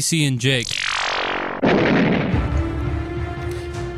TC 0.00 0.26
and 0.26 0.40
Jake. 0.40 0.66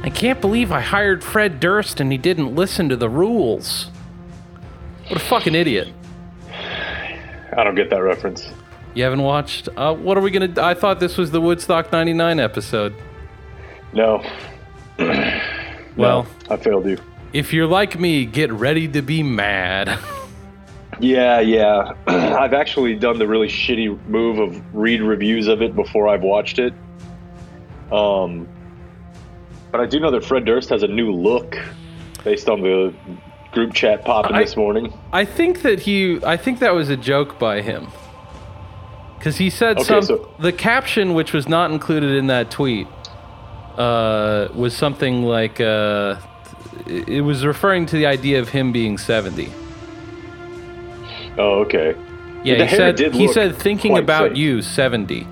I 0.05 0.11
can't 0.13 0.41
believe 0.41 0.73
I 0.73 0.81
hired 0.81 1.23
Fred 1.23 1.61
Durst 1.61 2.01
and 2.01 2.11
he 2.11 2.19
didn't 2.19 2.55
listen 2.57 2.89
to 2.89 2.97
the 2.97 3.09
rules. 3.09 3.85
What 5.07 5.17
a 5.17 5.25
fucking 5.25 5.55
idiot. 5.55 5.89
I 7.57 7.63
don't 7.65 7.77
get 7.77 7.89
that 7.91 8.03
reference. 8.03 8.49
You 8.95 9.05
haven't 9.05 9.23
watched? 9.23 9.69
Uh, 9.77 9.95
what 9.95 10.19
are 10.19 10.21
we 10.21 10.31
gonna? 10.31 10.53
I 10.61 10.75
thought 10.75 10.99
this 11.01 11.17
was 11.17 11.31
the 11.31 11.41
Woodstock 11.41 11.93
'99 11.93 12.41
episode. 12.41 12.95
No. 13.93 14.23
Well, 15.95 16.27
no, 16.49 16.55
I 16.55 16.57
failed 16.57 16.87
you. 16.87 16.97
if 17.35 17.53
you're 17.53 17.67
like 17.67 18.01
me, 18.01 18.25
get 18.25 18.51
ready 18.51 18.89
to 18.89 19.03
be 19.03 19.23
mad. 19.23 19.99
Yeah, 21.03 21.41
yeah. 21.41 21.95
I've 22.07 22.55
actually 22.55 22.95
done 22.95 23.19
the 23.19 23.27
really 23.27 23.49
shitty 23.49 24.07
move 24.07 24.39
of 24.39 24.63
read 24.75 25.03
reviews 25.03 25.49
of 25.49 25.61
it 25.61 25.75
before 25.75 26.07
I've 26.09 26.23
watched 26.23 26.61
it. 26.61 26.73
Um, 27.91 28.49
but 29.73 29.81
I 29.81 29.87
do 29.87 29.99
know 29.99 30.13
that 30.13 30.25
Fred 30.25 30.45
Durst 30.45 30.69
has 30.71 30.83
a 30.85 30.89
new 30.89 31.13
look 31.13 31.59
based 32.23 32.49
on 32.49 32.61
the 32.63 32.95
group 33.51 33.75
chat 33.75 34.05
popping 34.05 34.37
I- 34.37 34.43
this 34.45 34.57
morning. 34.57 34.93
I 35.13 35.25
think 35.25 35.63
that 35.63 35.81
he. 35.81 36.25
I 36.25 36.37
think 36.37 36.61
that 36.61 36.73
was 36.73 36.89
a 36.89 36.97
joke 36.97 37.39
by 37.39 37.63
him. 37.63 37.89
Because 39.19 39.37
he 39.37 39.51
said 39.51 39.79
Okay, 39.79 39.85
some. 39.87 40.03
so- 40.03 40.31
the 40.39 40.53
caption, 40.53 41.15
which 41.15 41.33
was 41.33 41.49
not 41.49 41.71
included 41.73 42.13
in 42.17 42.29
that 42.29 42.51
tweet, 42.51 42.87
uh, 43.77 44.49
was 44.55 44.73
something 44.75 45.25
like. 45.25 45.61
Uh, 45.61 46.17
it 46.87 47.09
it 47.09 47.21
was 47.23 47.45
referring 47.45 47.87
to 47.87 47.97
the 47.97 48.07
idea 48.07 48.39
of 48.41 48.51
him 48.51 48.71
being 48.73 48.97
70. 48.99 49.51
Oh, 51.39 51.61
okay. 51.61 51.95
Yeah, 52.45 52.59
The 52.59 52.67
he 52.67 52.77
said 52.77 52.99
he 53.15 53.29
said 53.29 53.57
thinking 53.57 53.97
about 53.99 54.31
fake. 54.31 54.37
you 54.39 54.63
70. 54.63 55.27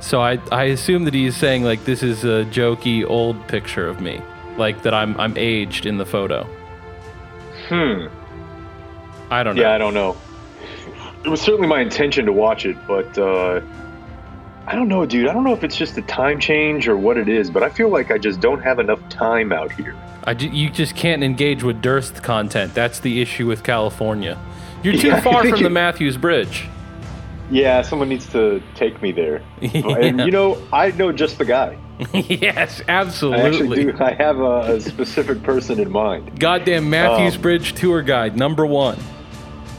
So 0.00 0.20
I 0.20 0.38
I 0.52 0.64
assume 0.64 1.04
that 1.04 1.14
he's 1.14 1.36
saying 1.36 1.62
like 1.64 1.84
this 1.84 2.02
is 2.02 2.24
a 2.24 2.44
jokey 2.50 3.04
old 3.08 3.46
picture 3.48 3.86
of 3.88 4.00
me, 4.00 4.20
like 4.58 4.82
that 4.82 4.92
I'm 4.92 5.18
I'm 5.20 5.34
aged 5.36 5.86
in 5.86 5.98
the 5.98 6.06
photo. 6.06 6.46
Hmm. 7.68 8.06
I 9.30 9.42
don't 9.42 9.56
know. 9.56 9.62
Yeah, 9.62 9.72
I 9.72 9.78
don't 9.78 9.94
know. 9.94 10.16
It 11.24 11.28
was 11.28 11.40
certainly 11.40 11.66
my 11.66 11.80
intention 11.80 12.26
to 12.26 12.32
watch 12.32 12.64
it, 12.66 12.76
but 12.86 13.16
uh, 13.18 13.60
I 14.66 14.74
don't 14.76 14.86
know, 14.88 15.04
dude. 15.06 15.26
I 15.28 15.32
don't 15.32 15.42
know 15.42 15.52
if 15.54 15.64
it's 15.64 15.76
just 15.76 15.96
a 15.98 16.02
time 16.02 16.38
change 16.38 16.86
or 16.86 16.96
what 16.96 17.16
it 17.16 17.28
is, 17.28 17.50
but 17.50 17.62
I 17.64 17.68
feel 17.68 17.88
like 17.88 18.10
I 18.12 18.18
just 18.18 18.40
don't 18.40 18.60
have 18.62 18.78
enough 18.78 19.00
time 19.08 19.52
out 19.52 19.72
here. 19.72 19.96
I 20.24 20.34
ju- 20.34 20.48
you 20.50 20.70
just 20.70 20.94
can't 20.94 21.24
engage 21.24 21.62
with 21.64 21.82
Durst 21.82 22.22
content. 22.22 22.74
That's 22.74 23.00
the 23.00 23.20
issue 23.20 23.46
with 23.46 23.64
California. 23.64 24.38
You're 24.86 24.94
too 24.94 25.08
Yeah, 25.08 25.20
far 25.20 25.44
from 25.44 25.64
the 25.64 25.70
Mathews 25.82 26.16
Bridge. 26.16 26.68
Yeah, 27.50 27.82
someone 27.82 28.08
needs 28.08 28.30
to 28.30 28.62
take 28.76 29.02
me 29.02 29.10
there. 29.10 29.42
And 29.60 30.20
you 30.20 30.30
know, 30.30 30.62
I 30.72 30.92
know 30.92 31.10
just 31.10 31.38
the 31.38 31.44
guy. 31.44 31.76
yes, 32.12 32.82
I 32.86 32.92
actually 32.92 33.34
absolutely. 33.34 33.84
do. 33.86 33.98
I 33.98 34.12
have 34.12 34.38
a, 34.38 34.74
a 34.76 34.80
specific 34.80 35.42
person 35.42 35.80
in 35.80 35.90
mind, 35.90 36.38
Goddamn 36.38 36.88
Mathews 36.88 37.34
Um, 37.34 37.42
Bridge 37.42 37.72
tour 37.74 38.00
guide 38.02 38.36
number 38.36 38.64
one. 38.64 38.98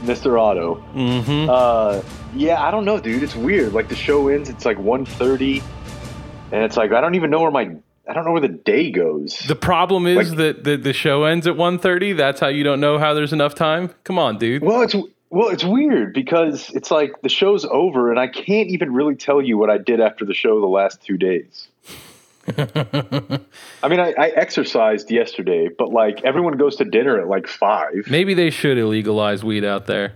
Mr. 0.02 0.38
Otto. 0.42 0.84
Mm-hmm. 0.94 1.50
Uh, 1.50 2.02
yeah, 2.36 2.62
I 2.62 2.70
don't 2.70 2.84
know, 2.84 3.00
dude. 3.00 3.24
It's 3.24 3.36
weird. 3.36 3.72
Like 3.72 3.88
the 3.88 3.96
show 3.96 4.28
ends, 4.28 4.50
it's 4.50 4.66
like 4.66 4.78
1.30, 4.78 5.64
and 6.52 6.64
it's 6.64 6.76
like 6.76 6.92
I 6.92 7.00
don't 7.00 7.16
even 7.16 7.30
know 7.30 7.40
where 7.42 7.52
my 7.52 7.76
I 8.10 8.14
don't 8.14 8.26
know 8.26 8.32
where 8.32 8.42
the 8.42 8.48
day 8.48 8.90
goes. 8.92 9.38
The 9.48 9.56
problem 9.56 10.08
is 10.08 10.30
Like- 10.30 10.38
that 10.38 10.64
the, 10.64 10.78
the 10.78 10.94
show 10.94 11.24
ends 11.26 11.46
at 11.48 11.56
1.30. 11.56 12.16
That's 12.16 12.40
how 12.40 12.48
you 12.48 12.64
don't 12.64 12.80
know 12.80 12.98
how 12.98 13.14
there's 13.14 13.34
enough 13.34 13.54
time. 13.56 13.94
Come 14.06 14.18
on, 14.18 14.38
dude. 14.38 14.64
Well, 14.64 14.82
it's 14.82 14.96
well, 15.30 15.50
it's 15.50 15.64
weird 15.66 16.14
because 16.14 16.70
it's 16.74 16.90
like 16.90 17.22
the 17.22 17.28
show's 17.28 17.66
over, 17.66 18.10
and 18.12 18.18
I 18.20 18.28
can't 18.28 18.70
even 18.70 18.94
really 18.94 19.16
tell 19.16 19.42
you 19.42 19.58
what 19.58 19.70
I 19.70 19.78
did 19.78 20.00
after 20.00 20.24
the 20.24 20.34
show 20.34 20.62
the 20.62 20.68
last 20.68 21.02
two 21.02 21.18
days. 21.18 21.68
I 22.58 23.88
mean, 23.90 24.00
I, 24.00 24.14
I 24.18 24.28
exercised 24.30 25.12
yesterday, 25.12 25.68
but 25.78 25.90
like 25.90 26.24
everyone 26.24 26.56
goes 26.58 26.78
to 26.78 26.86
dinner 26.86 27.20
at 27.20 27.28
like 27.28 27.46
five, 27.48 28.08
Maybe 28.10 28.34
they 28.34 28.50
should 28.50 28.78
illegalize 28.78 29.44
weed 29.44 29.66
out 29.66 29.86
there. 29.86 30.16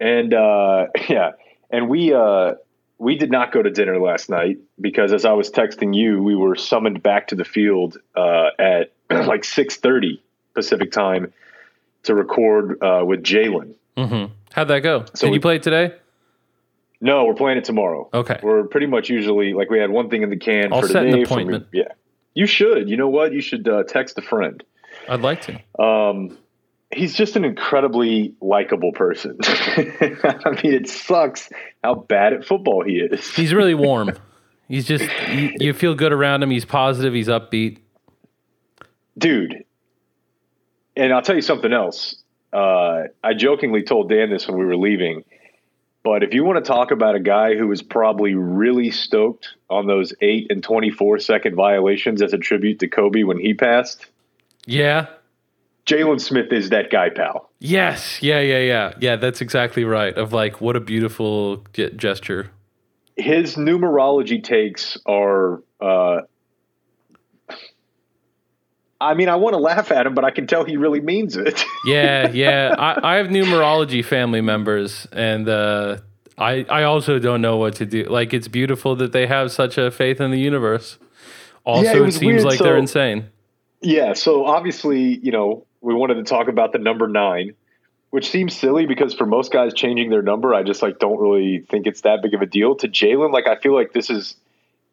and 0.00 0.34
uh, 0.34 0.86
yeah, 1.08 1.32
and 1.70 1.88
we 1.88 2.12
uh, 2.12 2.54
we 3.04 3.16
did 3.16 3.30
not 3.30 3.52
go 3.52 3.62
to 3.62 3.70
dinner 3.70 3.98
last 4.00 4.30
night 4.30 4.56
because 4.80 5.12
as 5.12 5.24
I 5.26 5.32
was 5.32 5.50
texting 5.50 5.94
you, 5.94 6.22
we 6.22 6.34
were 6.34 6.56
summoned 6.56 7.02
back 7.02 7.28
to 7.28 7.34
the 7.34 7.44
field 7.44 7.98
uh, 8.16 8.48
at 8.58 8.92
like 9.10 9.44
six 9.44 9.76
thirty 9.76 10.22
Pacific 10.54 10.90
time 10.90 11.32
to 12.04 12.14
record 12.14 12.82
uh, 12.82 13.02
with 13.04 13.22
Jaylon. 13.22 13.74
hmm 13.96 14.24
How'd 14.52 14.68
that 14.68 14.80
go? 14.80 15.04
So 15.14 15.26
Did 15.26 15.30
we- 15.32 15.36
you 15.36 15.40
play 15.40 15.56
it 15.56 15.62
today? 15.62 15.94
No, 17.00 17.24
we're 17.26 17.34
playing 17.34 17.58
it 17.58 17.64
tomorrow. 17.64 18.08
Okay. 18.14 18.38
We're 18.42 18.64
pretty 18.64 18.86
much 18.86 19.10
usually 19.10 19.52
like 19.52 19.68
we 19.68 19.78
had 19.78 19.90
one 19.90 20.08
thing 20.08 20.22
in 20.22 20.30
the 20.30 20.38
can 20.38 20.72
I'll 20.72 20.80
for 20.80 20.88
set 20.88 21.04
an 21.04 21.10
today. 21.10 21.24
from- 21.24 21.32
appointment. 21.40 21.66
yeah, 21.72 21.88
you 22.32 22.46
should. 22.46 22.88
You 22.88 22.96
know 22.96 23.08
what? 23.08 23.32
You 23.34 23.42
should 23.42 23.68
uh, 23.68 23.82
text 23.82 24.16
a 24.16 24.22
friend. 24.22 24.62
I'd 25.08 25.20
like 25.20 25.42
to. 25.42 25.82
Um, 25.82 26.38
he's 26.94 27.14
just 27.14 27.36
an 27.36 27.44
incredibly 27.44 28.34
likable 28.40 28.92
person. 28.92 29.38
I 29.42 30.58
mean, 30.62 30.72
it 30.74 30.88
sucks 30.88 31.48
how 31.82 31.94
bad 31.94 32.32
at 32.32 32.44
football 32.44 32.82
he 32.84 32.94
is. 32.94 33.28
He's 33.34 33.52
really 33.52 33.74
warm. 33.74 34.12
He's 34.66 34.86
just 34.86 35.04
you, 35.30 35.52
you 35.60 35.72
feel 35.74 35.94
good 35.94 36.12
around 36.12 36.42
him. 36.42 36.48
He's 36.50 36.64
positive. 36.64 37.12
He's 37.12 37.28
upbeat. 37.28 37.80
dude. 39.18 39.64
And 40.96 41.12
I'll 41.12 41.20
tell 41.22 41.34
you 41.36 41.42
something 41.42 41.72
else. 41.72 42.16
Uh, 42.52 43.04
I 43.22 43.34
jokingly 43.36 43.82
told 43.82 44.08
Dan 44.08 44.30
this 44.30 44.48
when 44.48 44.56
we 44.56 44.64
were 44.64 44.76
leaving, 44.76 45.24
but 46.02 46.22
if 46.22 46.32
you 46.32 46.44
want 46.44 46.64
to 46.64 46.68
talk 46.68 46.92
about 46.92 47.14
a 47.14 47.20
guy 47.20 47.56
who 47.56 47.66
was 47.66 47.82
probably 47.82 48.34
really 48.34 48.90
stoked 48.90 49.48
on 49.68 49.86
those 49.86 50.14
eight 50.22 50.46
and 50.50 50.62
twenty-four 50.62 51.18
second 51.18 51.56
violations 51.56 52.22
as 52.22 52.32
a 52.32 52.38
tribute 52.38 52.78
to 52.78 52.88
Kobe 52.88 53.22
when 53.24 53.38
he 53.38 53.52
passed, 53.54 54.06
Yeah. 54.66 55.08
Jaylon 55.86 56.20
Smith 56.20 56.52
is 56.52 56.70
that 56.70 56.90
guy, 56.90 57.10
pal. 57.10 57.50
Yes. 57.58 58.22
Yeah. 58.22 58.40
Yeah. 58.40 58.58
Yeah. 58.58 58.92
Yeah. 59.00 59.16
That's 59.16 59.40
exactly 59.40 59.84
right. 59.84 60.16
Of 60.16 60.32
like, 60.32 60.60
what 60.60 60.76
a 60.76 60.80
beautiful 60.80 61.58
ge- 61.72 61.94
gesture. 61.96 62.50
His 63.16 63.56
numerology 63.56 64.42
takes 64.42 64.98
are. 65.06 65.62
Uh, 65.80 66.22
I 69.00 69.12
mean, 69.12 69.28
I 69.28 69.36
want 69.36 69.52
to 69.52 69.58
laugh 69.58 69.92
at 69.92 70.06
him, 70.06 70.14
but 70.14 70.24
I 70.24 70.30
can 70.30 70.46
tell 70.46 70.64
he 70.64 70.78
really 70.78 71.00
means 71.00 71.36
it. 71.36 71.64
Yeah. 71.86 72.30
Yeah. 72.30 72.74
I, 72.78 73.14
I 73.14 73.16
have 73.16 73.26
numerology 73.26 74.02
family 74.02 74.40
members, 74.40 75.06
and 75.12 75.46
uh, 75.46 75.98
I 76.38 76.64
I 76.70 76.84
also 76.84 77.18
don't 77.18 77.42
know 77.42 77.58
what 77.58 77.74
to 77.74 77.84
do. 77.84 78.04
Like, 78.04 78.32
it's 78.32 78.48
beautiful 78.48 78.96
that 78.96 79.12
they 79.12 79.26
have 79.26 79.52
such 79.52 79.76
a 79.76 79.90
faith 79.90 80.18
in 80.18 80.30
the 80.30 80.40
universe. 80.40 80.98
Also, 81.64 82.04
it 82.04 82.08
it, 82.08 82.12
seems 82.12 82.24
weird, 82.24 82.44
like 82.44 82.58
they're 82.58 82.78
insane. 82.78 83.30
Yeah, 83.82 84.14
so 84.14 84.46
obviously, 84.46 85.18
you 85.18 85.30
know, 85.30 85.66
we 85.84 85.94
wanted 85.94 86.14
to 86.14 86.24
talk 86.24 86.48
about 86.48 86.72
the 86.72 86.78
number 86.78 87.06
nine, 87.06 87.54
which 88.10 88.30
seems 88.30 88.56
silly 88.56 88.86
because 88.86 89.14
for 89.14 89.26
most 89.26 89.52
guys 89.52 89.74
changing 89.74 90.10
their 90.10 90.22
number, 90.22 90.54
I 90.54 90.62
just 90.62 90.82
like 90.82 90.98
don't 90.98 91.18
really 91.20 91.60
think 91.68 91.86
it's 91.86 92.00
that 92.00 92.22
big 92.22 92.34
of 92.34 92.42
a 92.42 92.46
deal. 92.46 92.74
To 92.76 92.88
Jaylon, 92.88 93.32
like 93.32 93.46
I 93.46 93.56
feel 93.56 93.74
like 93.74 93.92
this 93.92 94.10
is 94.10 94.34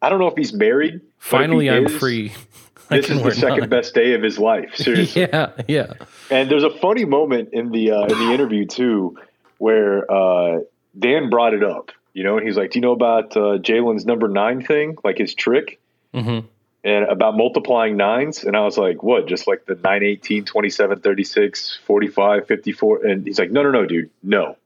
I 0.01 0.09
don't 0.09 0.19
know 0.19 0.27
if 0.27 0.35
he's 0.35 0.53
married. 0.53 1.01
Finally, 1.17 1.69
I'm 1.69 1.87
is, 1.87 1.97
free. 1.97 2.33
This 2.89 3.09
is 3.09 3.23
the 3.23 3.31
second 3.31 3.59
nine. 3.59 3.69
best 3.69 3.93
day 3.93 4.15
of 4.15 4.21
his 4.21 4.37
life. 4.37 4.71
Seriously. 4.75 5.21
Yeah. 5.21 5.51
Yeah. 5.65 5.93
And 6.29 6.51
there's 6.51 6.65
a 6.65 6.69
funny 6.69 7.05
moment 7.05 7.53
in 7.53 7.71
the 7.71 7.91
uh, 7.91 8.01
in 8.01 8.19
the 8.19 8.33
interview 8.33 8.65
too, 8.65 9.17
where 9.59 10.11
uh, 10.11 10.59
Dan 10.99 11.29
brought 11.29 11.53
it 11.53 11.63
up. 11.63 11.91
You 12.13 12.25
know, 12.25 12.35
and 12.35 12.45
he's 12.45 12.57
like, 12.57 12.71
"Do 12.71 12.79
you 12.79 12.81
know 12.81 12.91
about 12.91 13.37
uh, 13.37 13.59
Jaylon's 13.59 14.05
number 14.05 14.27
nine 14.27 14.61
thing? 14.61 14.97
Like 15.05 15.17
his 15.17 15.33
trick?" 15.33 15.79
hmm 16.13 16.39
and 16.83 17.05
about 17.05 17.37
multiplying 17.37 17.97
nines. 17.97 18.43
And 18.43 18.55
i 18.55 18.61
was 18.61 18.77
like 18.77 19.03
what 19.03 19.27
just 19.27 19.47
like 19.47 19.65
the 19.65 19.75
9 19.75 20.03
18 20.03 20.45
27 20.45 20.99
36 20.99 21.79
45 21.85 22.47
54 22.47 23.05
and 23.05 23.25
he's 23.25 23.39
like 23.39 23.51
no 23.51 23.63
no 23.63 23.71
no 23.71 23.85
dude 23.85 24.09
no. 24.23 24.57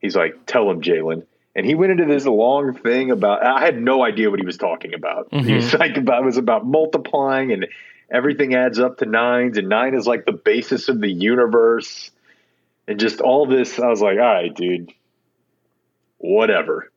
He's 0.00 0.16
like 0.16 0.46
tell 0.46 0.70
him 0.70 0.80
jaylon. 0.80 1.26
And 1.54 1.66
he 1.66 1.74
went 1.74 1.92
into 1.92 2.06
this 2.06 2.26
long 2.26 2.74
thing 2.74 3.10
about 3.10 3.44
i 3.44 3.60
had 3.60 3.80
no 3.80 4.04
idea 4.04 4.30
what 4.30 4.40
he 4.40 4.46
was 4.46 4.58
talking 4.58 4.94
about. 4.94 5.28
He 5.30 5.54
was 5.54 5.66
mm-hmm. 5.66 5.76
like 5.76 5.96
about 5.96 6.22
it 6.22 6.26
was 6.26 6.36
about 6.36 6.66
multiplying 6.66 7.52
and 7.52 7.66
everything 8.10 8.54
adds 8.54 8.80
up 8.80 8.98
to 8.98 9.06
nines. 9.06 9.56
And 9.56 9.68
nine 9.68 9.94
is 9.94 10.06
like 10.06 10.26
the 10.26 10.32
basis 10.32 10.88
of 10.88 11.00
the 11.00 11.10
universe. 11.10 12.10
And 12.88 12.98
just 12.98 13.20
all 13.20 13.46
this 13.46 13.78
i 13.78 13.86
was 13.88 14.00
like 14.00 14.18
all 14.18 14.24
right 14.24 14.54
dude 14.54 14.92
whatever. 16.18 16.90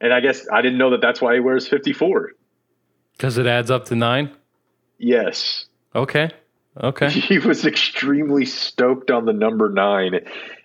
And 0.00 0.12
i 0.12 0.20
guess 0.20 0.46
i 0.50 0.62
didn't 0.62 0.78
know 0.78 0.90
that 0.90 1.02
that's 1.02 1.20
why 1.20 1.34
he 1.34 1.40
wears 1.40 1.68
54 1.68 2.32
Because 3.16 3.38
it 3.38 3.46
adds 3.46 3.70
up 3.70 3.86
to 3.86 3.94
nine. 3.94 4.30
yes 4.98 5.66
Okay. 5.94 6.30
Okay. 6.82 7.08
he 7.10 7.38
was 7.38 7.64
extremely 7.64 8.44
stoked 8.44 9.10
on 9.10 9.26
the 9.26 9.32
number 9.32 9.68
nine 9.68 10.20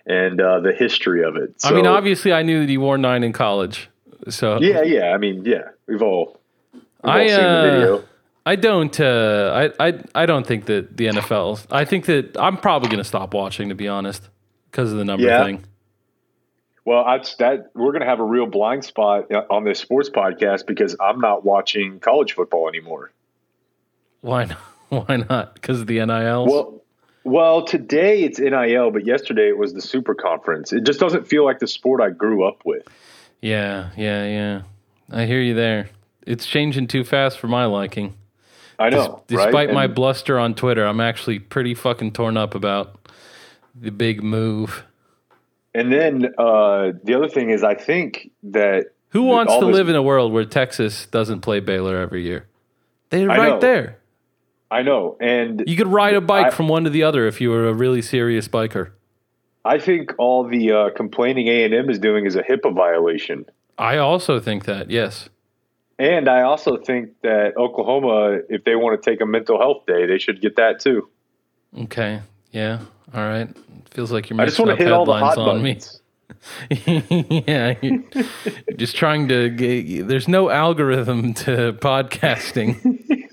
and 0.06 0.40
uh, 0.40 0.58
the 0.60 0.72
history 0.72 1.22
of 1.22 1.36
it. 1.36 1.54
I 1.62 1.72
mean, 1.72 1.86
obviously, 1.86 2.32
I 2.32 2.42
knew 2.42 2.60
that 2.60 2.68
he 2.68 2.78
wore 2.78 2.98
nine 2.98 3.22
in 3.22 3.32
college. 3.32 3.88
So 4.28 4.60
yeah, 4.60 4.82
yeah. 4.82 5.12
I 5.12 5.18
mean, 5.18 5.44
yeah. 5.44 5.68
We've 5.86 6.02
all, 6.02 6.40
we've 6.72 6.82
all 7.04 7.10
I 7.10 7.26
seen 7.28 7.36
the 7.36 7.48
uh, 7.48 7.62
video. 7.62 8.04
I 8.44 8.56
don't 8.56 9.00
uh, 9.00 9.70
I, 9.78 9.88
I 9.88 10.02
I 10.14 10.26
don't 10.26 10.46
think 10.46 10.64
that 10.64 10.96
the 10.96 11.06
NFL. 11.06 11.64
I 11.70 11.84
think 11.84 12.06
that 12.06 12.36
I'm 12.36 12.56
probably 12.56 12.88
going 12.88 12.98
to 12.98 13.04
stop 13.04 13.32
watching 13.32 13.68
to 13.68 13.74
be 13.76 13.86
honest 13.86 14.28
because 14.70 14.90
of 14.90 14.98
the 14.98 15.04
number 15.04 15.26
Yeah. 15.26 15.44
thing. 15.44 15.64
Well, 16.84 17.04
I, 17.04 17.18
that 17.38 17.70
we're 17.74 17.92
going 17.92 18.00
to 18.00 18.06
have 18.06 18.20
a 18.20 18.24
real 18.24 18.46
blind 18.46 18.84
spot 18.84 19.30
uh, 19.30 19.44
on 19.50 19.64
this 19.64 19.78
sports 19.78 20.08
podcast 20.08 20.66
because 20.66 20.96
I'm 21.00 21.20
not 21.20 21.44
watching 21.44 22.00
college 22.00 22.32
football 22.32 22.68
anymore. 22.68 23.12
Why 24.22 24.44
not? 24.44 24.58
Why 24.88 25.16
not? 25.16 25.54
Because 25.54 25.80
of 25.80 25.86
the 25.86 26.04
NILs. 26.04 26.50
Well, 26.50 26.82
well, 27.22 27.64
today 27.64 28.22
it's 28.22 28.38
NIL, 28.38 28.90
but 28.90 29.04
yesterday 29.04 29.48
it 29.48 29.58
was 29.58 29.74
the 29.74 29.82
Super 29.82 30.14
Conference. 30.14 30.72
It 30.72 30.84
just 30.84 30.98
doesn't 30.98 31.28
feel 31.28 31.44
like 31.44 31.58
the 31.58 31.66
sport 31.66 32.00
I 32.00 32.10
grew 32.10 32.44
up 32.44 32.62
with. 32.64 32.82
Yeah, 33.40 33.90
yeah, 33.96 34.26
yeah. 34.26 34.62
I 35.10 35.26
hear 35.26 35.40
you 35.40 35.54
there. 35.54 35.90
It's 36.26 36.46
changing 36.46 36.86
too 36.86 37.04
fast 37.04 37.38
for 37.38 37.46
my 37.46 37.66
liking. 37.66 38.14
I 38.78 38.88
know. 38.88 39.22
Des- 39.26 39.36
right? 39.36 39.46
despite 39.46 39.72
my 39.72 39.86
bluster 39.86 40.38
on 40.38 40.54
Twitter, 40.54 40.84
I'm 40.86 41.00
actually 41.00 41.38
pretty 41.38 41.74
fucking 41.74 42.12
torn 42.12 42.36
up 42.36 42.54
about 42.54 42.98
the 43.74 43.90
big 43.90 44.22
move. 44.22 44.84
And 45.74 45.92
then 45.92 46.26
uh, 46.38 46.92
the 47.04 47.14
other 47.16 47.28
thing 47.28 47.50
is, 47.50 47.62
I 47.62 47.74
think 47.74 48.30
that 48.44 48.86
Who 49.10 49.22
wants 49.22 49.54
to 49.56 49.66
this- 49.66 49.74
live 49.74 49.88
in 49.88 49.94
a 49.96 50.02
world 50.02 50.32
where 50.32 50.44
Texas 50.44 51.06
doesn't 51.06 51.40
play 51.40 51.60
Baylor 51.60 51.96
every 51.98 52.22
year? 52.24 52.46
They're 53.10 53.30
I 53.30 53.36
right 53.38 53.48
know. 53.50 53.60
there. 53.60 53.96
I 54.72 54.82
know, 54.82 55.16
and 55.20 55.64
You 55.66 55.76
could 55.76 55.88
ride 55.88 56.14
a 56.14 56.20
bike 56.20 56.46
I- 56.46 56.50
from 56.50 56.68
one 56.68 56.84
to 56.84 56.90
the 56.90 57.02
other 57.02 57.26
if 57.26 57.40
you 57.40 57.50
were 57.50 57.66
a 57.68 57.74
really 57.74 58.02
serious 58.02 58.46
biker. 58.48 58.90
I 59.64 59.78
think 59.78 60.12
all 60.16 60.44
the 60.48 60.72
uh, 60.72 60.90
complaining 60.96 61.48
A 61.48 61.64
and 61.64 61.74
M 61.74 61.90
is 61.90 61.98
doing 61.98 62.24
is 62.24 62.34
a 62.36 62.42
HIPAA 62.42 62.74
violation. 62.74 63.46
I 63.76 63.98
also 63.98 64.38
think 64.40 64.64
that, 64.66 64.90
yes. 64.90 65.28
And 65.98 66.28
I 66.28 66.42
also 66.42 66.76
think 66.78 67.10
that 67.22 67.56
Oklahoma, 67.58 68.38
if 68.48 68.64
they 68.64 68.74
want 68.74 69.02
to 69.02 69.10
take 69.10 69.20
a 69.20 69.26
mental 69.26 69.58
health 69.58 69.84
day, 69.86 70.06
they 70.06 70.18
should 70.18 70.40
get 70.40 70.56
that 70.56 70.80
too. 70.80 71.08
Okay. 71.78 72.20
Yeah. 72.52 72.78
All 73.14 73.20
right. 73.28 73.48
Feels 73.90 74.12
like 74.12 74.30
you're 74.30 74.40
I 74.40 74.44
just 74.46 74.58
mixing 74.58 74.66
want 74.66 74.78
to 74.78 74.84
hit 74.84 74.92
all 74.92 75.04
the 75.04 75.12
headlines 75.14 75.36
hot 75.36 75.48
on 75.48 75.62
buttons. 75.62 76.00
me. 76.00 77.42
yeah. 77.46 77.74
Just 78.76 78.96
trying 78.96 79.28
to 79.28 79.50
get, 79.50 80.06
there's 80.08 80.28
no 80.28 80.48
algorithm 80.50 81.34
to 81.34 81.72
podcasting. 81.74 82.76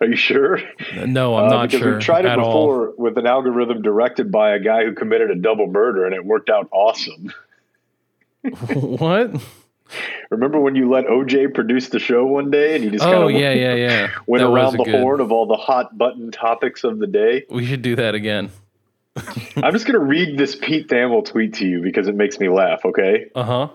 Are 0.00 0.06
you 0.06 0.16
sure? 0.16 0.60
No, 1.06 1.36
I'm 1.36 1.46
Uh, 1.46 1.48
not 1.48 1.62
because 1.68 1.80
sure 1.80 1.92
we've 1.94 2.02
tried 2.02 2.24
it 2.26 2.28
at 2.28 2.38
all. 2.38 2.66
before 2.66 2.94
with 2.98 3.16
an 3.18 3.26
algorithm 3.26 3.80
directed 3.82 4.30
by 4.30 4.50
a 4.54 4.60
guy 4.60 4.84
who 4.84 4.92
committed 4.94 5.30
a 5.30 5.34
double 5.36 5.66
murder, 5.66 6.04
and 6.04 6.14
it 6.14 6.24
worked 6.24 6.50
out 6.50 6.68
awesome. 6.70 7.32
what? 8.72 9.30
Remember 10.30 10.58
when 10.60 10.74
you 10.74 10.90
let 10.90 11.06
OJ 11.06 11.54
produce 11.54 11.88
the 11.90 11.98
show 12.00 12.26
one 12.26 12.50
day, 12.50 12.74
and 12.74 12.82
he 12.84 12.90
just 12.90 13.04
kind 13.04 13.16
Oh 13.16 13.28
of 13.28 13.32
yeah, 13.34 13.52
yeah, 13.52 13.74
yeah. 13.74 14.10
went 14.26 14.42
That 14.42 14.48
around 14.50 14.76
the 14.76 14.84
good- 14.84 15.00
horn 15.00 15.20
of 15.20 15.30
all 15.32 15.46
the 15.46 15.56
hot 15.56 15.96
button 15.96 16.30
topics 16.30 16.82
of 16.84 16.98
the 16.98 17.06
day? 17.06 17.44
We 17.50 17.64
should 17.66 17.82
do 17.82 17.96
that 17.96 18.14
again. 18.14 18.50
I'm 19.56 19.72
just 19.72 19.86
going 19.86 19.98
to 19.98 20.04
read 20.04 20.36
this 20.36 20.54
Pete 20.56 20.88
Thamel 20.88 21.24
tweet 21.24 21.54
to 21.54 21.66
you 21.66 21.80
because 21.80 22.06
it 22.08 22.14
makes 22.14 22.38
me 22.38 22.48
laugh. 22.48 22.84
Okay, 22.84 23.26
Uh 23.34 23.42
huh. 23.44 23.68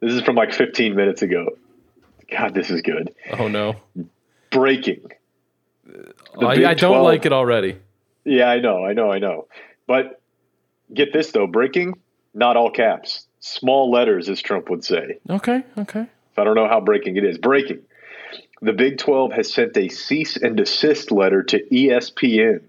this 0.00 0.12
is 0.12 0.20
from 0.22 0.36
like 0.36 0.52
15 0.52 0.94
minutes 0.94 1.22
ago. 1.22 1.56
God, 2.30 2.54
this 2.54 2.70
is 2.70 2.82
good. 2.82 3.14
Oh 3.38 3.48
no, 3.48 3.76
Breaking. 4.50 5.10
I, 6.40 6.46
I 6.46 6.74
don't 6.74 6.90
12 6.90 7.02
like 7.04 7.24
it 7.26 7.32
already. 7.32 7.78
Yeah, 8.24 8.44
I 8.50 8.60
know, 8.60 8.84
I 8.84 8.92
know, 8.92 9.10
I 9.10 9.18
know. 9.18 9.48
But 9.86 10.20
get 10.92 11.12
this 11.14 11.30
though, 11.32 11.46
breaking, 11.46 11.94
not 12.34 12.56
all 12.58 12.70
caps, 12.70 13.26
small 13.40 13.90
letters, 13.90 14.28
as 14.28 14.40
Trump 14.40 14.70
would 14.70 14.84
say. 14.84 15.18
Okay, 15.28 15.64
okay. 15.76 16.06
I 16.36 16.44
don't 16.44 16.54
know 16.54 16.68
how 16.68 16.80
breaking 16.80 17.16
it 17.16 17.24
is. 17.24 17.38
Breaking. 17.38 17.80
The 18.60 18.72
Big 18.72 18.98
12 18.98 19.32
has 19.32 19.52
sent 19.52 19.76
a 19.76 19.88
cease 19.88 20.36
and 20.36 20.56
desist 20.56 21.10
letter 21.10 21.42
to 21.44 21.60
ESPN. 21.60 22.62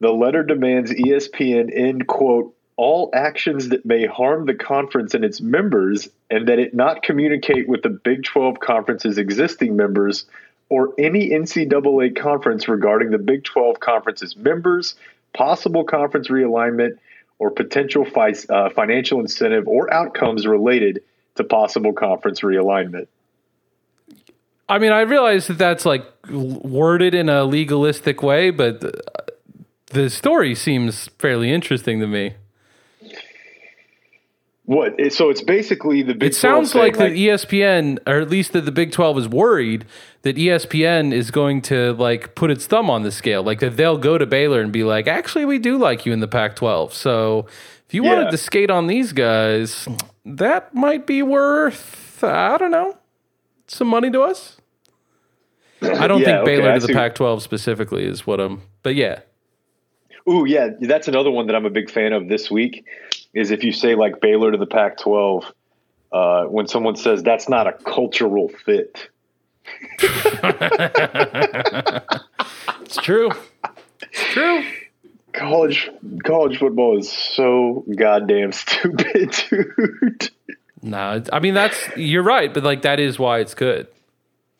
The 0.00 0.12
letter 0.12 0.42
demands 0.42 0.92
ESPN 0.92 1.70
end, 1.74 2.06
quote, 2.06 2.54
all 2.76 3.10
actions 3.14 3.68
that 3.68 3.86
may 3.86 4.06
harm 4.06 4.46
the 4.46 4.54
conference 4.54 5.14
and 5.14 5.24
its 5.24 5.40
members, 5.40 6.08
and 6.30 6.48
that 6.48 6.58
it 6.58 6.74
not 6.74 7.02
communicate 7.02 7.68
with 7.68 7.82
the 7.82 7.88
Big 7.88 8.24
12 8.24 8.58
conference's 8.60 9.18
existing 9.18 9.76
members 9.76 10.24
or 10.68 10.92
any 10.98 11.30
NCAA 11.30 12.16
conference 12.16 12.66
regarding 12.66 13.10
the 13.10 13.18
Big 13.18 13.44
12 13.44 13.78
conference's 13.78 14.36
members, 14.36 14.96
possible 15.34 15.84
conference 15.84 16.28
realignment, 16.28 16.98
or 17.44 17.50
potential 17.50 18.06
fi- 18.06 18.32
uh, 18.48 18.70
financial 18.70 19.20
incentive 19.20 19.68
or 19.68 19.92
outcomes 19.92 20.46
related 20.46 21.02
to 21.34 21.44
possible 21.44 21.92
conference 21.92 22.40
realignment. 22.40 23.06
I 24.66 24.78
mean, 24.78 24.92
I 24.92 25.02
realize 25.02 25.48
that 25.48 25.58
that's 25.58 25.84
like 25.84 26.06
worded 26.30 27.12
in 27.12 27.28
a 27.28 27.44
legalistic 27.44 28.22
way, 28.22 28.48
but 28.48 28.80
the, 28.80 28.98
the 29.88 30.08
story 30.08 30.54
seems 30.54 31.08
fairly 31.18 31.52
interesting 31.52 32.00
to 32.00 32.06
me. 32.06 32.32
What? 34.66 34.94
it- 34.98 35.12
So 35.12 35.28
it's 35.30 35.42
basically 35.42 36.02
the 36.02 36.14
Big. 36.14 36.30
It 36.30 36.34
sounds 36.34 36.72
12 36.72 36.84
like, 36.86 36.96
saying, 36.96 37.10
that 37.12 37.16
E 37.18 37.26
ESPN, 37.28 37.98
or 38.06 38.20
at 38.20 38.30
least 38.30 38.52
that 38.54 38.62
the 38.64 38.72
Big 38.72 38.92
Twelve 38.92 39.18
is 39.18 39.28
worried 39.28 39.84
that 40.22 40.36
ESPN 40.36 41.12
is 41.12 41.30
going 41.30 41.60
to 41.62 41.92
like 41.94 42.34
put 42.34 42.50
its 42.50 42.66
thumb 42.66 42.88
on 42.88 43.02
the 43.02 43.12
scale, 43.12 43.42
like 43.42 43.60
that 43.60 43.76
they'll 43.76 43.98
go 43.98 44.16
to 44.16 44.24
Baylor 44.26 44.60
and 44.62 44.72
be 44.72 44.82
like, 44.84 45.06
"Actually, 45.06 45.44
we 45.44 45.58
do 45.58 45.76
like 45.76 46.06
you 46.06 46.12
in 46.14 46.20
the 46.20 46.28
Pac-12, 46.28 46.92
so 46.92 47.46
if 47.86 47.92
you 47.94 48.02
wanted 48.02 48.30
to 48.30 48.38
skate 48.38 48.70
on 48.70 48.86
these 48.86 49.12
guys, 49.12 49.86
that 50.24 50.74
might 50.74 51.06
be 51.06 51.22
worth 51.22 52.24
I 52.24 52.56
don't 52.56 52.70
know 52.70 52.96
some 53.66 53.88
money 53.88 54.10
to 54.10 54.22
us." 54.22 54.56
I 55.82 56.06
don't 56.06 56.20
Yeah, 56.20 56.36
think 56.42 56.46
Baylor 56.46 56.70
I 56.70 56.78
to 56.78 56.86
the. 56.86 56.94
Pac-12 56.94 57.42
specifically 57.42 58.04
is 58.06 58.26
what 58.26 58.40
I'm, 58.40 58.62
but 58.82 58.94
yeah, 58.94 59.20
Ooh, 60.28 60.46
yeah, 60.46 60.68
that's 60.80 61.08
another 61.08 61.30
one 61.30 61.48
that 61.48 61.56
I'm 61.56 61.66
a 61.66 61.70
big 61.70 61.90
fan 61.90 62.12
of 62.12 62.28
this 62.28 62.50
week. 62.50 62.86
Is 63.34 63.50
if 63.50 63.64
you 63.64 63.72
say 63.72 63.94
like 63.94 64.20
Baylor 64.20 64.52
to 64.52 64.58
the 64.58 64.66
Pac-12, 64.66 65.44
uh, 66.12 66.44
when 66.44 66.68
someone 66.68 66.96
says 66.96 67.22
that's 67.22 67.48
not 67.48 67.66
a 67.66 67.72
cultural 67.72 68.48
fit. 68.48 69.10
it's 72.80 72.96
true. 72.96 73.30
It's 74.02 74.24
true. 74.32 74.64
College 75.32 75.90
college 76.22 76.58
football 76.58 76.98
is 76.98 77.10
so 77.10 77.84
goddamn 77.96 78.52
stupid, 78.52 79.34
dude. 79.50 80.30
No, 80.80 81.22
I 81.32 81.40
mean 81.40 81.54
that's 81.54 81.96
you're 81.96 82.22
right, 82.22 82.54
but 82.54 82.62
like 82.62 82.82
that 82.82 83.00
is 83.00 83.18
why 83.18 83.40
it's 83.40 83.54
good. 83.54 83.88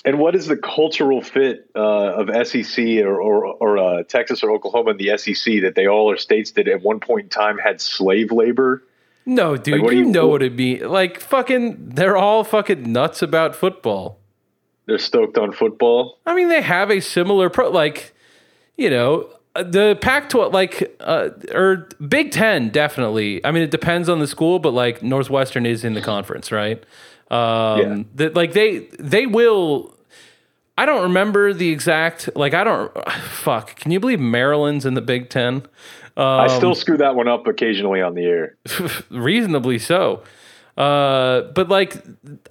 And 0.07 0.19
what 0.19 0.35
is 0.35 0.47
the 0.47 0.57
cultural 0.57 1.23
fit 1.23 1.71
uh, 1.75 1.79
of 2.23 2.47
SEC 2.47 2.85
or 3.03 3.21
or, 3.21 3.47
or 3.47 3.79
uh, 3.79 4.03
Texas 4.05 4.43
or 4.43 4.51
Oklahoma 4.51 4.91
in 4.91 4.97
the 4.99 5.17
SEC 5.17 5.63
that 5.63 5.75
they 5.75 5.87
all 5.87 6.11
are 6.11 6.17
states 6.19 6.53
that 6.53 6.69
at 6.69 6.83
one 6.83 7.01
point 7.01 7.25
in 7.25 7.29
time 7.31 7.57
had 7.59 7.81
slave 7.81 8.31
labor? 8.31 8.83
No, 9.27 9.57
dude, 9.57 9.87
do 9.87 9.95
you, 9.97 10.05
you- 10.05 10.11
know 10.13 10.27
what 10.29 10.43
it'd 10.43 10.57
be 10.59 10.81
like. 10.85 11.19
Fucking, 11.21 11.89
they're 11.95 12.17
all 12.17 12.45
fucking 12.45 12.93
nuts 12.93 13.23
about 13.23 13.57
football. 13.57 14.19
They're 14.87 14.99
stoked 14.99 15.39
on 15.39 15.53
football. 15.53 16.19
I 16.27 16.35
mean, 16.35 16.49
they 16.51 16.61
have 16.61 16.91
a 16.91 17.01
similar 17.01 17.49
pro, 17.49 17.71
like, 17.71 18.15
you 18.77 18.91
know, 18.91 19.31
uh, 19.57 19.63
the 19.63 19.97
Pac-12, 20.03 20.53
like, 20.53 20.95
uh, 21.01 21.31
or 21.55 21.89
Big 22.07 22.33
Ten, 22.33 22.69
definitely. 22.69 23.43
I 23.47 23.51
mean, 23.51 23.63
it 23.63 23.71
depends 23.71 24.11
on 24.11 24.19
the 24.19 24.27
school, 24.27 24.59
but 24.59 24.75
like 24.75 25.03
Northwestern 25.03 25.65
is 25.65 25.85
in 25.85 25.95
the 25.95 26.03
conference, 26.03 26.53
right? 26.53 26.85
Um, 27.31 27.81
Yeah. 27.81 28.03
That 28.17 28.35
like 28.37 28.53
they 28.53 28.81
they 29.01 29.25
will. 29.25 29.94
I 30.77 30.87
don't 30.87 31.03
remember 31.03 31.53
the 31.53 31.71
exact 31.71 32.31
like 32.35 32.55
I 32.55 32.65
don't 32.65 32.93
fuck. 33.13 33.77
Can 33.77 33.91
you 33.93 34.01
believe 34.01 34.21
Maryland's 34.21 34.85
in 34.85 34.95
the 34.95 35.03
Big 35.03 35.31
Ten? 35.31 35.67
I 36.17 36.47
Um, 36.47 36.51
still 36.51 36.75
screw 36.75 36.97
that 36.99 37.17
one 37.17 37.29
up 37.29 37.47
occasionally 37.47 38.01
on 38.01 38.15
the 38.15 38.25
air. 38.25 38.57
reasonably 39.11 39.79
so. 39.79 40.23
Uh, 40.77 41.43
but 41.55 41.69
like 41.69 41.97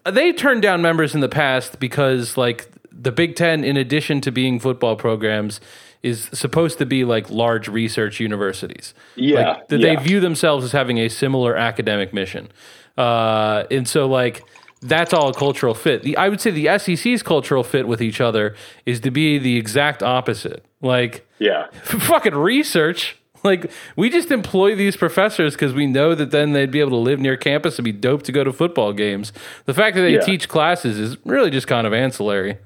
they 0.06 0.32
turned 0.32 0.62
down 0.62 0.82
members 0.82 1.14
in 1.14 1.22
the 1.22 1.30
past 1.30 1.80
because 1.80 2.38
like 2.38 2.70
the 2.92 3.12
Big 3.12 3.36
Ten, 3.36 3.64
in 3.64 3.76
addition 3.76 4.22
to 4.22 4.32
being 4.32 4.60
football 4.60 4.96
programs, 4.96 5.60
is 6.04 6.30
supposed 6.34 6.78
to 6.78 6.86
be 6.86 7.04
like 7.04 7.30
large 7.30 7.68
research 7.68 8.20
universities. 8.20 8.94
Yeah, 9.16 9.54
like, 9.54 9.68
that 9.70 9.80
yeah. 9.80 9.96
they 9.96 10.04
view 10.04 10.20
themselves 10.20 10.64
as 10.64 10.72
having 10.72 11.00
a 11.00 11.10
similar 11.10 11.56
academic 11.56 12.14
mission. 12.14 12.50
Uh, 12.98 13.64
and 13.72 13.88
so 13.88 14.06
like 14.06 14.46
that's 14.84 15.14
all 15.14 15.30
a 15.30 15.34
cultural 15.34 15.74
fit. 15.74 16.04
The, 16.04 16.16
I 16.18 16.30
would 16.30 16.42
say 16.42 16.52
the 16.52 16.78
SEC's 16.78 17.24
cultural 17.24 17.64
fit 17.64 17.88
with 17.88 18.02
each 18.02 18.22
other 18.22 18.56
is 18.86 19.00
to 19.02 19.12
be 19.12 19.38
the 19.38 19.58
exact 19.58 20.04
opposite. 20.04 20.64
Like 20.82 21.28
Yeah. 21.40 21.68
fucking 21.84 22.36
research. 22.36 23.18
Like 23.44 23.72
we 23.98 24.10
just 24.10 24.32
employ 24.32 24.76
these 24.76 24.96
professors 24.96 25.54
because 25.54 25.74
we 25.74 25.86
know 25.86 26.16
that 26.16 26.32
then 26.32 26.54
they'd 26.54 26.72
be 26.72 26.80
able 26.80 26.92
to 26.92 26.96
live 26.98 27.20
near 27.20 27.36
campus 27.36 27.78
and 27.78 27.84
be 27.84 27.92
dope 27.92 28.24
to 28.24 28.32
go 28.32 28.44
to 28.44 28.54
football 28.54 28.94
games. 28.94 29.34
The 29.66 29.74
fact 29.74 29.96
that 29.96 30.02
they 30.04 30.14
Yeah. 30.14 30.22
teach 30.22 30.48
classes 30.48 30.98
is 30.98 31.18
really 31.26 31.50
just 31.50 31.68
kind 31.68 31.86
of 31.86 31.94
ancillary. 31.94 32.58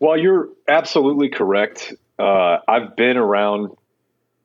Well, 0.00 0.16
you're 0.16 0.48
absolutely 0.68 1.28
correct. 1.28 1.92
Uh, 2.18 2.58
I've 2.66 2.96
been 2.96 3.16
around 3.16 3.70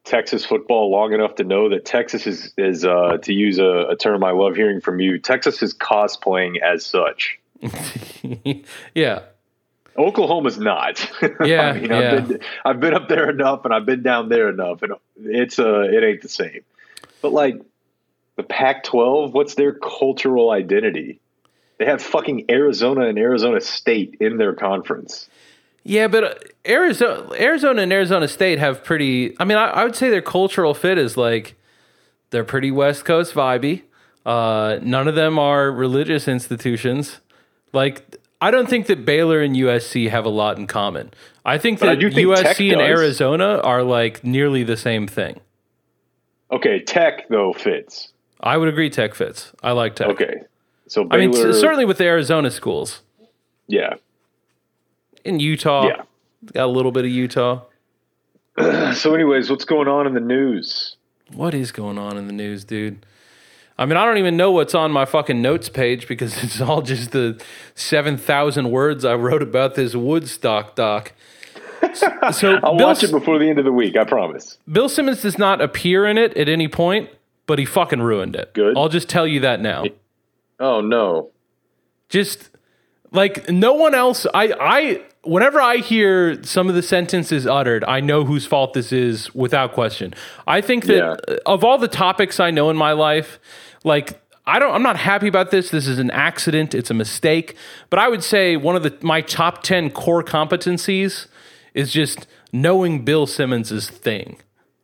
Texas 0.04 0.46
football 0.46 0.92
long 0.92 1.14
enough 1.14 1.36
to 1.36 1.44
know 1.44 1.70
that 1.70 1.86
Texas 1.86 2.28
is, 2.28 2.54
is 2.58 2.84
uh, 2.84 3.18
to 3.22 3.34
use 3.34 3.58
a, 3.58 3.88
a 3.90 3.96
term 3.96 4.24
I 4.24 4.32
love 4.32 4.56
hearing 4.56 4.82
from 4.82 5.00
you, 5.00 5.18
Texas 5.18 5.64
is 5.64 5.74
cosplaying 5.74 6.60
as 6.62 6.86
such. 6.86 7.40
yeah. 8.94 9.22
Oklahoma's 9.98 10.58
not. 10.58 11.10
Yeah, 11.46 11.62
I 11.62 11.74
mean, 11.74 11.90
yeah. 11.90 12.16
I've, 12.16 12.28
been, 12.28 12.40
I've 12.66 12.80
been 12.80 12.94
up 12.94 13.10
there 13.10 13.30
enough 13.30 13.64
and 13.66 13.74
I've 13.74 13.86
been 13.86 14.04
down 14.04 14.30
there 14.30 14.50
enough, 14.50 14.82
and 14.82 14.94
it's 15.18 15.60
uh, 15.60 15.82
it 15.82 16.04
ain't 16.04 16.22
the 16.22 16.30
same. 16.30 16.62
But 17.22 17.32
like, 17.32 17.62
The 18.36 18.44
Pac-12. 18.44 19.32
What's 19.32 19.56
their 19.56 19.74
cultural 19.74 20.52
identity? 20.52 21.20
They 21.78 21.86
have 21.86 22.02
fucking 22.02 22.46
Arizona 22.50 23.08
and 23.08 23.18
Arizona 23.18 23.62
State 23.62 24.18
in 24.20 24.38
their 24.38 24.54
conference. 24.54 25.30
Yeah, 25.84 26.08
but 26.08 26.24
uh, 26.24 26.34
Arizona, 26.66 27.30
Arizona 27.34 27.82
and 27.82 27.92
Arizona 27.92 28.28
State 28.28 28.60
have 28.60 28.84
pretty. 28.84 29.36
I 29.40 29.46
mean, 29.46 29.58
I, 29.58 29.70
I 29.70 29.84
would 29.84 29.96
say 29.96 30.10
their 30.10 30.22
cultural 30.22 30.74
fit 30.74 30.98
is 30.98 31.18
like 31.18 31.56
they're 32.30 32.44
pretty 32.44 32.72
West 32.72 33.06
Coast 33.06 33.34
vibey. 33.34 33.84
Uh, 34.26 34.80
none 34.82 35.08
of 35.08 35.16
them 35.16 35.38
are 35.38 35.70
religious 35.72 36.28
institutions. 36.28 37.20
Like, 37.74 38.18
I 38.40 38.52
don't 38.52 38.70
think 38.70 38.88
that 38.88 39.04
Baylor 39.04 39.42
and 39.42 39.56
USC 39.56 40.10
have 40.10 40.26
a 40.26 40.30
lot 40.30 40.58
in 40.58 40.68
common. 40.68 41.12
I 41.44 41.58
think 41.58 41.80
But 41.80 41.88
that 41.88 42.00
do 42.00 42.10
think 42.10 42.30
USC 42.30 42.72
and. 42.72 42.82
Arizona 42.82 43.60
are 43.60 43.84
like 43.84 44.24
nearly 44.24 44.64
the 44.64 44.78
same 44.78 45.08
thing. 45.08 45.42
Okay, 46.52 46.80
Tech 46.80 47.28
though 47.28 47.52
fits. 47.52 48.14
I 48.40 48.58
would 48.58 48.70
agree. 48.70 48.90
Tech 48.90 49.16
fits. 49.16 49.52
I 49.62 49.72
like 49.72 49.96
Tech. 49.96 50.08
Okay, 50.10 50.44
so 50.88 51.08
I 51.12 51.18
mean, 51.18 51.32
Baylor, 51.32 51.54
certainly 51.54 51.84
with 51.84 51.98
the 51.98 52.06
Arizona 52.06 52.52
schools 52.52 53.02
yeah, 53.68 53.96
in 55.24 55.40
Utah. 55.40 55.88
yeah. 55.88 56.02
Got 56.54 56.66
a 56.66 56.68
little 56.68 56.92
bit 56.92 57.06
of 57.06 57.12
Utah. 57.12 57.62
So, 58.94 59.16
anyways, 59.16 59.50
what's 59.50 59.66
going 59.66 59.88
on 59.88 60.06
in 60.06 60.14
the 60.14 60.20
news? 60.20 60.96
What 61.34 61.56
is 61.56 61.72
going 61.72 61.98
on 61.98 62.18
in 62.18 62.28
the 62.28 62.34
news, 62.34 62.64
dude? 62.64 63.04
I 63.80 63.86
mean, 63.88 63.98
I 63.98 64.06
don't 64.06 64.20
even 64.20 64.38
know 64.38 64.52
what's 64.52 64.76
on 64.76 64.92
my 64.92 65.06
fucking 65.06 65.42
notes 65.42 65.70
page 65.70 66.08
because 66.08 66.38
it's 66.44 66.62
all 66.62 66.84
just 66.84 67.12
the 67.12 67.42
7,000 67.74 68.70
words 68.70 69.04
I 69.04 69.16
wrote 69.16 69.42
about 69.42 69.74
this 69.74 69.96
Woodstock 69.96 70.76
doc. 70.76 71.14
So, 71.96 72.08
so 72.32 72.60
I'll 72.64 72.78
Bill, 72.78 72.88
watch 72.88 73.04
it 73.04 73.10
before 73.12 73.40
the 73.40 73.50
end 73.50 73.58
of 73.58 73.66
the 73.66 73.72
week. 73.72 73.98
I 73.98 74.04
promise. 74.04 74.60
Bill 74.72 74.88
Simmons 74.88 75.24
does 75.24 75.40
not 75.40 75.60
appear 75.60 76.06
in 76.06 76.20
it 76.20 76.38
at 76.38 76.48
any 76.48 76.68
point, 76.68 77.10
but 77.48 77.58
he 77.58 77.66
fucking 77.66 78.02
ruined 78.02 78.36
it. 78.36 78.54
Good. 78.54 78.78
I'll 78.78 78.90
just 78.90 79.10
tell 79.10 79.26
you 79.26 79.40
that 79.40 79.60
now. 79.60 79.86
Oh 80.60 80.82
no. 80.82 81.32
Just 82.10 82.52
like 83.12 83.50
no 83.50 83.74
one 83.74 83.96
else 83.96 84.28
I 84.34 84.54
I 84.60 85.02
whenever 85.24 85.60
I 85.62 85.78
hear 85.78 86.44
some 86.44 86.70
of 86.70 86.76
the 86.76 86.82
sentences 86.84 87.48
uttered, 87.48 87.84
I 87.86 88.00
know 88.00 88.24
whose 88.26 88.46
fault 88.46 88.74
this 88.74 88.92
is 88.92 89.34
without 89.34 89.74
question. 89.74 90.14
I 90.48 90.62
think 90.62 90.86
that 90.86 91.20
Yeah. 91.28 91.36
of 91.46 91.64
all 91.64 91.78
the 91.78 91.88
topics 91.88 92.40
I 92.40 92.52
know 92.52 92.70
in 92.70 92.78
my 92.78 92.92
life, 92.92 93.40
like 93.84 94.20
I 94.46 94.60
don't 94.60 94.74
I'm 94.74 94.84
not 94.84 94.98
happy 94.98 95.28
about 95.28 95.52
this. 95.52 95.70
This 95.70 95.88
is 95.88 96.00
an 96.00 96.12
accident, 96.12 96.76
it's 96.76 96.90
a 96.92 96.94
mistake, 96.94 97.56
but 97.90 98.00
I 98.00 98.10
would 98.10 98.24
say 98.24 98.58
one 98.58 98.76
of 98.76 98.84
the 98.84 98.94
my 99.02 99.22
top 99.22 99.64
10 99.64 99.90
core 99.92 100.24
competencies 100.24 101.28
is 101.74 101.92
just 101.92 102.28
knowing 102.52 103.04
Bill 103.06 103.26
Simmons' 103.26 103.90
thing. 103.90 104.38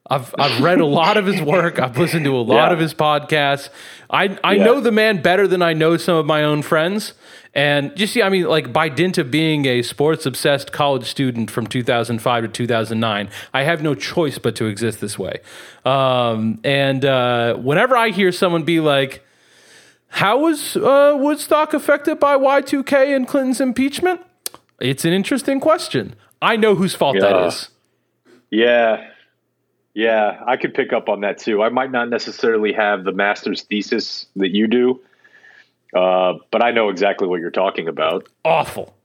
I've 0.10 0.34
I've 0.40 0.62
read 0.62 0.80
a 0.80 0.86
lot 0.86 1.18
of 1.18 1.26
his 1.28 1.40
work. 1.42 1.78
I've 1.80 1.98
listened 1.98 2.26
to 2.26 2.36
a 2.36 2.40
lot 2.42 2.68
Yeah. 2.70 2.74
of 2.74 2.80
his 2.80 2.94
podcasts. 2.94 3.70
I 4.10 4.38
I 4.44 4.54
Yeah. 4.54 4.64
know 4.64 4.80
the 4.80 4.92
man 4.92 5.22
better 5.22 5.48
than 5.48 5.62
I 5.62 5.74
know 5.74 5.98
some 5.98 6.16
of 6.16 6.26
my 6.26 6.44
own 6.44 6.62
friends. 6.64 7.14
And 7.56 7.92
you 8.00 8.06
see, 8.06 8.22
I 8.22 8.30
mean, 8.30 8.44
like 8.46 8.72
by 8.72 8.90
dint 8.90 9.18
of 9.18 9.32
being 9.32 9.66
a 9.66 9.82
sports 9.82 10.26
obsessed 10.26 10.72
college 10.72 11.06
student 11.06 11.50
from 11.50 11.66
2005 11.66 12.44
to 12.44 12.48
2009, 12.48 13.30
I 13.54 13.64
have 13.64 13.82
no 13.82 13.96
choice 13.96 14.38
but 14.38 14.56
to 14.58 14.66
exist 14.66 15.02
this 15.02 15.18
way. 15.18 15.40
Um, 15.84 16.60
and 16.64 17.04
uh, 17.04 17.56
whenever 17.56 17.98
I 17.98 18.10
hear 18.10 18.32
someone 18.32 18.64
be 18.64 18.80
like, 18.80 19.26
"How 20.10 20.38
was 20.38 20.78
uh, 20.78 21.16
Woodstock 21.18 21.74
affected 21.74 22.20
by 22.20 22.38
Y2K 22.38 23.16
and 23.16 23.28
Clinton's 23.28 23.60
impeachment?" 23.62 24.22
It's 24.80 25.04
an 25.04 25.14
interesting 25.14 25.60
question. 25.60 26.16
I 26.42 26.56
know 26.56 26.76
whose 26.76 26.94
fault 26.96 27.18
that 27.20 27.32
Yeah. 27.36 27.48
is. 27.48 27.70
Yeah. 28.52 29.06
Yeah, 29.96 30.42
I 30.46 30.56
could 30.56 30.74
pick 30.74 30.94
up 30.94 31.10
on 31.10 31.22
that 31.22 31.40
too. 31.40 31.62
I 31.64 31.70
might 31.70 31.92
not 31.92 32.10
necessarily 32.10 32.72
have 32.74 33.04
the 33.04 33.12
master's 33.12 33.64
thesis 33.64 34.28
that 34.36 34.50
you 34.56 34.68
do, 34.68 35.02
uh, 35.96 36.34
but 36.52 36.64
I 36.64 36.72
know 36.72 36.90
exactly 36.90 37.28
what 37.28 37.40
you're 37.42 37.52
talking 37.52 37.88
about. 37.88 38.28
Awful. 38.46 38.96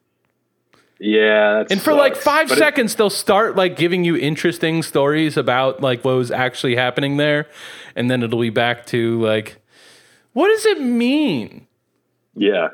Yeah, 1.00 1.64
And 1.70 1.82
for 1.82 1.92
like 1.92 2.14
five 2.16 2.48
But 2.48 2.56
it- 2.58 2.60
seconds, 2.60 2.94
they'll 2.94 3.10
start 3.10 3.56
like 3.56 3.76
giving 3.76 4.04
you 4.04 4.16
interesting 4.16 4.82
stories 4.82 5.36
about 5.36 5.80
like 5.82 6.04
what 6.04 6.14
was 6.14 6.30
actually 6.30 6.76
happening 6.76 7.16
there, 7.16 7.46
and 7.96 8.08
then 8.10 8.22
it'll 8.22 8.40
be 8.40 8.50
back 8.50 8.86
to 8.86 9.20
like, 9.20 9.56
what 10.32 10.48
does 10.48 10.64
it 10.66 10.80
mean? 10.80 11.66
yeah, 12.36 12.68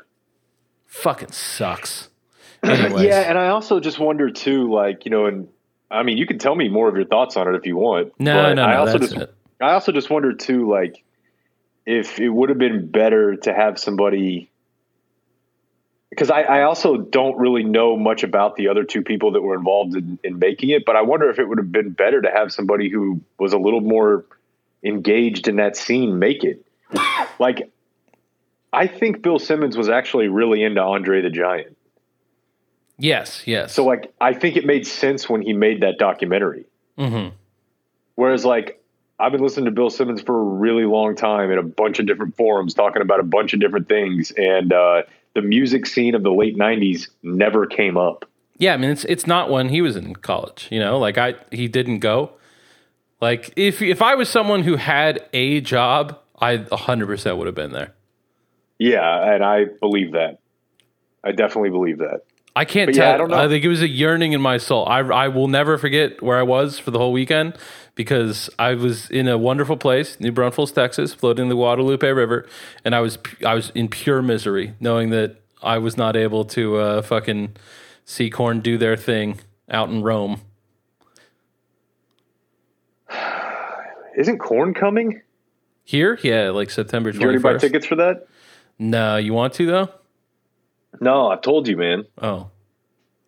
Fucking 0.87 1.31
sucks. 1.31 2.09
Yeah, 2.63 3.21
and 3.27 3.37
I 3.39 3.47
also 3.47 3.79
just 3.79 3.97
wonder 3.97 4.29
too, 4.29 4.71
like 4.71 5.03
you 5.05 5.11
know, 5.11 5.25
and 5.25 5.47
I 5.89 6.03
mean, 6.03 6.17
you 6.17 6.27
can 6.27 6.37
tell 6.37 6.53
me 6.55 6.69
more 6.69 6.87
of 6.87 6.95
your 6.95 7.05
thoughts 7.05 7.35
on 7.37 7.47
it 7.47 7.55
if 7.57 7.65
you 7.65 7.75
want. 7.75 8.13
no, 8.19 8.33
but 8.35 8.53
no, 8.53 8.63
I 8.63 8.73
no, 8.73 8.79
also 8.81 8.99
just 8.99 9.15
it. 9.15 9.33
I 9.59 9.73
also 9.73 9.91
just 9.91 10.09
wonder 10.11 10.31
too, 10.33 10.69
like, 10.69 11.03
if 11.85 12.19
it 12.19 12.29
would 12.29 12.49
have 12.49 12.57
been 12.57 12.87
better 12.89 13.35
to 13.35 13.53
have 13.53 13.79
somebody. 13.79 14.49
Because 16.09 16.29
I, 16.29 16.41
I 16.41 16.61
also 16.63 16.97
don't 16.97 17.37
really 17.37 17.63
know 17.63 17.97
much 17.97 18.23
about 18.23 18.57
the 18.57 18.67
other 18.67 18.83
two 18.83 19.01
people 19.01 19.31
that 19.31 19.41
were 19.41 19.55
involved 19.55 19.95
in, 19.95 20.19
in 20.23 20.39
making 20.39 20.71
it, 20.71 20.83
but 20.85 20.95
I 20.95 21.01
wonder 21.01 21.29
if 21.29 21.39
it 21.39 21.47
would 21.47 21.57
have 21.57 21.71
been 21.71 21.91
better 21.91 22.21
to 22.21 22.29
have 22.29 22.51
somebody 22.51 22.89
who 22.89 23.21
was 23.39 23.53
a 23.53 23.57
little 23.57 23.79
more 23.79 24.25
engaged 24.83 25.47
in 25.47 25.55
that 25.57 25.77
scene 25.77 26.19
make 26.19 26.43
it. 26.43 26.65
like, 27.39 27.71
I 28.73 28.87
think 28.87 29.21
Bill 29.21 29.39
Simmons 29.39 29.77
was 29.77 29.89
actually 29.89 30.27
really 30.27 30.63
into 30.63 30.81
Andre 30.81 31.21
the 31.21 31.29
Giant. 31.29 31.77
Yes, 32.97 33.43
yes. 33.47 33.73
So, 33.73 33.85
like, 33.85 34.13
I 34.21 34.33
think 34.33 34.57
it 34.57 34.65
made 34.65 34.85
sense 34.85 35.29
when 35.29 35.41
he 35.41 35.53
made 35.53 35.81
that 35.81 35.97
documentary. 35.97 36.65
Mhm. 36.97 37.31
Whereas, 38.15 38.45
like, 38.45 38.80
I've 39.21 39.31
been 39.31 39.41
listening 39.41 39.65
to 39.65 39.71
Bill 39.71 39.91
Simmons 39.91 40.21
for 40.21 40.39
a 40.39 40.43
really 40.43 40.85
long 40.85 41.15
time 41.15 41.51
in 41.51 41.59
a 41.59 41.63
bunch 41.63 41.99
of 41.99 42.07
different 42.07 42.35
forums 42.35 42.73
talking 42.73 43.03
about 43.03 43.19
a 43.19 43.23
bunch 43.23 43.53
of 43.53 43.59
different 43.59 43.87
things. 43.87 44.31
And 44.31 44.73
uh, 44.73 45.03
the 45.35 45.43
music 45.43 45.85
scene 45.85 46.15
of 46.15 46.23
the 46.23 46.31
late 46.31 46.57
90s 46.57 47.07
never 47.21 47.67
came 47.67 47.97
up. 47.97 48.25
yeah, 48.57 48.73
I 48.73 48.77
mean, 48.77 48.89
it's 48.89 49.05
it's 49.05 49.27
not 49.27 49.49
when 49.49 49.69
he 49.69 49.81
was 49.81 49.95
in 49.95 50.15
college. 50.15 50.67
You 50.71 50.79
know, 50.79 50.97
like 50.97 51.17
I 51.17 51.35
he 51.51 51.67
didn't 51.67 51.99
go. 51.99 52.31
Like 53.19 53.53
if 53.55 53.81
if 53.81 54.01
I 54.01 54.15
was 54.15 54.27
someone 54.29 54.63
who 54.63 54.75
had 54.77 55.23
a 55.33 55.61
job, 55.61 56.19
I 56.39 56.57
100 56.57 57.05
percent 57.07 57.37
would 57.37 57.45
have 57.45 57.55
been 57.55 57.73
there. 57.73 57.93
Yeah, 58.79 59.33
and 59.33 59.43
I 59.43 59.65
believe 59.79 60.13
that. 60.13 60.39
I 61.23 61.31
definitely 61.31 61.69
believe 61.69 61.99
that. 61.99 62.21
I 62.55 62.65
can't 62.65 62.89
But 62.89 62.95
tell. 62.95 63.07
yeah, 63.07 63.13
I 63.13 63.17
don't 63.17 63.29
know. 63.29 63.37
I 63.37 63.47
think 63.47 63.63
it 63.63 63.69
was 63.69 63.81
a 63.81 63.87
yearning 63.87 64.33
in 64.33 64.41
my 64.41 64.57
soul. 64.57 64.85
I, 64.85 64.99
I 64.99 65.27
will 65.29 65.47
never 65.47 65.77
forget 65.77 66.21
where 66.21 66.37
I 66.37 66.43
was 66.43 66.77
for 66.79 66.91
the 66.91 66.99
whole 66.99 67.13
weekend 67.13 67.55
because 67.95 68.49
I 68.59 68.73
was 68.73 69.09
in 69.09 69.27
a 69.29 69.37
wonderful 69.37 69.77
place, 69.77 70.19
New 70.19 70.31
Braunfels, 70.33 70.73
Texas, 70.73 71.13
floating 71.13 71.47
the 71.49 71.55
Guadalupe 71.55 72.05
River, 72.09 72.45
and 72.83 72.93
I 72.93 72.99
was 72.99 73.17
I 73.45 73.53
was 73.55 73.69
in 73.73 73.87
pure 73.87 74.21
misery 74.21 74.73
knowing 74.81 75.11
that 75.11 75.37
I 75.63 75.77
was 75.77 75.95
not 75.95 76.15
able 76.17 76.43
to 76.45 76.77
uh, 76.77 77.01
fucking 77.01 77.55
see 78.03 78.29
Korn 78.29 78.59
do 78.59 78.77
their 78.77 78.97
thing 78.97 79.39
out 79.69 79.89
in 79.89 80.03
Rome. 80.03 80.41
Isn't 84.17 84.39
Korn 84.39 84.73
coming? 84.73 85.21
Here, 85.83 86.19
yeah, 86.21 86.49
like 86.49 86.69
September 86.69 87.11
Did 87.11 87.21
you 87.21 87.27
already 87.27 87.41
buy 87.41 87.57
tickets 87.57 87.85
for 87.85 87.95
that? 87.95 88.27
No, 88.77 89.17
you 89.17 89.33
want 89.33 89.53
to 89.53 89.65
though? 89.65 89.89
No, 90.99 91.31
I 91.31 91.37
told 91.37 91.67
you, 91.67 91.77
man. 91.77 92.05
Oh, 92.21 92.49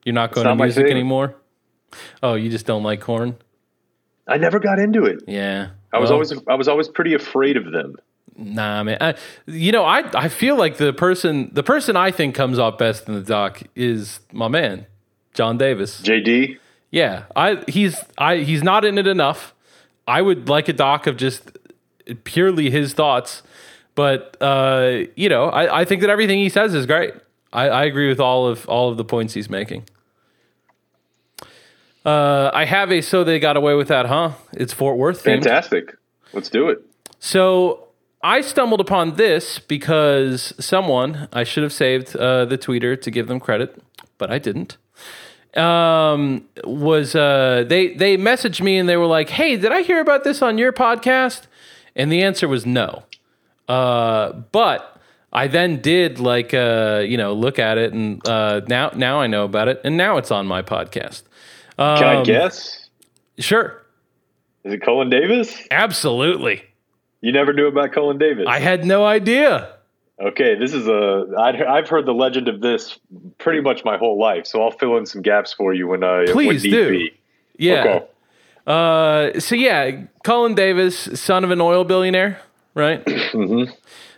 you're 0.03 0.13
not 0.13 0.32
going 0.32 0.46
to 0.46 0.55
music 0.55 0.88
anymore. 0.89 1.36
Oh, 2.22 2.34
you 2.34 2.50
just 2.50 2.65
don't 2.65 2.84
like 2.84 3.01
Korn? 3.01 3.38
I 4.27 4.38
never 4.38 4.60
got 4.60 4.79
into 4.79 5.05
it. 5.05 5.24
Yeah, 5.27 5.70
I 5.91 6.00
was 6.00 6.10
Well- 6.10 6.15
always 6.15 6.34
I 6.48 6.55
was 6.55 6.67
always 6.67 6.88
pretty 6.88 7.13
afraid 7.13 7.58
of 7.58 7.72
them. 7.72 7.96
Nah, 8.36 8.84
man. 8.84 8.98
I, 9.00 9.13
you 9.46 9.72
know, 9.72 9.84
I 9.86 10.03
I 10.15 10.27
feel 10.27 10.55
like 10.55 10.77
the 10.77 10.91
person 10.91 11.51
the 11.53 11.62
person 11.63 11.96
I 11.96 12.10
think 12.10 12.34
comes 12.36 12.58
off 12.58 12.77
best 12.79 13.08
in 13.08 13.13
the 13.13 13.22
doc 13.22 13.62
is 13.75 14.22
my 14.32 14.48
man, 14.48 14.88
John 15.36 15.58
Davis. 15.58 16.01
JD, 16.01 16.58
Yeah, 16.89 17.25
I 17.36 17.63
he's 17.67 18.03
I 18.17 18.38
he's 18.38 18.63
not 18.63 18.86
in 18.86 18.98
it 18.98 19.05
enough. 19.08 19.53
I 20.08 20.22
would 20.24 20.50
like 20.50 20.67
a 20.67 20.74
doc 20.74 21.05
of 21.05 21.15
just 21.15 21.51
purely 22.24 22.70
his 22.72 22.93
thoughts, 22.93 23.43
but 23.93 24.36
uh, 24.41 25.03
you 25.15 25.29
know, 25.29 25.46
I, 25.46 25.82
I 25.82 25.86
think 25.86 26.01
that 26.01 26.10
everything 26.10 26.39
he 26.39 26.50
says 26.50 26.74
is 26.74 26.86
great. 26.88 27.13
I, 27.53 27.69
I 27.69 27.83
agree 27.86 28.10
with 28.10 28.19
all 28.19 28.48
of 28.48 28.67
all 28.67 28.89
of 28.89 28.98
the 28.98 29.05
points 29.05 29.33
he's 29.36 29.50
making. 29.50 29.86
Uh, 32.05 32.51
I 32.53 32.65
have 32.65 32.91
a 32.91 33.01
so 33.01 33.24
they 33.24 33.39
got 33.39 33.55
away 33.55 33.75
with 33.75 33.88
that, 33.88 34.07
huh? 34.07 34.31
It's 34.51 34.74
Fort 34.74 34.98
Worth 34.98 35.19
themed. 35.19 35.43
fantastic. 35.43 35.95
Let's 36.33 36.50
do 36.50 36.67
it. 36.69 36.79
So 37.19 37.88
I 38.22 38.41
stumbled 38.41 38.81
upon 38.81 39.15
this 39.15 39.60
because 39.60 40.53
someone 40.60 41.29
I 41.31 41.43
should 41.43 41.63
have 41.63 41.72
saved 41.72 42.15
uh, 42.15 42.45
the 42.45 42.57
tweeter 42.57 43.00
to 43.01 43.12
give 43.12 43.27
them 43.27 43.39
credit, 43.39 43.81
but 44.17 44.31
I 44.31 44.39
didn't. 44.39 44.77
Um, 45.55 46.45
was 46.63 47.15
uh, 47.15 47.63
they 47.67 47.93
they 47.93 48.17
messaged 48.17 48.60
me 48.62 48.77
and 48.77 48.89
they 48.89 48.98
were 48.98 49.05
like, 49.05 49.29
"Hey, 49.29 49.55
did 49.55 49.72
I 49.72 49.83
hear 49.83 50.01
about 50.01 50.24
this 50.24 50.41
on 50.41 50.57
your 50.57 50.74
podcast?" 50.74 51.43
And 51.95 52.12
the 52.12 52.24
answer 52.24 52.48
was 52.48 52.65
no. 52.65 53.03
Uh, 53.67 54.31
but 54.51 54.93
I 55.34 55.48
then 55.48 55.82
did 55.82 56.20
like 56.20 56.54
uh, 56.54 57.04
you 57.06 57.18
know 57.18 57.34
look 57.34 57.58
at 57.60 57.78
it 57.78 57.92
and 57.94 58.25
uh, 58.28 58.62
now 58.68 58.92
now 58.96 59.20
I 59.20 59.28
know 59.28 59.44
about 59.46 59.68
it 59.68 59.82
and 59.84 59.98
now 59.98 60.18
it's 60.18 60.32
on 60.32 60.46
my 60.48 60.62
podcast. 60.62 61.24
Can 61.78 62.04
I 62.04 62.16
Um, 62.18 62.24
guess? 62.24 62.88
Sure, 63.40 63.82
Is 64.63 64.74
it 64.74 64.82
Cullen 64.84 65.10
Davis? 65.10 65.68
absolutely. 65.72 66.63
You 67.22 67.32
never 67.32 67.52
knew 67.54 67.68
about 67.68 67.94
Cullen 67.94 68.18
Davis. 68.20 68.46
I 68.48 68.60
had 68.60 68.86
no 68.86 69.06
idea. 69.06 69.74
Okay, 70.22 70.54
this 70.56 70.74
is 70.74 70.88
a. 70.88 71.25
I'd, 71.40 71.62
I've 71.63 71.90
heard 71.90 72.06
the 72.06 72.13
legend 72.13 72.48
of 72.48 72.62
this 72.62 73.00
pretty 73.40 73.62
much 73.62 73.84
my 73.84 73.98
whole 73.98 74.20
life, 74.20 74.46
so 74.46 74.62
I'll 74.62 74.70
fill 74.72 74.98
in 74.98 75.08
some 75.08 75.24
gaps 75.24 75.52
for 75.54 75.74
you 75.74 75.88
when 75.88 76.04
uh, 76.04 76.25
Please 76.28 76.62
when 76.63 76.72
do. 76.72 76.90
be. 76.92 77.13
Yeah. 77.58 77.80
Okay. 77.80 78.06
Uh, 78.68 79.40
so 79.40 79.56
yeah, 79.56 80.04
Cullen 80.24 80.54
Davis, 80.54 80.96
son 81.20 81.44
of 81.44 81.50
an 81.50 81.60
oil 81.60 81.84
billionaire, 81.84 82.40
right? 82.75 83.04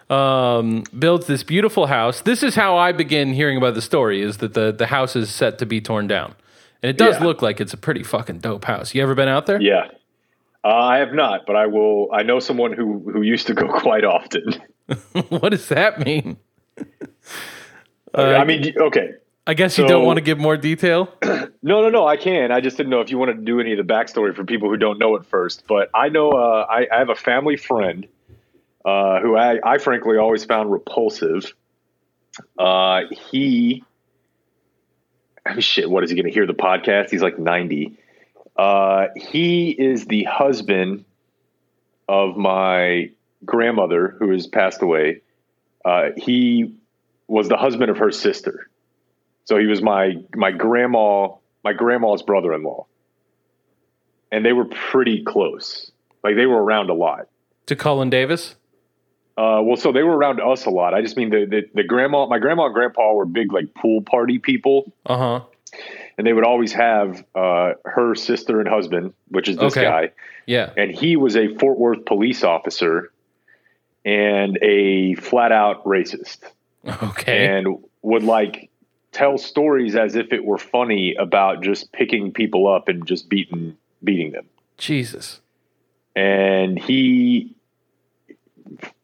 Um, 0.09 0.83
builds 0.97 1.25
this 1.25 1.41
beautiful 1.43 1.87
house. 1.87 2.21
This 2.21 2.43
is 2.43 2.53
how 2.53 2.77
I 2.77 2.91
begin 2.91 3.33
hearing 3.33 3.57
about 3.57 3.73
the 3.73 3.81
story: 3.81 4.21
is 4.21 4.37
that 4.37 4.53
the 4.53 4.71
the 4.71 4.85
house 4.87 5.15
is 5.15 5.29
set 5.33 5.57
to 5.59 5.65
be 5.65 5.81
torn 5.81 6.05
down, 6.07 6.35
and 6.83 6.91
it 6.91 6.97
does 6.97 7.15
Yeah. 7.19 7.25
look 7.25 7.41
like 7.41 7.59
it's 7.59 7.73
a 7.73 7.77
pretty 7.77 8.03
fucking 8.03 8.37
dope 8.37 8.65
house. 8.65 8.93
You 8.93 9.01
ever 9.01 9.15
been 9.15 9.27
out 9.27 9.47
there? 9.47 9.59
Yeah, 9.59 9.87
uh, 10.63 10.67
I 10.67 10.97
have 10.99 11.13
not, 11.13 11.47
but 11.47 11.55
I 11.55 11.65
will. 11.65 12.09
I 12.13 12.21
know 12.21 12.39
someone 12.39 12.71
who 12.73 12.99
who 13.11 13.23
used 13.23 13.47
to 13.47 13.55
go 13.55 13.67
quite 13.79 14.03
often. 14.05 14.43
what 15.29 15.49
does 15.49 15.69
that 15.69 16.05
mean? 16.05 16.37
I 18.13 18.43
mean, 18.45 18.73
okay, 18.79 19.09
I 19.47 19.55
guess 19.55 19.77
you 19.77 19.85
So- 19.85 19.87
don't 19.89 20.05
want 20.05 20.17
to 20.17 20.21
give 20.23 20.37
more 20.37 20.55
detail. 20.55 21.09
no, 21.23 21.49
no, 21.81 21.89
no, 21.89 22.05
I 22.07 22.15
can. 22.17 22.51
I 22.51 22.61
just 22.61 22.77
didn't 22.77 22.91
know 22.91 23.01
if 23.01 23.09
you 23.09 23.17
wanted 23.17 23.37
to 23.37 23.41
do 23.41 23.59
any 23.59 23.71
of 23.71 23.77
the 23.85 23.91
backstory 23.93 24.35
for 24.35 24.43
people 24.45 24.69
who 24.69 24.77
don't 24.77 24.99
know 24.99 25.15
it 25.15 25.25
first. 25.25 25.65
But 25.67 25.89
I 25.95 26.09
know 26.09 26.29
uh, 26.31 26.65
I, 26.69 26.87
I 26.93 26.99
have 26.99 27.09
a 27.09 27.15
family 27.15 27.57
friend 27.57 28.07
uh, 28.85 29.19
who 29.19 29.35
I, 29.35 29.59
I 29.63 29.77
frankly 29.79 30.17
always 30.17 30.45
found 30.45 30.71
repulsive. 30.71 31.51
Uh, 32.57 33.01
he, 33.31 33.83
shit, 35.59 35.89
what 35.89 36.03
is 36.03 36.11
he 36.11 36.15
going 36.15 36.27
to 36.27 36.31
hear 36.31 36.45
the 36.45 36.53
podcast? 36.53 37.09
He's 37.09 37.23
like 37.23 37.39
90. 37.39 37.97
Uh, 38.55 39.07
he 39.15 39.71
is 39.71 40.05
the 40.05 40.23
husband 40.23 41.05
of 42.07 42.37
my 42.37 43.09
grandmother 43.43 44.15
who 44.19 44.31
has 44.31 44.45
passed 44.45 44.81
away. 44.81 45.21
Uh, 45.83 46.09
he 46.15 46.75
was 47.27 47.49
the 47.49 47.57
husband 47.57 47.89
of 47.89 47.97
her 47.97 48.11
sister. 48.11 48.69
So 49.45 49.57
he 49.57 49.65
was 49.65 49.81
my 49.81 50.15
my 50.35 50.51
grandma 50.51 51.29
my 51.63 51.73
grandma's 51.73 52.21
brother-in-law. 52.21 52.85
And 54.31 54.45
they 54.45 54.53
were 54.53 54.65
pretty 54.65 55.23
close. 55.23 55.91
Like 56.23 56.35
they 56.35 56.45
were 56.45 56.63
around 56.63 56.89
a 56.89 56.93
lot. 56.93 57.27
To 57.67 57.75
Cullen 57.75 58.09
Davis. 58.09 58.55
Uh, 59.37 59.59
well, 59.63 59.75
so 59.75 59.91
they 59.91 60.03
were 60.03 60.15
around 60.15 60.39
us 60.39 60.65
a 60.65 60.69
lot. 60.69 60.93
I 60.93 61.01
just 61.01 61.17
mean 61.17 61.29
the, 61.29 61.45
the 61.45 61.63
the 61.73 61.83
grandma, 61.83 62.25
my 62.25 62.39
grandma 62.39 62.65
and 62.67 62.73
grandpa 62.73 63.13
were 63.13 63.25
big 63.25 63.51
like 63.51 63.73
pool 63.73 64.01
party 64.01 64.39
people, 64.39 64.91
Uh 65.05 65.17
huh. 65.17 65.39
and 66.17 66.25
they 66.25 66.31
would 66.33 66.45
always 66.45 66.71
have 66.71 67.23
uh, 67.35 67.73
her 67.83 68.15
sister 68.15 68.59
and 68.61 68.69
husband, 68.69 69.13
which 69.27 69.49
is 69.49 69.57
this 69.57 69.73
Okay. 69.75 69.83
guy, 69.83 70.11
Yeah. 70.45 70.71
and 70.77 70.89
he 70.91 71.17
was 71.17 71.35
a 71.35 71.53
Fort 71.57 71.77
Worth 71.77 72.05
police 72.05 72.43
officer 72.45 73.11
and 74.05 74.57
a 74.61 75.15
flat 75.15 75.51
out 75.51 75.83
racist, 75.83 76.39
Okay. 76.87 77.47
and 77.47 77.67
would 78.03 78.23
like 78.23 78.69
tell 79.11 79.37
stories 79.37 79.95
as 79.95 80.15
if 80.15 80.31
it 80.31 80.45
were 80.45 80.57
funny 80.57 81.15
about 81.15 81.61
just 81.63 81.91
picking 81.91 82.31
people 82.31 82.67
up 82.71 82.87
and 82.87 83.05
just 83.07 83.27
beating 83.29 83.75
beating 84.03 84.31
them. 84.31 84.45
Jesus. 84.77 85.41
and 86.15 86.77
he 86.79 87.54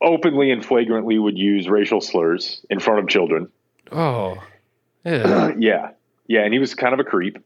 openly 0.02 0.52
and 0.52 0.66
flagrantly 0.66 1.18
would 1.18 1.38
use 1.38 1.68
racial 1.68 2.02
slurs 2.02 2.66
in 2.70 2.80
front 2.80 3.00
of 3.00 3.08
children. 3.08 3.50
Oh. 3.92 4.42
Yeah. 5.06 5.54
yeah, 5.60 5.92
yeah, 6.28 6.42
and 6.42 6.54
he 6.54 6.60
was 6.60 6.76
kind 6.76 6.94
of 6.94 7.00
a 7.00 7.04
creep. 7.04 7.40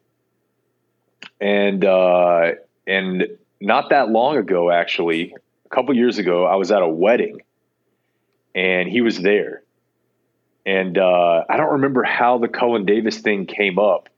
And 1.40 1.84
uh, 1.84 2.52
and 2.86 3.28
not 3.60 3.90
that 3.90 4.10
long 4.10 4.38
ago, 4.38 4.70
actually, 4.70 5.34
a 5.66 5.70
couple 5.70 5.96
years 5.96 6.18
ago, 6.18 6.46
I 6.46 6.56
was 6.56 6.72
at 6.72 6.82
a 6.82 6.88
wedding, 6.88 7.42
and 8.54 8.88
he 8.88 9.02
was 9.02 9.18
there. 9.18 9.64
And 10.66 10.98
uh, 10.98 11.44
I 11.48 11.58
don't 11.58 11.74
remember 11.74 12.04
how 12.04 12.38
the 12.40 12.48
Cullen 12.48 12.86
Davis 12.86 13.20
thing 13.20 13.46
came 13.46 13.78
up, 13.78 14.10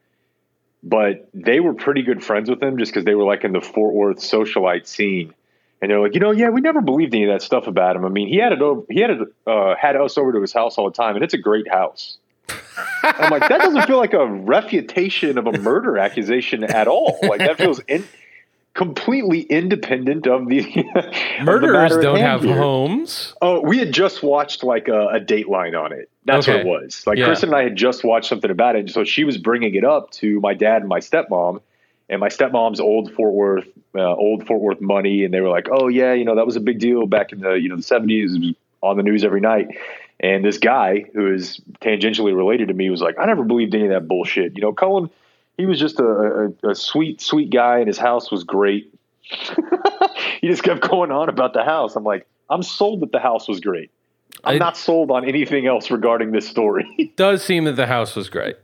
but 0.82 1.30
they 1.34 1.60
were 1.60 1.74
pretty 1.74 2.04
good 2.04 2.24
friends 2.24 2.50
with 2.50 2.62
him 2.62 2.78
just 2.78 2.92
because 2.92 3.04
they 3.04 3.16
were 3.16 3.26
like 3.26 3.44
in 3.44 3.52
the 3.52 3.62
Fort 3.62 3.94
Worth 3.94 4.20
socialite 4.20 4.88
scene. 4.88 5.34
And 5.82 5.92
they're 5.92 6.00
like, 6.00 6.14
you 6.16 6.20
know, 6.20 6.32
yeah, 6.32 6.50
we 6.50 6.62
never 6.62 6.82
believed 6.82 7.14
any 7.14 7.26
of 7.26 7.30
that 7.30 7.42
stuff 7.44 7.68
about 7.68 7.96
him. 7.96 8.04
I 8.06 8.10
mean, 8.10 8.28
he 8.28 8.38
had 8.38 8.52
it 8.52 8.62
over, 8.62 8.82
he 8.90 9.00
had 9.00 9.12
it, 9.12 9.20
uh, 9.46 9.76
had 9.76 9.96
us 9.96 10.18
over 10.18 10.32
to 10.34 10.42
his 10.42 10.52
house 10.52 10.78
all 10.78 10.86
the 10.86 10.96
time, 10.96 11.16
and 11.16 11.24
it's 11.24 11.34
a 11.36 11.38
great 11.38 11.68
house. 11.72 12.18
I'm 13.04 13.30
like, 13.30 13.48
that 13.48 13.60
doesn't 13.62 13.86
feel 13.86 13.98
like 13.98 14.14
a 14.14 14.26
refutation 14.26 15.38
of 15.38 15.46
a 15.48 15.52
murder 15.52 15.98
accusation 15.98 16.64
at 16.64 16.88
all. 16.88 17.20
Like 17.22 17.40
that 17.40 17.58
feels 17.58 17.80
in, 17.88 18.04
completely 18.74 19.42
independent 19.42 20.28
of 20.28 20.48
the 20.48 20.60
of 20.96 21.04
the 21.40 21.44
Murderers 21.44 21.74
matter 21.74 22.00
at 22.00 22.04
don't 22.04 22.20
have 22.20 22.44
here. 22.44 22.56
homes. 22.56 23.34
Oh, 23.42 23.62
we 23.62 23.78
had 23.80 23.92
just 23.92 24.24
watched 24.24 24.64
like 24.64 24.88
a, 24.88 25.08
a 25.10 25.20
Dateline 25.20 25.80
on 25.80 25.92
it. 25.92 26.10
That's 26.26 26.48
Okay. 26.48 26.64
what 26.64 26.82
it 26.82 26.84
was. 26.86 27.06
Like 27.08 27.18
Yeah. 27.18 27.26
Kristen 27.26 27.50
and 27.50 27.56
I 27.58 27.64
had 27.64 27.76
just 27.76 28.04
watched 28.04 28.30
something 28.30 28.52
about 28.52 28.76
it, 28.76 28.90
so 28.90 29.04
she 29.04 29.24
was 29.24 29.38
bringing 29.38 29.76
it 29.76 29.84
up 29.84 30.12
to 30.12 30.40
my 30.42 30.54
dad 30.54 30.82
and 30.82 30.90
my 30.90 31.00
stepmom, 31.00 31.60
and 32.10 32.20
my 32.20 32.30
stepmom's 32.30 32.80
old 32.80 33.14
Fort 33.14 33.34
Worth, 33.34 33.68
uh, 33.96 34.14
old 34.14 34.48
Fort 34.48 34.62
Worth 34.62 34.82
money, 34.82 35.24
and 35.24 35.34
they 35.34 35.42
were 35.42 35.50
like, 35.50 35.68
"Oh 35.72 35.88
yeah, 35.88 36.14
you 36.14 36.26
know 36.26 36.36
that 36.36 36.46
was 36.46 36.56
a 36.56 36.62
big 36.62 36.80
deal 36.80 37.06
back 37.08 37.32
in 37.32 37.40
the 37.40 37.54
you 37.54 37.70
know 37.70 37.76
the 37.76 37.84
seventies, 37.84 38.34
It 38.34 38.40
was 38.40 38.56
on 38.82 38.98
the 38.98 39.04
news 39.04 39.24
every 39.24 39.42
night." 39.42 39.68
And 40.20 40.44
this 40.44 40.58
guy 40.58 41.06
who 41.14 41.32
is 41.32 41.62
tangentially 41.80 42.36
related 42.36 42.70
to 42.70 42.74
me 42.74 42.90
was 42.90 43.02
like, 43.02 43.20
"I 43.20 43.26
never 43.26 43.44
believed 43.44 43.76
any 43.76 43.86
of 43.86 43.92
that 43.92 44.08
bullshit." 44.08 44.56
You 44.56 44.62
know, 44.62 44.74
Cullen, 44.74 45.10
he 45.58 45.66
was 45.66 45.80
just 45.80 46.00
a, 46.00 46.52
a, 46.64 46.70
a 46.72 46.76
sweet, 46.76 47.22
sweet 47.22 47.50
guy, 47.50 47.80
and 47.80 47.88
his 47.88 47.98
house 47.98 48.32
was 48.32 48.44
great. 48.44 48.94
he 50.42 50.48
just 50.48 50.64
kept 50.64 50.82
going 50.90 51.12
on 51.12 51.30
about 51.30 51.54
the 51.54 51.64
house. 51.64 51.96
I'm 51.96 52.04
like, 52.04 52.26
I'm 52.50 52.64
sold 52.64 53.02
that 53.02 53.12
the 53.12 53.20
house 53.20 53.48
was 53.48 53.60
great. 53.60 53.92
I'm 54.44 54.56
I- 54.56 54.58
not 54.60 54.78
sold 54.78 55.12
on 55.12 55.26
anything 55.28 55.68
else 55.68 55.92
regarding 55.92 56.32
this 56.32 56.48
story. 56.48 57.12
Does 57.16 57.44
seem 57.44 57.66
that 57.66 57.76
the 57.76 57.88
house 57.88 58.16
was 58.16 58.30
great. 58.30 58.56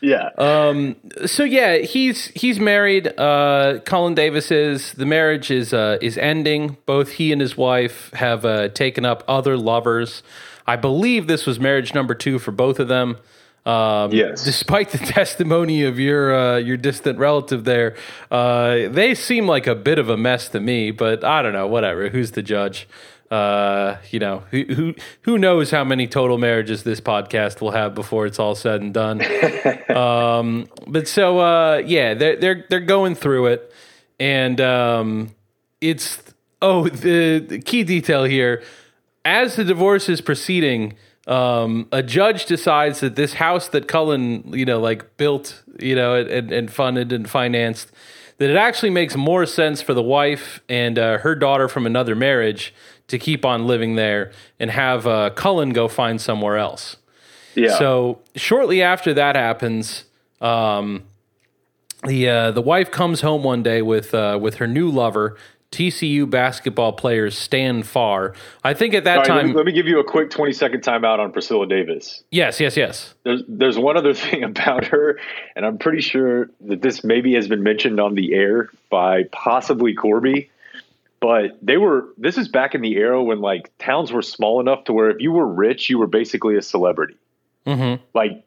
Yeah. 0.00 0.30
Um, 0.38 0.96
so 1.26 1.44
yeah, 1.44 1.78
he's 1.78 2.26
he's 2.28 2.58
married. 2.58 3.06
Uh, 3.18 3.80
Cullen 3.84 4.14
Davis 4.14 4.50
is. 4.50 4.92
The 4.94 5.06
marriage 5.06 5.50
is 5.50 5.72
uh, 5.74 5.98
is 6.00 6.16
ending. 6.18 6.76
Both 6.86 7.12
he 7.12 7.32
and 7.32 7.40
his 7.40 7.56
wife 7.56 8.10
have 8.14 8.44
uh, 8.44 8.68
taken 8.68 9.04
up 9.04 9.22
other 9.28 9.56
lovers. 9.56 10.22
I 10.66 10.76
believe 10.76 11.26
this 11.26 11.46
was 11.46 11.58
marriage 11.58 11.94
number 11.94 12.14
two 12.14 12.38
for 12.38 12.52
both 12.52 12.78
of 12.78 12.88
them. 12.88 13.18
Um, 13.66 14.12
Yes. 14.12 14.44
Despite 14.44 14.90
the 14.90 14.98
testimony 15.18 15.84
of 15.84 15.98
your 15.98 16.34
uh, 16.34 16.56
your 16.58 16.76
distant 16.76 17.18
relative 17.18 17.64
there, 17.64 17.96
uh, 18.30 18.88
they 18.88 19.14
seem 19.14 19.46
like 19.46 19.66
a 19.66 19.74
bit 19.74 19.98
of 19.98 20.08
a 20.08 20.16
mess 20.16 20.48
to 20.50 20.60
me. 20.60 20.90
But 20.90 21.24
I 21.24 21.42
don't 21.42 21.52
know. 21.52 21.66
Whatever. 21.66 22.08
Who's 22.08 22.30
the 22.32 22.42
judge? 22.42 22.88
Uh, 23.30 23.96
you 24.10 24.18
know, 24.18 24.42
who 24.50 24.64
who 24.64 24.94
who 25.22 25.38
knows 25.38 25.70
how 25.70 25.84
many 25.84 26.08
total 26.08 26.36
marriages 26.36 26.82
this 26.82 27.00
podcast 27.00 27.60
will 27.60 27.70
have 27.70 27.94
before 27.94 28.26
it's 28.26 28.40
all 28.40 28.54
said 28.54 28.80
and 28.80 28.92
done. 28.94 29.22
Um, 29.90 30.68
but 30.86 31.08
so 31.08 31.40
uh, 31.40 31.82
yeah, 31.84 32.14
they're 32.14 32.36
they're 32.36 32.64
they're 32.70 32.80
going 32.80 33.16
through 33.16 33.46
it, 33.46 33.72
and 34.20 34.60
um, 34.60 35.34
it's 35.80 36.22
oh 36.62 36.88
the, 36.88 37.40
the 37.40 37.58
key 37.58 37.82
detail 37.82 38.22
here. 38.22 38.62
As 39.24 39.56
the 39.56 39.64
divorce 39.64 40.08
is 40.08 40.20
proceeding, 40.20 40.94
um, 41.26 41.88
a 41.92 42.02
judge 42.04 42.46
decides 42.46 43.00
that 43.00 43.16
this 43.16 43.34
house 43.34 43.68
that 43.68 43.88
Cullen 43.88 44.52
you 44.52 44.64
know 44.64 44.80
like 44.80 45.16
built 45.16 45.62
you 45.78 45.94
know 45.94 46.14
and, 46.14 46.52
and 46.52 46.70
funded 46.70 47.12
and 47.12 47.28
financed 47.28 47.90
that 48.38 48.48
it 48.48 48.56
actually 48.56 48.90
makes 48.90 49.16
more 49.16 49.44
sense 49.44 49.82
for 49.82 49.92
the 49.92 50.02
wife 50.02 50.62
and 50.68 50.98
uh, 50.98 51.18
her 51.18 51.34
daughter 51.34 51.68
from 51.68 51.84
another 51.84 52.16
marriage 52.16 52.74
to 53.10 53.18
keep 53.18 53.44
on 53.44 53.66
living 53.66 53.96
there 53.96 54.32
and 54.58 54.70
have 54.70 55.06
uh, 55.06 55.30
Cullen 55.30 55.70
go 55.70 55.88
find 55.88 56.20
somewhere 56.20 56.56
else. 56.56 56.96
yeah. 57.54 57.78
So 57.78 58.20
shortly 58.34 58.82
after 58.82 59.12
that 59.14 59.36
happens, 59.36 60.04
um, 60.40 61.04
the 62.04 62.28
uh, 62.28 62.50
the 62.52 62.62
wife 62.62 62.90
comes 62.90 63.20
home 63.20 63.42
one 63.42 63.62
day 63.62 63.82
with 63.82 64.14
uh, 64.14 64.38
with 64.40 64.54
her 64.56 64.66
new 64.66 64.90
lover, 64.90 65.36
TCU 65.70 66.28
basketball 66.28 66.92
player 66.92 67.30
Stan 67.30 67.82
Farr. 67.82 68.34
I 68.64 68.74
think 68.74 68.94
at 68.94 69.04
that 69.04 69.18
right, 69.18 69.28
let, 69.28 69.34
time, 69.34 69.46
me, 69.48 69.52
let 69.54 69.66
me 69.66 69.72
give 69.72 69.86
you 69.86 70.00
a 70.00 70.04
quick 70.04 70.30
20 70.30 70.52
second 70.52 70.82
timeout 70.82 71.18
on 71.18 71.32
Priscilla 71.32 71.66
Davis. 71.66 72.22
yes, 72.30 72.58
yes, 72.60 72.76
yes. 72.76 73.14
There's 73.24 73.42
there's 73.48 73.78
one 73.78 73.96
other 73.96 74.14
thing 74.28 74.44
about 74.44 74.86
her, 74.86 75.18
and 75.54 75.66
I'm 75.66 75.78
pretty 75.78 76.00
sure 76.00 76.48
that 76.62 76.80
this 76.80 77.04
maybe 77.04 77.34
has 77.34 77.48
been 77.48 77.62
mentioned 77.62 78.00
on 78.00 78.14
the 78.14 78.34
air 78.34 78.70
by 78.88 79.24
possibly 79.24 79.94
Corby. 79.94 80.50
But 81.20 81.58
they 81.60 81.76
were 81.76 82.08
this 82.16 82.38
is 82.38 82.48
back 82.48 82.74
in 82.74 82.80
the 82.80 82.96
era 82.96 83.22
when 83.22 83.40
like 83.40 83.70
towns 83.78 84.10
were 84.10 84.22
small 84.22 84.60
enough 84.60 84.84
to 84.84 84.92
where 84.92 85.10
if 85.10 85.20
you 85.20 85.32
were 85.32 85.46
rich, 85.46 85.90
you 85.90 85.98
were 85.98 86.06
basically 86.06 86.56
a 86.56 86.62
celebrity. 86.62 87.16
Mm-hmm. 87.66 88.02
Like 88.14 88.44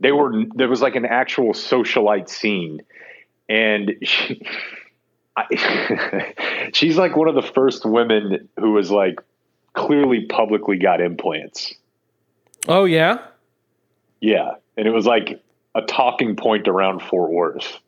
they 0.00 0.12
were 0.12 0.44
there 0.54 0.68
was 0.68 0.80
like 0.80 0.94
an 0.94 1.06
actual 1.06 1.52
socialite 1.52 2.28
scene. 2.28 2.82
And 3.48 3.94
she, 4.02 4.46
I, 5.36 6.70
she's 6.72 6.96
like 6.96 7.16
one 7.16 7.28
of 7.28 7.34
the 7.34 7.42
first 7.42 7.84
women 7.84 8.48
who 8.58 8.72
was 8.72 8.90
like 8.90 9.18
clearly 9.72 10.26
publicly 10.26 10.78
got 10.78 11.00
implants. 11.00 11.74
Oh 12.68 12.84
yeah, 12.84 13.18
Yeah. 14.24 14.52
And 14.78 14.86
it 14.88 14.90
was 14.90 15.04
like 15.04 15.42
a 15.74 15.82
talking 15.82 16.34
point 16.34 16.66
around 16.66 17.02
Fort 17.02 17.30
Worth. 17.30 17.78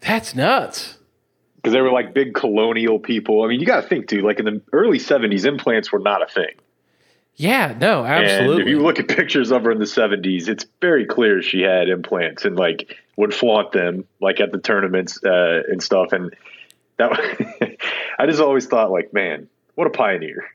that's 0.00 0.34
nuts. 0.34 0.95
Because 1.56 1.72
they 1.72 1.80
were 1.80 1.90
like 1.90 2.14
big 2.14 2.34
colonial 2.34 2.98
people. 2.98 3.42
I 3.42 3.48
mean, 3.48 3.60
you 3.60 3.66
got 3.66 3.82
to 3.82 3.88
think, 3.88 4.08
too. 4.08 4.22
Like 4.22 4.38
in 4.38 4.44
the 4.44 4.62
early 4.72 4.98
'70s, 4.98 5.44
implants 5.44 5.90
were 5.90 5.98
not 5.98 6.22
a 6.22 6.26
thing. 6.26 6.54
Yeah, 7.36 7.76
no, 7.78 8.04
absolutely. 8.04 8.52
And 8.52 8.62
if 8.62 8.68
you 8.68 8.80
look 8.80 8.98
at 8.98 9.08
pictures 9.08 9.50
of 9.50 9.64
her 9.64 9.70
in 9.70 9.78
the 9.78 9.84
70s, 9.84 10.48
it's 10.48 10.64
very 10.80 11.04
clear 11.04 11.42
she 11.42 11.60
had 11.60 11.90
implants 11.90 12.46
and 12.46 12.56
like 12.56 12.96
would 13.16 13.34
flaunt 13.34 13.72
them 13.72 14.04
like 14.20 14.40
at 14.40 14.52
the 14.52 14.58
tournaments 14.58 15.22
uh, 15.22 15.62
and 15.68 15.82
stuff. 15.82 16.12
And 16.12 16.34
that 16.96 17.12
I 18.18 18.26
just 18.26 18.40
always 18.40 18.66
thought 18.66 18.90
like, 18.90 19.12
man, 19.12 19.48
what 19.74 19.86
a 19.86 19.90
pioneer. 19.90 20.46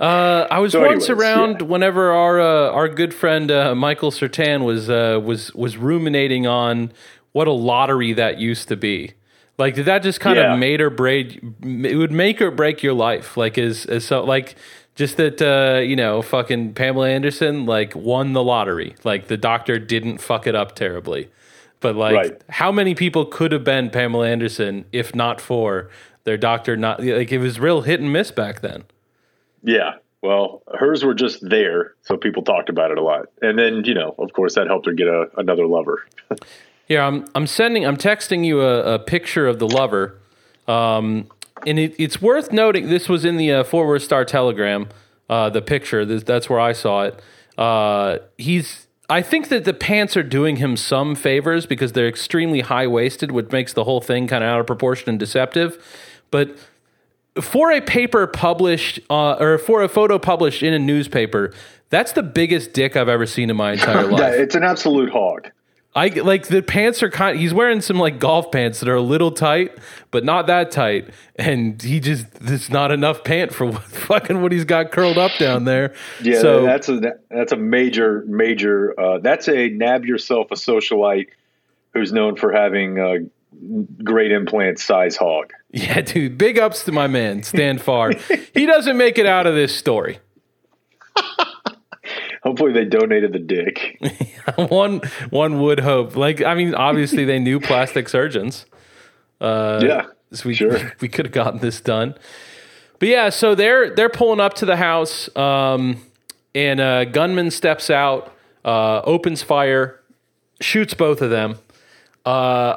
Uh, 0.00 0.46
I 0.50 0.60
was 0.60 0.72
So 0.72 0.80
once 0.80 1.08
anyways, 1.08 1.10
around 1.10 1.60
yeah. 1.60 1.66
whenever 1.66 2.12
our 2.12 2.40
uh, 2.40 2.70
our 2.70 2.88
good 2.88 3.12
friend 3.12 3.50
uh, 3.50 3.74
Michael 3.74 4.10
Sertan 4.10 4.64
was 4.64 4.88
uh, 4.88 5.20
was 5.22 5.54
was 5.54 5.76
ruminating 5.76 6.46
on 6.46 6.92
what 7.32 7.46
a 7.48 7.52
lottery 7.52 8.12
that 8.12 8.38
used 8.38 8.68
to 8.68 8.76
be. 8.76 9.12
Like, 9.58 9.74
did 9.74 9.86
that 9.86 10.02
just 10.02 10.20
kind 10.20 10.36
Yeah. 10.36 10.52
of 10.52 10.58
made 10.58 10.80
or 10.80 10.90
break? 10.90 11.42
It 11.64 11.96
would 11.96 12.12
make 12.12 12.42
or 12.42 12.50
break 12.50 12.82
your 12.82 12.92
life. 12.94 13.36
Like, 13.36 13.56
is 13.58 13.86
is 13.86 14.04
so 14.06 14.22
like 14.24 14.54
just 14.94 15.16
that 15.16 15.40
uh, 15.42 15.80
you 15.80 15.96
know, 15.96 16.22
fucking 16.22 16.74
Pamela 16.74 17.08
Anderson 17.08 17.66
like 17.66 17.94
won 17.94 18.32
the 18.32 18.42
lottery. 18.42 18.94
Like 19.04 19.28
the 19.28 19.36
doctor 19.36 19.78
didn't 19.78 20.18
fuck 20.18 20.46
it 20.46 20.54
up 20.54 20.74
terribly. 20.74 21.30
But 21.80 21.94
like, 21.96 22.14
Right. 22.14 22.40
how 22.50 22.72
many 22.72 22.94
people 22.94 23.24
could 23.26 23.52
have 23.52 23.64
been 23.64 23.90
Pamela 23.90 24.28
Anderson 24.28 24.84
if 24.92 25.14
not 25.14 25.40
for 25.40 25.90
their 26.24 26.36
doctor? 26.38 26.76
Not 26.76 27.00
like 27.02 27.30
it 27.32 27.38
was 27.38 27.58
real 27.60 27.82
hit 27.82 28.00
and 28.00 28.12
miss 28.12 28.30
back 28.30 28.60
then. 28.60 28.84
Yeah. 29.62 29.94
Well, 30.22 30.62
hers 30.74 31.04
were 31.04 31.14
just 31.14 31.46
there, 31.48 31.94
so 32.02 32.16
people 32.16 32.42
talked 32.42 32.68
about 32.68 32.90
it 32.90 32.98
a 32.98 33.02
lot. 33.02 33.26
And 33.42 33.58
then, 33.58 33.84
you 33.84 33.94
know, 33.94 34.14
of 34.18 34.32
course, 34.32 34.54
that 34.54 34.66
helped 34.66 34.86
her 34.86 34.92
get 34.92 35.06
a, 35.06 35.26
another 35.36 35.66
lover. 35.66 36.04
Here, 36.86 37.00
I'm 37.00 37.24
I'm 37.34 37.46
sending 37.46 37.84
I'm 37.84 37.96
texting 37.96 38.44
you 38.44 38.60
a, 38.62 38.94
a 38.94 38.98
picture 38.98 39.46
of 39.46 39.58
the 39.58 39.68
lover, 39.68 40.18
um, 40.68 41.28
and 41.66 41.78
it, 41.78 41.94
it's 41.98 42.22
worth 42.22 42.52
noting 42.52 42.88
this 42.88 43.08
was 43.08 43.24
in 43.24 43.36
the 43.36 43.52
uh, 43.52 43.64
Fort 43.64 43.88
Worth 43.88 44.02
Star-Telegram. 44.02 44.88
Uh, 45.28 45.50
the 45.50 45.60
picture 45.60 46.04
this, 46.04 46.22
that's 46.22 46.48
where 46.48 46.60
I 46.60 46.72
saw 46.72 47.02
it. 47.02 47.20
Uh, 47.58 48.18
he's 48.38 48.86
I 49.08 49.22
think 49.22 49.48
that 49.48 49.64
the 49.64 49.74
pants 49.74 50.16
are 50.16 50.22
doing 50.22 50.56
him 50.56 50.76
some 50.76 51.14
favors 51.14 51.66
because 51.66 51.92
they're 51.92 52.08
extremely 52.08 52.60
high 52.60 52.86
waisted, 52.86 53.32
which 53.32 53.50
makes 53.50 53.72
the 53.72 53.84
whole 53.84 54.00
thing 54.00 54.26
kind 54.26 54.42
of 54.42 54.48
out 54.48 54.60
of 54.60 54.66
proportion 54.66 55.10
and 55.10 55.18
deceptive. 55.18 55.84
But 56.30 56.56
for 57.40 57.70
a 57.70 57.80
paper 57.80 58.26
published 58.26 59.00
uh, 59.10 59.34
or 59.34 59.58
for 59.58 59.82
a 59.82 59.88
photo 59.88 60.18
published 60.18 60.62
in 60.62 60.72
a 60.72 60.78
newspaper, 60.78 61.52
that's 61.90 62.12
the 62.12 62.22
biggest 62.22 62.72
dick 62.72 62.96
I've 62.96 63.08
ever 63.08 63.26
seen 63.26 63.48
in 63.50 63.56
my 63.56 63.72
entire 63.72 64.06
life. 64.08 64.20
Yeah, 64.20 64.42
it's 64.42 64.54
an 64.54 64.64
absolute 64.64 65.10
hog. 65.10 65.50
I 65.96 66.08
like 66.08 66.48
the 66.48 66.62
pants 66.62 67.02
are 67.02 67.08
kind. 67.08 67.38
He's 67.38 67.54
wearing 67.54 67.80
some 67.80 67.98
like 67.98 68.18
golf 68.18 68.52
pants 68.52 68.80
that 68.80 68.88
are 68.88 68.96
a 68.96 69.02
little 69.02 69.32
tight, 69.32 69.78
but 70.10 70.24
not 70.24 70.46
that 70.46 70.70
tight. 70.70 71.08
And 71.36 71.80
he 71.80 72.00
just 72.00 72.30
there's 72.32 72.68
not 72.68 72.92
enough 72.92 73.24
pant 73.24 73.54
for 73.54 73.64
what, 73.70 73.82
fucking 73.82 74.42
what 74.42 74.52
he's 74.52 74.66
got 74.66 74.92
curled 74.92 75.16
up 75.16 75.32
down 75.38 75.64
there. 75.64 75.94
Yeah, 76.22 76.40
so 76.40 76.62
that's 76.64 76.90
a 76.90 77.14
that's 77.30 77.52
a 77.52 77.56
major 77.56 78.22
major. 78.28 78.98
Uh, 79.00 79.18
that's 79.18 79.48
a 79.48 79.70
nab 79.70 80.04
yourself 80.04 80.48
a 80.50 80.54
socialite 80.54 81.28
who's 81.94 82.12
known 82.12 82.36
for 82.36 82.52
having 82.52 82.98
a 82.98 83.20
great 84.04 84.32
implant 84.32 84.78
size 84.78 85.16
hog. 85.16 85.54
yeah, 85.70 86.02
dude. 86.02 86.36
Big 86.36 86.58
ups 86.58 86.84
to 86.84 86.92
my 86.92 87.06
man 87.06 87.42
Stan 87.42 87.78
Farr. 87.78 88.12
he 88.54 88.66
doesn't 88.66 88.98
make 88.98 89.16
it 89.16 89.24
out 89.24 89.46
of 89.46 89.54
this 89.54 89.74
story. 89.74 90.18
Hopefully, 92.46 92.72
they 92.72 92.84
donated 92.84 93.32
the 93.32 93.40
dick. 93.40 94.00
one 94.70 95.00
one 95.30 95.60
would 95.60 95.80
hope. 95.80 96.14
Like 96.14 96.40
I 96.44 96.54
mean, 96.54 96.76
obviously 96.76 97.24
they 97.24 97.40
knew 97.40 97.58
plastic 97.58 98.08
surgeons. 98.08 98.66
Uh, 99.40 99.80
yeah, 99.82 100.06
So 100.30 100.48
we 100.48 100.54
Sure. 100.54 100.92
we 101.00 101.08
could 101.08 101.26
have 101.26 101.32
gotten 101.32 101.58
this 101.58 101.80
done. 101.80 102.14
But 103.00 103.08
yeah, 103.08 103.30
so 103.30 103.56
they're 103.56 103.92
they're 103.92 104.08
pulling 104.08 104.38
up 104.38 104.54
to 104.54 104.64
the 104.64 104.76
house, 104.76 105.28
um, 105.36 106.00
and 106.54 106.78
a 106.78 107.04
gunman 107.04 107.50
steps 107.50 107.90
out, 107.90 108.32
uh, 108.64 109.00
opens 109.02 109.42
fire, 109.42 110.00
shoots 110.60 110.94
both 110.94 111.22
of 111.22 111.30
them. 111.30 111.58
Uh, 112.24 112.76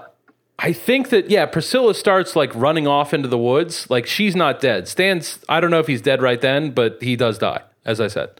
I 0.57 0.73
think 0.73 1.09
that 1.09 1.29
yeah, 1.29 1.45
Priscilla 1.45 1.93
starts 1.93 2.35
like 2.35 2.55
running 2.55 2.87
off 2.87 3.13
into 3.13 3.27
the 3.27 3.37
woods. 3.37 3.87
Like 3.87 4.07
she's 4.07 4.35
not 4.35 4.59
dead. 4.59 4.87
Stan's 4.87 5.37
I 5.47 5.59
don't 5.59 5.69
know 5.69 5.79
if 5.79 5.85
he's 5.85 6.01
dead 6.01 6.23
right 6.23 6.41
then, 6.41 6.71
but 6.71 7.03
he 7.03 7.15
does 7.15 7.37
die, 7.37 7.61
as 7.85 8.01
I 8.01 8.07
said. 8.07 8.31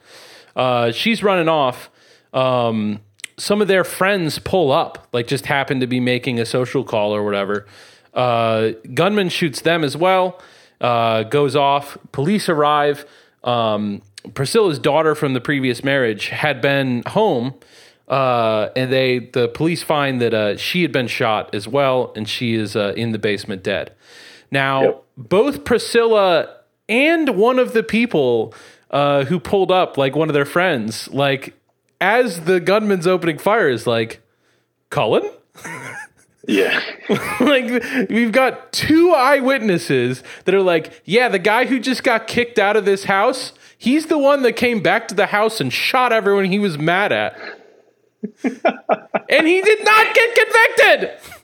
Uh, 0.59 0.91
she's 0.91 1.23
running 1.23 1.47
off. 1.47 1.89
Um, 2.33 2.99
some 3.37 3.61
of 3.61 3.67
their 3.67 3.83
friends 3.85 4.39
pull 4.39 4.71
up, 4.71 5.07
like 5.13 5.25
just 5.27 5.45
happen 5.45 5.79
to 5.79 5.87
be 5.87 5.99
making 5.99 6.39
a 6.39 6.45
social 6.45 6.83
call 6.83 7.15
or 7.15 7.23
whatever. 7.23 7.65
Uh, 8.13 8.71
gunman 8.93 9.29
shoots 9.29 9.61
them 9.61 9.83
as 9.83 9.95
well. 9.95 10.41
Uh, 10.81 11.23
goes 11.23 11.55
off. 11.55 11.97
Police 12.11 12.49
arrive. 12.49 13.05
Um, 13.43 14.01
Priscilla's 14.33 14.79
daughter 14.79 15.15
from 15.15 15.33
the 15.33 15.39
previous 15.41 15.83
marriage 15.83 16.27
had 16.27 16.61
been 16.61 17.03
home, 17.07 17.53
uh, 18.09 18.67
and 18.75 18.91
they 18.91 19.19
the 19.19 19.47
police 19.47 19.81
find 19.83 20.19
that 20.21 20.33
uh, 20.33 20.57
she 20.57 20.81
had 20.81 20.91
been 20.91 21.07
shot 21.07 21.55
as 21.55 21.67
well, 21.67 22.11
and 22.17 22.27
she 22.27 22.55
is 22.55 22.75
uh, 22.75 22.93
in 22.97 23.13
the 23.13 23.19
basement 23.19 23.63
dead. 23.63 23.93
Now, 24.51 24.81
Yep. 24.83 25.03
both 25.17 25.63
Priscilla 25.63 26.55
and 26.89 27.29
one 27.37 27.59
of 27.59 27.71
the 27.73 27.83
people 27.83 28.53
uh, 28.91 29.25
who 29.25 29.39
pulled 29.39 29.71
up, 29.71 29.97
like 29.97 30.15
one 30.15 30.29
of 30.29 30.33
their 30.33 30.45
friends, 30.45 31.07
like 31.09 31.55
as 32.01 32.41
the 32.41 32.59
gunman's 32.59 33.07
opening 33.07 33.37
fire, 33.37 33.69
is 33.69 33.85
like, 33.85 34.21
Cullen? 34.89 35.29
Yeah, 36.49 36.81
like 37.39 38.09
we've 38.09 38.31
got 38.31 38.73
two 38.73 39.11
eyewitnesses 39.11 40.23
that 40.45 40.55
are 40.55 40.63
like, 40.63 41.03
yeah, 41.05 41.29
the 41.29 41.37
guy 41.37 41.65
who 41.65 41.79
just 41.79 42.03
got 42.03 42.25
kicked 42.25 42.57
out 42.57 42.75
of 42.75 42.85
this 42.85 43.03
house, 43.03 43.53
he's 43.77 44.07
the 44.07 44.17
one 44.17 44.41
that 44.41 44.53
came 44.53 44.81
back 44.81 45.07
to 45.09 45.15
the 45.15 45.27
house 45.27 45.61
and 45.61 45.71
shot 45.71 46.11
everyone 46.11 46.45
he 46.45 46.57
was 46.57 46.79
mad 46.79 47.11
at. 47.11 47.37
and 48.43 49.47
he 49.47 49.61
did 49.61 49.85
not 49.85 50.15
get 50.15 50.35
convicted. 50.35 51.38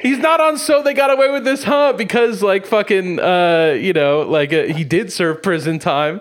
He's 0.00 0.18
not 0.18 0.40
on 0.40 0.58
so 0.58 0.82
they 0.82 0.94
got 0.94 1.10
away 1.10 1.30
with 1.30 1.44
this, 1.44 1.64
huh? 1.64 1.92
Because 1.92 2.42
like 2.42 2.66
fucking 2.66 3.20
uh, 3.20 3.76
you 3.78 3.92
know, 3.92 4.22
like 4.22 4.52
uh, 4.52 4.64
he 4.64 4.84
did 4.84 5.12
serve 5.12 5.42
prison 5.42 5.78
time. 5.78 6.20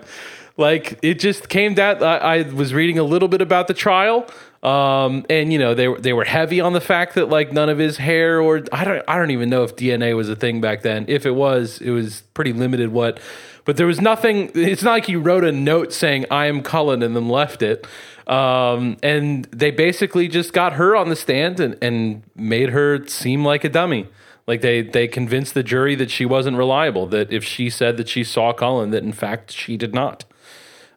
Like 0.57 0.99
it 1.01 1.19
just 1.19 1.47
came 1.47 1.73
down. 1.73 2.03
I, 2.03 2.17
I 2.17 2.41
was 2.43 2.73
reading 2.73 2.99
a 2.99 3.03
little 3.03 3.29
bit 3.29 3.41
about 3.41 3.67
the 3.67 3.73
trial, 3.73 4.27
um, 4.61 5.25
and 5.29 5.53
you 5.53 5.57
know 5.59 5.73
they 5.73 5.87
were 5.87 5.99
they 5.99 6.11
were 6.11 6.25
heavy 6.25 6.59
on 6.59 6.73
the 6.73 6.81
fact 6.81 7.15
that 7.15 7.29
like 7.29 7.53
none 7.53 7.69
of 7.69 7.77
his 7.77 7.95
hair 7.95 8.41
or 8.41 8.63
I 8.73 8.83
don't 8.83 9.01
I 9.07 9.17
don't 9.17 9.31
even 9.31 9.49
know 9.49 9.63
if 9.63 9.77
DNA 9.77 10.15
was 10.17 10.27
a 10.27 10.35
thing 10.35 10.59
back 10.59 10.81
then. 10.81 11.05
If 11.07 11.25
it 11.25 11.31
was, 11.31 11.79
it 11.79 11.91
was 11.91 12.23
pretty 12.33 12.51
limited. 12.51 12.91
What, 12.91 13.21
but 13.63 13.77
there 13.77 13.87
was 13.87 14.01
nothing. 14.01 14.51
It's 14.53 14.83
not 14.83 14.91
like 14.91 15.05
he 15.05 15.15
wrote 15.15 15.45
a 15.45 15.53
note 15.53 15.93
saying 15.93 16.25
I 16.29 16.47
am 16.47 16.61
Cullen 16.61 17.03
and 17.03 17.15
then 17.15 17.29
left 17.29 17.61
it. 17.61 17.87
Um, 18.29 18.97
and 19.01 19.45
they 19.45 19.71
basically 19.71 20.27
just 20.27 20.53
got 20.53 20.73
her 20.73 20.95
on 20.95 21.09
the 21.09 21.15
stand 21.15 21.59
and, 21.59 21.75
and 21.81 22.21
made 22.35 22.69
her 22.69 23.05
seem 23.07 23.43
like 23.43 23.63
a 23.63 23.69
dummy. 23.69 24.07
Like 24.45 24.61
they 24.61 24.83
they 24.83 25.07
convinced 25.07 25.55
the 25.55 25.63
jury 25.63 25.95
that 25.95 26.11
she 26.11 26.25
wasn't 26.25 26.55
reliable. 26.55 27.07
That 27.07 27.33
if 27.33 27.43
she 27.43 27.69
said 27.69 27.97
that 27.97 28.07
she 28.07 28.23
saw 28.23 28.53
Cullen, 28.53 28.91
that 28.91 29.03
in 29.03 29.13
fact 29.13 29.51
she 29.51 29.77
did 29.77 29.93
not. 29.93 30.25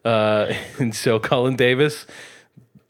Uh, 0.05 0.53
and 0.79 0.95
so 0.95 1.19
Cullen 1.19 1.55
Davis 1.55 2.05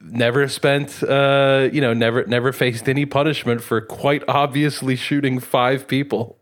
never 0.01 0.47
spent, 0.49 1.01
uh, 1.03 1.69
you 1.71 1.79
know, 1.79 1.93
never 1.93 2.25
never 2.25 2.51
faced 2.51 2.89
any 2.89 3.05
punishment 3.05 3.61
for 3.61 3.79
quite 3.79 4.23
obviously 4.27 4.97
shooting 4.97 5.39
five 5.39 5.87
people. 5.87 6.37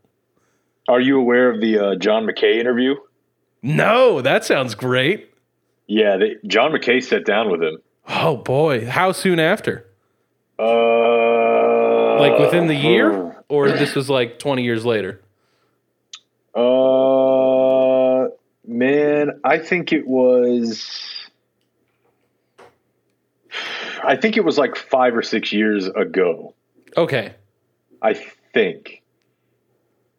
are 0.87 1.01
you 1.01 1.19
aware 1.19 1.51
of 1.51 1.61
the 1.61 1.77
uh, 1.77 1.95
John 1.95 2.25
McKay 2.25 2.59
interview? 2.59 2.95
No, 3.61 4.21
that 4.21 4.43
sounds 4.43 4.73
great. 4.73 5.31
Yeah, 5.85 6.17
they, 6.17 6.35
John 6.47 6.71
McKay 6.71 7.03
sat 7.03 7.25
down 7.25 7.51
with 7.51 7.61
him. 7.61 7.77
Oh 8.13 8.38
boy, 8.38 8.86
how 8.86 9.13
soon 9.13 9.39
after? 9.39 9.86
Uh, 10.60 12.19
Like 12.19 12.38
within 12.39 12.67
the 12.67 12.76
year, 12.76 13.36
or 13.50 13.69
this 13.71 13.95
was 13.95 14.10
like 14.10 14.38
twenty 14.38 14.63
years 14.63 14.86
later? 14.86 15.21
Uh, 16.54 18.28
man, 18.67 19.39
I 19.43 19.58
think 19.58 19.93
it 19.93 20.06
was. 20.06 21.30
I 24.04 24.15
think 24.17 24.36
it 24.38 24.43
was 24.43 24.58
like 24.58 24.76
five 24.76 25.15
or 25.15 25.21
six 25.21 25.54
years 25.54 25.88
ago. 25.88 26.54
Okay, 26.97 27.34
I 28.02 28.13
think, 28.54 29.02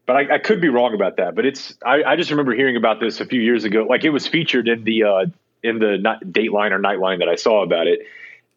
but 0.07 0.16
I, 0.16 0.37
I 0.37 0.38
could 0.38 0.61
be 0.61 0.68
wrong 0.68 0.94
about 0.94 1.18
that. 1.18 1.35
But 1.35 1.44
it's 1.46 1.74
I, 1.85 2.02
I 2.02 2.16
just 2.16 2.31
remember 2.31 2.55
hearing 2.55 2.76
about 2.76 3.00
this 3.00 3.20
a 3.20 3.26
few 3.26 3.40
years 3.40 3.64
ago. 3.64 3.85
Like 3.88 4.05
it 4.05 4.11
was 4.11 4.26
featured 4.26 4.66
in 4.66 4.85
the 4.85 5.02
uh, 5.05 5.26
in 5.62 5.79
the 5.79 5.98
not 5.98 6.22
Dateline 6.25 6.72
or 6.72 6.79
Nightline 6.79 7.18
that 7.20 7.29
I 7.29 7.37
saw 7.37 7.62
about 7.62 7.87
it, 7.87 8.01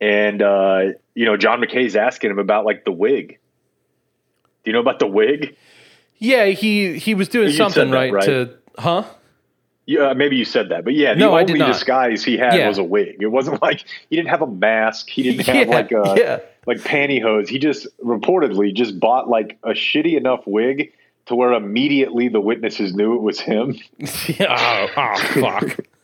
and 0.02 0.41
uh, 0.41 0.80
you 1.13 1.26
know 1.26 1.38
John 1.38 1.62
McKay's 1.62 1.96
asking 1.96 2.32
him 2.32 2.39
about 2.39 2.65
like 2.65 2.86
the 2.86 2.91
wig. 2.91 3.39
Do 4.63 4.72
you 4.72 4.74
know 4.74 4.80
about 4.80 5.00
the 5.00 5.08
wig? 5.08 5.56
yeah, 6.18 6.46
he 6.46 6.98
he 6.98 7.13
was 7.13 7.28
doing 7.30 7.48
You 7.50 7.54
something 7.54 7.91
that, 7.91 7.96
right, 7.98 8.12
right? 8.13 8.26
to 8.26 8.50
huh? 8.78 9.04
Yeah, 9.88 10.13
maybe 10.13 10.36
you 10.36 10.46
said 10.46 10.70
that, 10.70 10.84
but 10.84 10.96
yeah, 10.96 11.13
the 11.13 11.20
No, 11.20 11.36
I 11.36 11.41
only 11.41 11.60
disguise 11.60 12.24
he 12.24 12.38
had 12.38 12.56
Yeah. 12.56 12.68
was 12.68 12.80
a 12.80 12.84
wig. 12.84 13.18
It 13.20 13.28
wasn't 13.28 13.62
like 13.62 13.86
he 14.10 14.15
didn't 14.15 14.30
have 14.30 14.41
a 14.41 14.48
mask. 14.48 15.10
He 15.10 15.22
didn't 15.22 15.46
have 15.46 15.68
Yeah, 15.68 15.76
like 15.76 15.91
a 15.91 16.15
yeah. 16.18 16.39
like 16.65 16.78
pantyhose. 16.80 17.48
He 17.48 17.60
just 17.60 17.86
reportedly 18.04 18.74
just 18.74 19.00
bought 19.00 19.30
like 19.30 19.60
a 19.62 19.70
shitty 19.72 20.18
enough 20.18 20.41
wig 20.48 20.91
to 21.27 21.35
where 21.35 21.53
immediately 21.53 22.27
the 22.29 22.39
witnesses 22.39 22.93
knew 22.93 23.15
it 23.15 23.21
was 23.21 23.39
him. 23.39 23.75
oh, 24.41 24.88
oh, 24.95 25.17
fuck. 25.41 25.79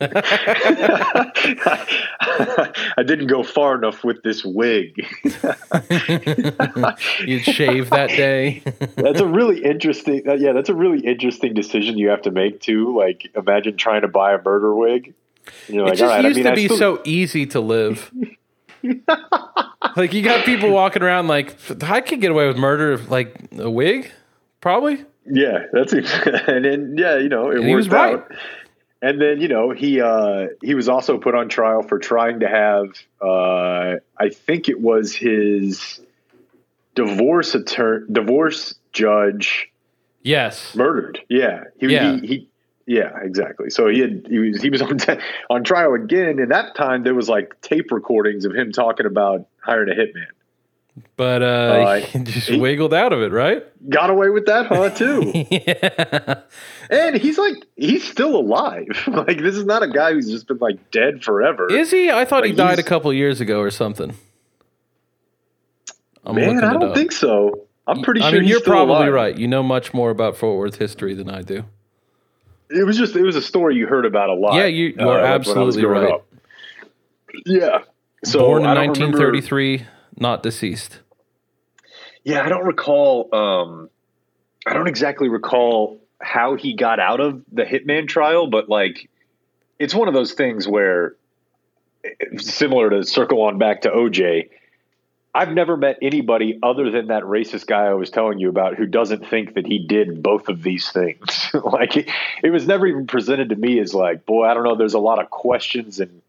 I 2.96 3.02
didn't 3.06 3.28
go 3.28 3.44
far 3.44 3.76
enough 3.76 4.02
with 4.02 4.22
this 4.24 4.44
wig. 4.44 4.96
You'd 7.24 7.44
shave 7.44 7.90
that 7.90 8.08
day. 8.08 8.62
that's 8.96 9.20
a 9.20 9.26
really 9.26 9.64
interesting. 9.64 10.22
Uh, 10.26 10.34
yeah, 10.34 10.52
that's 10.52 10.70
a 10.70 10.74
really 10.74 11.06
interesting 11.06 11.54
decision 11.54 11.98
you 11.98 12.08
have 12.08 12.22
to 12.22 12.32
make 12.32 12.60
too. 12.60 12.96
Like, 12.96 13.30
imagine 13.36 13.76
trying 13.76 14.02
to 14.02 14.08
buy 14.08 14.34
a 14.34 14.42
murder 14.42 14.74
wig. 14.74 15.14
And 15.68 15.76
you're 15.76 15.84
like, 15.84 15.94
it 15.94 15.98
just 15.98 16.24
used 16.24 16.40
I 16.40 16.42
mean, 16.42 16.50
to 16.50 16.54
be 16.54 16.66
still... 16.66 16.78
so 16.78 17.02
easy 17.04 17.46
to 17.46 17.60
live. 17.60 18.10
like 19.96 20.12
you 20.12 20.22
got 20.22 20.44
people 20.44 20.70
walking 20.70 21.04
around 21.04 21.28
like 21.28 21.56
I 21.84 22.00
could 22.00 22.20
get 22.20 22.32
away 22.32 22.48
with 22.48 22.56
murder, 22.56 22.98
like 22.98 23.36
a 23.56 23.70
wig, 23.70 24.10
probably. 24.60 25.04
Yeah, 25.26 25.66
that's 25.72 25.92
and 25.92 26.64
then 26.64 26.94
yeah, 26.98 27.18
you 27.18 27.28
know, 27.28 27.50
it 27.50 27.60
and 27.60 27.70
worked 27.70 27.88
right. 27.88 28.14
out. 28.14 28.32
And 29.00 29.20
then 29.20 29.40
you 29.40 29.48
know 29.48 29.70
he 29.70 30.00
uh, 30.00 30.48
he 30.62 30.74
was 30.74 30.88
also 30.88 31.18
put 31.18 31.34
on 31.34 31.48
trial 31.48 31.82
for 31.82 31.98
trying 31.98 32.40
to 32.40 32.48
have 32.48 32.86
uh, 33.20 33.98
I 34.18 34.28
think 34.30 34.68
it 34.68 34.80
was 34.80 35.14
his 35.14 36.00
divorce 36.94 37.54
attorney 37.54 38.06
divorce 38.10 38.74
judge. 38.92 39.70
Yes, 40.22 40.74
murdered. 40.76 41.20
Yeah, 41.28 41.64
he, 41.80 41.88
yeah. 41.88 42.16
he, 42.20 42.26
he 42.26 42.48
yeah, 42.86 43.10
exactly. 43.22 43.70
So 43.70 43.88
he 43.88 44.00
had 44.00 44.26
he 44.28 44.38
was 44.38 44.62
he 44.62 44.70
was 44.70 44.82
on 44.82 44.98
t- 44.98 45.18
on 45.50 45.64
trial 45.64 45.94
again, 45.94 46.38
and 46.38 46.50
that 46.50 46.74
time 46.74 47.02
there 47.02 47.14
was 47.14 47.28
like 47.28 47.60
tape 47.60 47.90
recordings 47.90 48.44
of 48.44 48.54
him 48.54 48.72
talking 48.72 49.06
about 49.06 49.46
hiring 49.60 49.90
a 49.90 49.94
hitman. 49.94 50.26
But 51.16 51.42
uh, 51.42 51.46
uh 51.46 52.00
he 52.00 52.18
just 52.20 52.48
he 52.48 52.58
wiggled 52.58 52.92
out 52.92 53.12
of 53.12 53.22
it, 53.22 53.32
right? 53.32 53.64
Got 53.88 54.10
away 54.10 54.28
with 54.28 54.46
that, 54.46 54.66
huh? 54.66 54.90
Too. 54.94 55.32
yeah. 55.50 56.42
And 56.90 57.16
he's 57.16 57.38
like, 57.38 57.54
he's 57.76 58.08
still 58.08 58.36
alive. 58.36 58.88
like 59.06 59.38
this 59.38 59.56
is 59.56 59.64
not 59.64 59.82
a 59.82 59.88
guy 59.88 60.12
who's 60.12 60.30
just 60.30 60.46
been 60.46 60.58
like 60.58 60.90
dead 60.90 61.24
forever. 61.24 61.72
Is 61.72 61.90
he? 61.90 62.10
I 62.10 62.24
thought 62.24 62.42
like, 62.42 62.50
he 62.50 62.56
died 62.56 62.78
a 62.78 62.82
couple 62.82 63.12
years 63.12 63.40
ago 63.40 63.60
or 63.60 63.70
something. 63.70 64.14
I'm 66.24 66.36
man, 66.36 66.62
I 66.62 66.74
don't 66.74 66.94
think 66.94 67.12
so. 67.12 67.66
I'm 67.86 68.02
pretty 68.02 68.20
I 68.20 68.30
sure. 68.30 68.40
Mean, 68.40 68.48
you're 68.48 68.60
probably 68.60 68.94
alive. 68.94 69.12
right. 69.12 69.36
You 69.36 69.48
know 69.48 69.62
much 69.62 69.92
more 69.92 70.10
about 70.10 70.36
Fort 70.36 70.58
Worth 70.58 70.76
history 70.76 71.14
than 71.14 71.28
I 71.28 71.42
do. 71.42 71.64
It 72.70 72.84
was 72.84 72.96
just 72.96 73.16
it 73.16 73.22
was 73.22 73.34
a 73.34 73.42
story 73.42 73.76
you 73.76 73.86
heard 73.86 74.06
about 74.06 74.28
a 74.28 74.34
lot. 74.34 74.54
Yeah, 74.54 74.66
you, 74.66 74.94
you 74.98 75.08
are 75.08 75.20
uh, 75.20 75.26
absolutely 75.26 75.84
right. 75.84 76.12
Up. 76.12 76.26
Yeah. 77.44 77.80
So 78.24 78.40
born 78.40 78.62
in 78.62 78.74
1933. 78.74 79.70
Remember, 79.70 79.92
not 80.18 80.42
deceased. 80.42 81.00
Yeah, 82.24 82.42
I 82.42 82.48
don't 82.48 82.64
recall. 82.64 83.34
Um, 83.34 83.90
I 84.66 84.74
don't 84.74 84.88
exactly 84.88 85.28
recall 85.28 86.00
how 86.20 86.54
he 86.54 86.74
got 86.74 87.00
out 87.00 87.20
of 87.20 87.42
the 87.50 87.64
Hitman 87.64 88.08
trial, 88.08 88.46
but 88.46 88.68
like, 88.68 89.10
it's 89.78 89.94
one 89.94 90.08
of 90.08 90.14
those 90.14 90.34
things 90.34 90.68
where, 90.68 91.16
similar 92.36 92.90
to 92.90 93.04
circle 93.04 93.42
on 93.42 93.58
back 93.58 93.82
to 93.82 93.90
OJ, 93.90 94.48
I've 95.34 95.52
never 95.52 95.76
met 95.76 95.98
anybody 96.02 96.58
other 96.62 96.90
than 96.90 97.08
that 97.08 97.22
racist 97.24 97.66
guy 97.66 97.86
I 97.86 97.94
was 97.94 98.10
telling 98.10 98.38
you 98.38 98.50
about 98.50 98.76
who 98.76 98.86
doesn't 98.86 99.28
think 99.28 99.54
that 99.54 99.66
he 99.66 99.78
did 99.78 100.22
both 100.22 100.48
of 100.48 100.62
these 100.62 100.90
things. 100.90 101.50
like, 101.64 101.96
it, 101.96 102.10
it 102.42 102.50
was 102.50 102.66
never 102.66 102.86
even 102.86 103.06
presented 103.06 103.48
to 103.48 103.56
me 103.56 103.80
as 103.80 103.94
like, 103.94 104.26
boy, 104.26 104.44
I 104.44 104.54
don't 104.54 104.62
know. 104.62 104.76
There's 104.76 104.94
a 104.94 105.00
lot 105.00 105.20
of 105.20 105.30
questions 105.30 106.00
and 106.00 106.21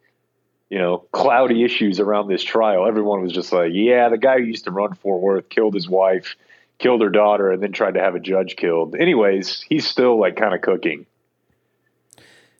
you 0.73 0.79
know, 0.79 1.05
cloudy 1.11 1.63
issues 1.63 1.99
around 1.99 2.27
this 2.29 2.43
trial. 2.43 2.87
Everyone 2.87 3.21
was 3.21 3.31
just 3.31 3.53
like, 3.53 3.73
yeah, 3.75 4.09
the 4.09 4.17
guy 4.17 4.39
who 4.39 4.45
used 4.45 4.63
to 4.63 4.71
run 4.71 4.95
Fort 4.95 5.21
Worth 5.21 5.47
killed 5.47 5.75
his 5.75 5.87
wife, 5.87 6.35
killed 6.79 7.03
her 7.03 7.11
daughter, 7.11 7.51
and 7.51 7.61
then 7.61 7.71
tried 7.71 7.93
to 7.93 7.99
have 7.99 8.15
a 8.15 8.19
judge 8.19 8.55
killed. 8.55 8.95
Anyways, 8.95 9.61
he's 9.69 9.85
still 9.85 10.19
like 10.19 10.35
kind 10.35 10.55
of 10.55 10.61
cooking. 10.61 11.05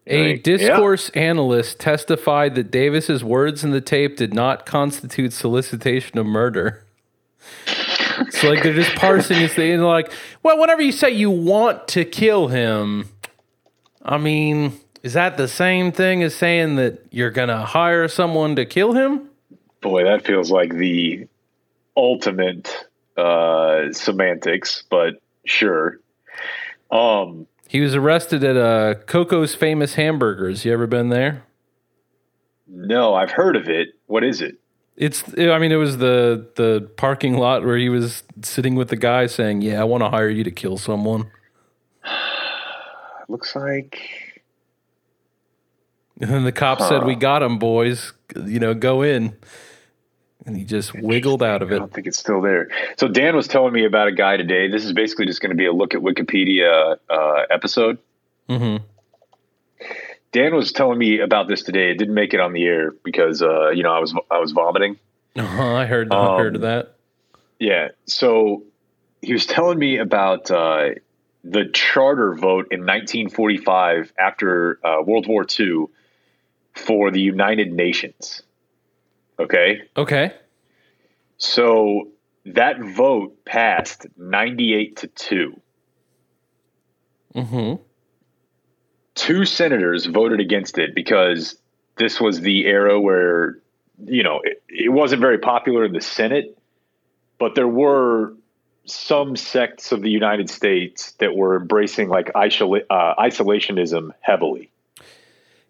A 0.05 0.33
like, 0.33 0.43
discourse 0.43 1.09
yeah. 1.15 1.23
analyst 1.23 1.79
testified 1.79 2.53
that 2.53 2.69
Davis's 2.69 3.23
words 3.23 3.63
in 3.63 3.71
the 3.71 3.81
tape 3.81 4.15
did 4.15 4.31
not 4.31 4.67
constitute 4.67 5.33
solicitation 5.33 6.19
of 6.19 6.27
murder. 6.27 6.85
so 8.29 8.47
like 8.47 8.61
they're 8.61 8.75
just 8.75 8.93
parsing 8.93 9.39
this 9.39 9.55
thing 9.55 9.71
and 9.71 9.83
like, 9.83 10.11
well, 10.43 10.59
whenever 10.59 10.83
you 10.83 10.91
say 10.91 11.09
you 11.09 11.31
want 11.31 11.87
to 11.87 12.05
kill 12.05 12.49
him, 12.49 13.09
I 14.03 14.19
mean, 14.19 14.73
is 15.03 15.13
that 15.13 15.35
the 15.35 15.49
same 15.49 15.91
thing 15.91 16.23
as 16.23 16.33
saying 16.33 16.77
that 16.77 17.05
you're 17.11 17.29
going 17.29 17.49
to 17.49 17.59
hire 17.59 18.07
someone 18.07 18.55
to 18.55 18.65
kill 18.65 18.93
him? 18.93 19.29
Boy, 19.81 20.05
that 20.05 20.25
feels 20.25 20.49
like 20.49 20.73
the 20.73 21.27
ultimate 21.95 22.87
uh, 23.17 23.91
semantics, 23.91 24.83
but 24.89 25.15
sure. 25.45 25.99
Um, 26.89 27.47
he 27.67 27.81
was 27.81 27.95
arrested 27.95 28.45
at 28.45 28.55
uh, 28.55 28.95
Coco's 29.05 29.53
Famous 29.55 29.95
Hamburgers. 29.95 30.63
You 30.63 30.71
ever 30.71 30.87
been 30.87 31.09
there? 31.09 31.43
No, 32.67 33.13
I've 33.13 33.31
heard 33.31 33.57
of 33.57 33.67
it. 33.67 33.89
What 34.07 34.23
is 34.23 34.41
it? 34.41 34.57
It's. 34.95 35.23
I 35.37 35.57
mean, 35.57 35.71
it 35.71 35.77
was 35.77 35.97
the 35.97 36.47
the 36.55 36.89
parking 36.97 37.37
lot 37.37 37.65
where 37.65 37.77
he 37.77 37.89
was 37.89 38.23
sitting 38.43 38.75
with 38.75 38.89
the 38.89 38.95
guy 38.95 39.25
saying, 39.25 39.63
"Yeah, 39.63 39.81
I 39.81 39.85
want 39.85 40.03
to 40.03 40.09
hire 40.09 40.29
you 40.29 40.43
to 40.43 40.51
kill 40.51 40.77
someone." 40.77 41.31
Looks 43.27 43.55
like 43.55 44.22
and 46.23 46.31
then 46.31 46.43
the 46.45 46.53
cop 46.53 46.79
huh. 46.79 46.87
said, 46.87 47.03
"We 47.05 47.15
got 47.15 47.43
him, 47.43 47.59
boys. 47.59 48.13
You 48.35 48.59
know, 48.59 48.73
go 48.73 49.01
in." 49.01 49.35
And 50.45 50.57
he 50.57 50.63
just 50.63 50.93
wiggled 50.93 51.41
out 51.41 51.61
of 51.61 51.71
it. 51.71 51.75
I 51.75 51.79
don't 51.79 51.93
think 51.93 52.07
it's 52.07 52.17
still 52.17 52.41
there. 52.41 52.69
So 52.97 53.07
Dan 53.07 53.35
was 53.35 53.47
telling 53.47 53.71
me 53.71 53.85
about 53.85 54.09
a 54.09 54.11
guy 54.11 54.35
today. 54.35 54.69
This 54.69 54.83
is 54.83 54.91
basically 54.91 55.25
just 55.25 55.41
going 55.41 55.51
to 55.51 55.55
be 55.55 55.65
a 55.65 55.71
look 55.71 55.95
at 55.95 56.01
Wikipedia 56.01 56.97
uh, 57.09 57.41
episode. 57.49 57.97
Mm-hmm. 58.49 58.83
Dan 60.33 60.55
was 60.55 60.73
telling 60.73 60.97
me 60.97 61.19
about 61.19 61.47
this 61.47 61.63
today. 61.63 61.91
It 61.91 61.97
didn't 61.97 62.13
make 62.13 62.33
it 62.33 62.41
on 62.41 62.51
the 62.51 62.65
air 62.65 62.91
because 63.03 63.41
uh, 63.41 63.69
you 63.69 63.83
know 63.83 63.93
I 63.93 63.99
was 63.99 64.13
I 64.31 64.39
was 64.39 64.51
vomiting. 64.51 64.97
Uh-huh, 65.35 65.75
I 65.75 65.85
heard 65.85 66.11
um, 66.13 66.39
heard 66.39 66.55
of 66.55 66.61
that. 66.61 66.95
Yeah. 67.59 67.89
So 68.05 68.63
he 69.21 69.33
was 69.33 69.45
telling 69.45 69.77
me 69.77 69.97
about 69.97 70.51
uh, 70.51 70.89
the 71.43 71.65
charter 71.73 72.33
vote 72.33 72.67
in 72.71 72.81
1945 72.81 74.13
after 74.17 74.79
uh, 74.85 75.01
World 75.01 75.27
War 75.27 75.45
II 75.59 75.87
for 76.75 77.11
the 77.11 77.19
United 77.19 77.71
Nations. 77.71 78.43
Okay. 79.39 79.83
Okay. 79.95 80.33
So 81.37 82.09
that 82.45 82.79
vote 82.79 83.43
passed 83.45 84.05
98 84.17 84.97
to 84.97 85.07
2. 85.07 85.61
Mhm. 87.35 87.79
Two 89.15 89.45
senators 89.45 90.05
voted 90.05 90.39
against 90.39 90.77
it 90.77 90.95
because 90.95 91.57
this 91.97 92.19
was 92.19 92.41
the 92.41 92.65
era 92.65 92.99
where 92.99 93.59
you 94.05 94.23
know, 94.23 94.41
it, 94.43 94.63
it 94.69 94.89
wasn't 94.89 95.21
very 95.21 95.37
popular 95.37 95.85
in 95.85 95.93
the 95.93 96.01
Senate, 96.01 96.57
but 97.39 97.55
there 97.55 97.67
were 97.67 98.33
some 98.85 99.35
sects 99.35 99.91
of 99.91 100.01
the 100.01 100.09
United 100.09 100.49
States 100.49 101.11
that 101.13 101.35
were 101.35 101.55
embracing 101.55 102.09
like 102.09 102.31
isola- 102.35 102.85
uh, 102.89 103.15
isolationism 103.19 104.11
heavily. 104.21 104.69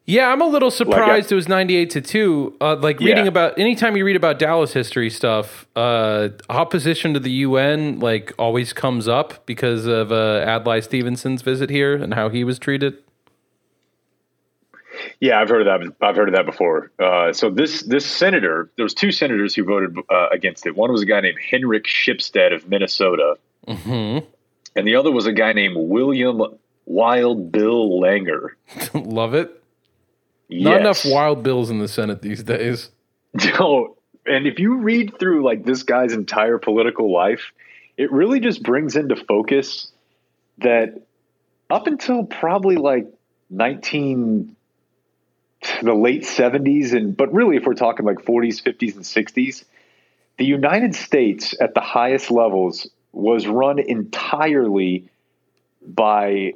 Yeah, 0.05 0.27
I'm 0.27 0.41
a 0.41 0.45
little 0.45 0.69
surprised 0.69 1.07
like, 1.07 1.31
uh, 1.31 1.33
it 1.33 1.35
was 1.35 1.47
98 1.47 1.89
to 1.91 2.01
2. 2.01 2.57
Uh, 2.59 2.75
like 2.75 2.99
reading 2.99 3.23
yeah. 3.23 3.29
about 3.29 3.57
anytime 3.57 3.95
you 3.95 4.03
read 4.03 4.17
about 4.17 4.37
Dallas 4.37 4.73
history 4.73 5.09
stuff, 5.09 5.65
uh, 5.77 6.29
opposition 6.49 7.13
to 7.13 7.21
the 7.21 7.31
UN 7.31 7.99
like 7.99 8.33
always 8.37 8.73
comes 8.73 9.07
up 9.07 9.45
because 9.45 9.85
of 9.85 10.11
uh, 10.11 10.43
Adlai 10.45 10.81
Stevenson's 10.81 11.41
visit 11.41 11.69
here 11.69 11.95
and 11.95 12.13
how 12.13 12.27
he 12.27 12.43
was 12.43 12.59
treated. 12.59 12.97
Yeah, 15.19 15.39
I've 15.39 15.49
heard 15.49 15.65
of 15.65 15.81
that. 15.81 15.95
I've 16.05 16.15
heard 16.15 16.27
of 16.27 16.35
that 16.35 16.45
before. 16.45 16.91
Uh, 16.99 17.31
so 17.31 17.49
this 17.49 17.83
this 17.83 18.05
senator, 18.05 18.69
there 18.75 18.83
was 18.83 18.93
two 18.93 19.11
senators 19.11 19.55
who 19.55 19.63
voted 19.63 19.97
uh, 20.09 20.27
against 20.31 20.65
it. 20.65 20.75
One 20.75 20.91
was 20.91 21.01
a 21.01 21.05
guy 21.05 21.21
named 21.21 21.39
Henrik 21.39 21.85
Shipstead 21.85 22.53
of 22.53 22.67
Minnesota, 22.67 23.37
mm-hmm. 23.67 24.25
and 24.75 24.87
the 24.87 24.95
other 24.95 25.11
was 25.11 25.25
a 25.25 25.33
guy 25.33 25.53
named 25.53 25.75
William 25.77 26.41
Wild 26.85 27.51
Bill 27.51 27.89
Langer. 27.89 28.49
Love 28.93 29.33
it. 29.33 29.62
Yes. 30.53 30.63
Not 30.65 30.81
enough 30.81 31.05
wild 31.05 31.41
bills 31.41 31.71
in 31.71 31.79
the 31.79 31.87
Senate 31.87 32.21
these 32.21 32.43
days. 32.43 32.89
No, 33.59 33.97
and 34.27 34.45
if 34.45 34.59
you 34.59 34.77
read 34.77 35.17
through 35.17 35.43
like 35.43 35.65
this 35.65 35.81
guy's 35.81 36.13
entire 36.13 36.59
political 36.59 37.11
life, 37.11 37.51
it 37.97 38.11
really 38.11 38.39
just 38.39 38.61
brings 38.61 38.95
into 38.95 39.15
focus 39.15 39.91
that 40.59 41.01
up 41.71 41.87
until 41.87 42.25
probably 42.25 42.75
like 42.75 43.07
19 43.49 44.55
the 45.81 45.93
late 45.93 46.23
70s 46.23 46.93
and 46.93 47.17
but 47.17 47.33
really 47.33 47.57
if 47.57 47.65
we're 47.65 47.73
talking 47.73 48.05
like 48.05 48.19
40s, 48.19 48.61
50s 48.61 48.95
and 48.95 49.03
60s, 49.03 49.63
the 50.37 50.45
United 50.45 50.93
States 50.93 51.55
at 51.59 51.73
the 51.73 51.81
highest 51.81 52.29
levels 52.29 52.87
was 53.13 53.47
run 53.47 53.79
entirely 53.79 55.09
by 55.81 56.53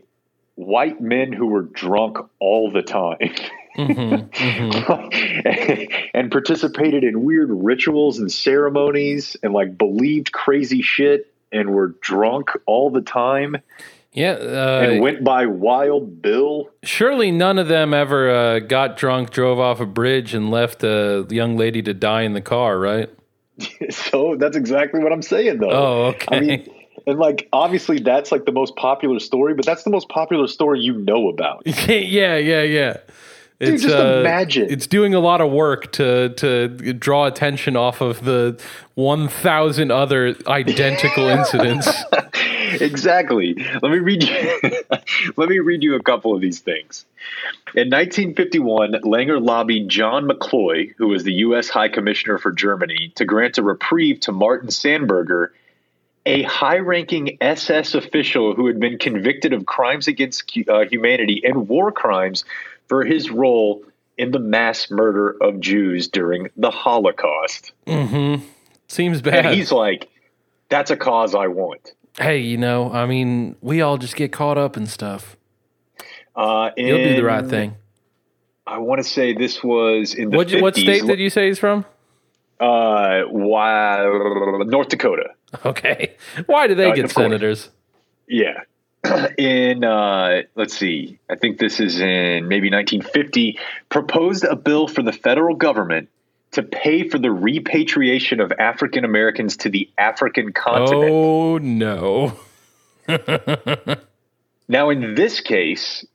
white 0.55 1.01
men 1.01 1.33
who 1.33 1.47
were 1.47 1.63
drunk 1.63 2.17
all 2.39 2.71
the 2.71 2.83
time. 2.83 3.17
mm-hmm, 3.77 4.29
mm-hmm. 4.29 6.09
and 6.13 6.31
participated 6.31 7.03
in 7.03 7.23
weird 7.23 7.49
rituals 7.51 8.19
and 8.19 8.31
ceremonies 8.31 9.37
and 9.43 9.53
like 9.53 9.77
believed 9.77 10.31
crazy 10.31 10.81
shit 10.81 11.31
and 11.51 11.69
were 11.69 11.95
drunk 12.01 12.51
all 12.65 12.89
the 12.89 13.01
time. 13.01 13.57
Yeah, 14.13 14.31
uh, 14.31 14.87
and 14.89 15.01
went 15.01 15.23
by 15.23 15.45
Wild 15.45 16.21
Bill. 16.23 16.69
surely 16.81 17.29
none 17.29 17.59
of 17.59 17.67
them 17.67 17.93
ever 17.93 18.31
uh, 18.31 18.59
got 18.59 18.97
drunk, 18.97 19.29
drove 19.29 19.59
off 19.59 19.79
a 19.79 19.85
bridge, 19.85 20.33
and 20.33 20.49
left 20.49 20.83
a 20.83 21.27
young 21.29 21.55
lady 21.55 21.83
to 21.83 21.93
die 21.93 22.23
in 22.23 22.33
the 22.33 22.41
car, 22.41 22.79
right? 22.79 23.09
So 23.89 24.35
that's 24.37 24.55
exactly 24.55 25.03
what 25.03 25.11
I'm 25.11 25.21
saying, 25.21 25.59
though. 25.59 25.71
Oh, 25.71 26.03
okay. 26.07 26.35
I 26.35 26.39
mean, 26.39 26.69
and 27.07 27.17
like 27.17 27.47
obviously 27.53 27.99
that's 27.99 28.31
like 28.31 28.45
the 28.45 28.51
most 28.51 28.75
popular 28.75 29.19
story, 29.19 29.53
but 29.53 29.65
that's 29.65 29.83
the 29.83 29.89
most 29.89 30.09
popular 30.09 30.47
story 30.47 30.81
you 30.81 30.93
know 30.93 31.29
about. 31.29 31.63
yeah, 31.65 32.35
yeah, 32.37 32.63
yeah. 32.63 32.97
It's, 33.59 33.81
just 33.81 33.95
uh, 33.95 34.19
imagine. 34.19 34.67
It's 34.69 34.85
doing 34.85 35.15
a 35.15 35.19
lot 35.19 35.41
of 35.41 35.51
work 35.51 35.91
to 35.93 36.29
to 36.29 36.67
draw 36.93 37.25
attention 37.25 37.75
off 37.75 38.01
of 38.01 38.23
the 38.23 38.61
one 38.93 39.27
thousand 39.27 39.91
other 39.91 40.35
identical 40.45 41.27
incidents. 41.27 41.89
exactly. 42.81 43.55
Let 43.55 43.91
me 43.91 43.97
read 43.97 44.23
you. 44.23 44.83
let 45.37 45.49
me 45.49 45.57
read 45.57 45.81
you 45.81 45.95
a 45.95 46.03
couple 46.03 46.35
of 46.35 46.41
these 46.41 46.59
things. 46.59 47.05
In 47.73 47.89
1951, 47.89 48.91
Langer 49.03 49.43
lobbied 49.43 49.89
John 49.89 50.27
McCloy, 50.27 50.93
who 50.97 51.07
was 51.07 51.23
the 51.23 51.33
U.S. 51.33 51.67
High 51.67 51.89
Commissioner 51.89 52.37
for 52.37 52.51
Germany, 52.51 53.11
to 53.15 53.25
grant 53.25 53.57
a 53.57 53.63
reprieve 53.63 54.19
to 54.21 54.31
Martin 54.31 54.69
Sandberger, 54.69 55.49
a 56.25 56.43
high-ranking 56.43 57.37
SS 57.41 57.95
official 57.95 58.53
who 58.53 58.67
had 58.67 58.79
been 58.79 58.97
convicted 58.97 59.53
of 59.53 59.65
crimes 59.65 60.07
against 60.07 60.51
uh, 60.67 60.85
humanity 60.85 61.41
and 61.43 61.67
war 61.67 61.91
crimes 61.91 62.43
for 62.87 63.03
his 63.05 63.29
role 63.29 63.83
in 64.17 64.31
the 64.31 64.39
mass 64.39 64.89
murder 64.89 65.35
of 65.41 65.59
Jews 65.59 66.07
during 66.07 66.49
the 66.57 66.71
Holocaust. 66.71 67.71
Mm-hmm. 67.85 68.43
Seems 68.87 69.21
bad. 69.21 69.45
And 69.45 69.55
he's 69.55 69.71
like, 69.71 70.09
"That's 70.69 70.91
a 70.91 70.97
cause 70.97 71.35
I 71.35 71.47
want." 71.47 71.93
hey, 72.19 72.39
you 72.39 72.57
know, 72.57 72.91
I 72.91 73.05
mean, 73.05 73.55
we 73.61 73.81
all 73.81 73.97
just 73.99 74.15
get 74.15 74.31
caught 74.31 74.57
up 74.57 74.75
in 74.75 74.87
stuff. 74.87 75.37
Uh, 76.35 76.71
You'll 76.75 76.97
do 76.97 77.15
the 77.15 77.23
right 77.23 77.45
thing. 77.45 77.75
I 78.65 78.79
want 78.79 78.99
to 78.99 79.03
say 79.07 79.33
this 79.33 79.63
was 79.63 80.15
in 80.15 80.31
the 80.31 80.37
What 80.37 80.47
50s. 80.47 80.61
what 80.61 80.75
state 80.75 81.05
did 81.05 81.19
you 81.19 81.29
say 81.29 81.47
he's 81.47 81.59
from? 81.59 81.85
Uh, 82.59 83.21
why, 83.29 84.03
North 84.65 84.89
Dakota. 84.89 85.29
Okay, 85.65 86.15
why 86.47 86.67
do 86.67 86.75
they 86.75 86.89
Uh, 86.91 86.95
get 86.95 87.05
of 87.05 87.13
course. 87.13 87.23
senators? 87.25 87.69
Yeah. 88.27 88.61
in 89.37 89.83
uh, 89.83 90.41
let's 90.55 90.77
see, 90.77 91.19
I 91.29 91.35
think 91.35 91.59
this 91.59 91.79
is 91.79 91.99
in 91.99 92.47
maybe 92.47 92.69
1950. 92.69 93.59
Proposed 93.89 94.43
a 94.43 94.55
bill 94.55 94.87
for 94.87 95.03
the 95.03 95.13
federal 95.13 95.55
government 95.55 96.09
to 96.51 96.63
pay 96.63 97.07
for 97.07 97.19
the 97.19 97.31
repatriation 97.31 98.39
of 98.39 98.51
African 98.53 99.05
Americans 99.05 99.57
to 99.57 99.69
the 99.69 99.89
African 99.97 100.53
continent. 100.53 101.11
Oh 101.11 101.57
no. 101.57 102.37
Now, 104.67 104.89
in 104.89 105.15
this 105.15 105.39
case, 105.39 106.05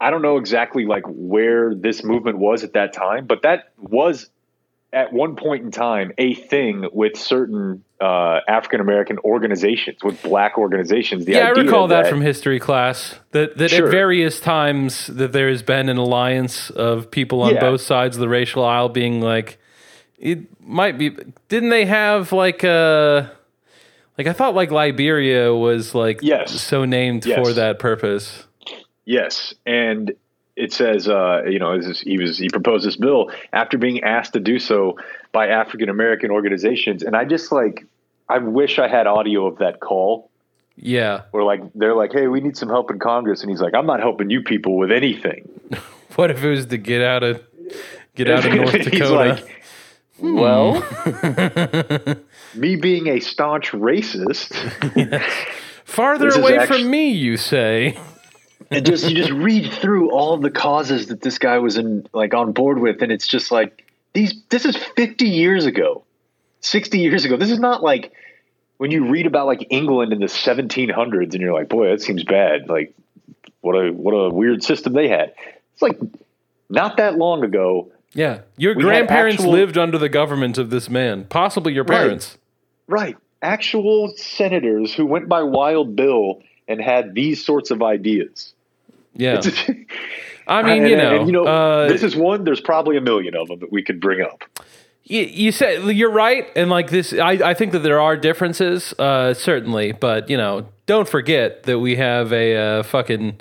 I 0.00 0.10
don't 0.10 0.22
know 0.22 0.36
exactly 0.36 0.84
like 0.84 1.04
where 1.06 1.74
this 1.74 2.04
movement 2.04 2.38
was 2.38 2.62
at 2.62 2.74
that 2.74 2.92
time, 2.92 3.26
but 3.26 3.42
that 3.42 3.72
was 3.78 4.28
at 4.92 5.12
one 5.12 5.36
point 5.36 5.64
in 5.64 5.70
time 5.70 6.12
a 6.18 6.34
thing 6.34 6.86
with 6.92 7.16
certain 7.16 7.84
uh, 8.00 8.40
African 8.48 8.80
American 8.80 9.18
organizations, 9.20 9.98
with 10.04 10.22
black 10.22 10.58
organizations. 10.58 11.24
The 11.24 11.32
Yeah, 11.32 11.48
I 11.48 11.50
recall 11.50 11.88
that, 11.88 12.08
from 12.08 12.20
history 12.20 12.60
class. 12.60 13.18
That 13.30 13.56
that 13.58 13.70
Sure. 13.70 13.86
at 13.86 13.90
various 13.90 14.38
times 14.40 15.06
that 15.08 15.32
there 15.32 15.48
has 15.48 15.62
been 15.62 15.88
an 15.88 15.96
alliance 15.96 16.70
of 16.70 17.10
people 17.10 17.42
on 17.42 17.54
Yeah. 17.54 17.60
both 17.60 17.80
sides 17.80 18.16
of 18.16 18.20
the 18.20 18.28
racial 18.28 18.64
aisle 18.64 18.88
being 18.90 19.20
like, 19.20 19.58
it 20.18 20.40
might 20.60 20.98
be. 20.98 21.16
Didn't 21.48 21.70
they 21.70 21.86
have 21.86 22.32
like 22.32 22.64
a 22.64 23.30
like 24.18 24.26
I 24.26 24.32
thought 24.32 24.54
like 24.54 24.70
Liberia 24.70 25.54
was 25.54 25.94
like 25.94 26.20
Yes. 26.22 26.52
so 26.60 26.84
named 26.84 27.24
Yes. 27.26 27.38
for 27.46 27.52
that 27.54 27.78
purpose. 27.78 28.44
Yes, 29.04 29.54
and 29.64 30.12
it 30.56 30.72
says, 30.72 31.06
uh, 31.08 31.42
you 31.46 31.58
know, 31.58 31.78
he 32.02 32.18
was 32.18 32.38
he 32.38 32.48
proposed 32.48 32.86
this 32.86 32.96
bill 32.96 33.30
after 33.52 33.78
being 33.78 34.02
asked 34.04 34.32
to 34.32 34.40
do 34.40 34.58
so 34.58 34.98
by 35.36 35.48
African 35.48 35.88
American 35.90 36.30
organizations, 36.30 37.02
and 37.02 37.14
I 37.14 37.24
just 37.26 37.52
like, 37.52 37.84
I 38.26 38.38
wish 38.38 38.78
I 38.78 38.88
had 38.88 39.06
audio 39.06 39.46
of 39.46 39.58
that 39.58 39.80
call 39.80 40.30
Yeah. 40.76 41.22
where 41.32 41.44
like 41.52 41.60
they're 41.74 41.94
like, 42.02 42.12
hey, 42.18 42.26
we 42.26 42.40
need 42.40 42.56
some 42.56 42.70
help 42.70 42.90
in 42.90 42.98
Congress, 42.98 43.42
and 43.42 43.50
he's 43.50 43.60
like, 43.60 43.74
I'm 43.74 43.84
not 43.86 44.00
helping 44.00 44.30
you 44.30 44.40
people 44.42 44.76
with 44.78 44.90
anything. 44.90 45.40
What 46.16 46.30
if 46.30 46.42
it 46.42 46.48
was 46.48 46.64
to 46.66 46.78
get 46.78 47.02
out 47.02 47.22
of 47.22 47.42
get 48.14 48.30
out 48.30 48.46
of 48.46 48.54
North 48.60 48.72
Dakota? 48.72 49.14
like, 49.14 49.64
hmm. 50.18 50.34
well, 50.42 50.70
me 52.54 52.76
being 52.76 53.08
a 53.08 53.20
staunch 53.20 53.72
racist, 53.72 54.54
Farther 55.84 56.28
away 56.30 56.56
actu- 56.56 56.72
from 56.74 56.90
me, 56.90 57.10
you 57.10 57.36
say. 57.36 57.98
and 58.70 58.86
just 58.86 59.08
you 59.10 59.14
just 59.14 59.30
read 59.32 59.70
through 59.72 60.10
all 60.10 60.38
the 60.38 60.50
causes 60.50 61.08
that 61.08 61.20
this 61.20 61.38
guy 61.38 61.58
was 61.58 61.76
in 61.76 62.06
like 62.14 62.32
on 62.32 62.52
board 62.52 62.78
with, 62.78 63.02
and 63.02 63.12
it's 63.12 63.26
just 63.26 63.50
like 63.52 63.85
these. 64.16 64.34
This 64.48 64.64
is 64.64 64.76
50 64.76 65.26
years 65.26 65.66
ago, 65.66 66.04
60 66.60 66.98
years 66.98 67.24
ago. 67.24 67.36
This 67.36 67.50
is 67.50 67.58
not 67.60 67.82
like 67.82 68.12
when 68.78 68.90
you 68.90 69.08
read 69.10 69.26
about 69.26 69.46
like 69.46 69.66
England 69.70 70.12
in 70.12 70.18
the 70.20 70.26
1700s, 70.26 71.32
and 71.32 71.34
you're 71.34 71.52
like, 71.52 71.68
boy, 71.68 71.90
that 71.90 72.00
seems 72.02 72.24
bad. 72.24 72.68
Like, 72.68 72.94
what 73.60 73.74
a 73.74 73.92
what 73.92 74.12
a 74.12 74.30
weird 74.30 74.64
system 74.64 74.92
they 74.94 75.08
had. 75.08 75.34
It's 75.74 75.82
like 75.82 75.98
not 76.68 76.96
that 76.96 77.16
long 77.16 77.44
ago. 77.44 77.92
Yeah. 78.12 78.40
Your 78.56 78.74
grandparents 78.74 79.40
actual- 79.42 79.52
lived 79.52 79.76
under 79.76 79.98
the 79.98 80.08
government 80.08 80.56
of 80.56 80.70
this 80.70 80.88
man, 80.88 81.24
possibly 81.24 81.74
your 81.74 81.84
Right. 81.84 81.98
parents. 81.98 82.38
Right. 82.86 83.16
Actual 83.42 84.08
senators 84.16 84.94
who 84.94 85.04
went 85.04 85.28
by 85.28 85.42
Wild 85.42 85.94
Bill 85.94 86.40
and 86.66 86.80
had 86.80 87.14
these 87.14 87.44
sorts 87.44 87.70
of 87.70 87.82
ideas. 87.82 88.54
Yeah. 89.14 89.42
I 90.46 90.62
mean, 90.62 90.82
And- 90.82 90.90
you 90.90 90.96
know, 90.96 91.16
and, 91.18 91.26
you 91.26 91.32
know, 91.32 91.44
uh, 91.46 91.88
this 91.88 92.02
is 92.02 92.16
one. 92.16 92.44
There's 92.44 92.60
probably 92.60 92.96
a 92.96 93.00
million 93.00 93.34
of 93.36 93.48
them 93.48 93.60
that 93.60 93.72
we 93.72 93.82
could 93.82 94.00
bring 94.00 94.20
up. 94.22 94.44
you, 95.04 95.22
you 95.22 95.52
said 95.52 95.84
you're 95.84 96.10
right, 96.10 96.48
and 96.56 96.70
like 96.70 96.90
this, 96.90 97.12
I, 97.12 97.32
I 97.32 97.54
think 97.54 97.72
that 97.72 97.80
there 97.80 98.00
are 98.00 98.16
differences, 98.16 98.92
uh, 98.98 99.34
certainly, 99.34 99.92
but 99.92 100.28
you 100.30 100.36
know, 100.36 100.68
don't 100.86 101.08
forget 101.08 101.64
that 101.64 101.78
we 101.78 101.96
have 101.96 102.32
a 102.32 102.56
uh, 102.56 102.82
fucking 102.82 103.40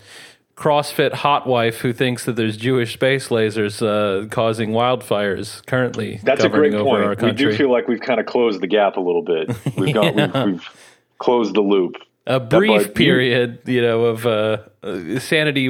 CrossFit 0.56 1.12
hot 1.14 1.46
wife 1.46 1.80
who 1.80 1.92
thinks 1.92 2.24
that 2.26 2.36
there's 2.38 2.56
Jewish 2.56 2.94
space 2.94 3.28
lasers 3.28 3.82
uh, 3.86 4.28
causing 4.30 4.70
wildfires 4.70 5.66
currently 5.66 6.20
That's 6.24 6.44
a 6.46 6.50
great 6.50 6.74
point. 6.74 7.22
We 7.22 7.32
do 7.34 7.54
feel 7.54 7.70
like 7.72 7.88
we've 7.90 8.00
kind 8.00 8.20
of 8.20 8.26
closed 8.26 8.62
the 8.62 8.68
gap 8.68 8.96
a 8.96 9.02
little 9.02 9.22
bit. 9.22 9.52
We've 9.78 9.94
got 9.94 10.16
we've, 10.16 10.34
we've 10.46 10.70
closed 11.18 11.56
the 11.56 11.62
loop. 11.62 11.98
a 12.26 12.40
brief 12.40 12.94
period, 12.94 13.60
you 13.66 13.82
know, 13.82 14.06
of 14.06 14.26
uh, 14.26 14.60
uh, 14.86 15.20
sanity 15.20 15.70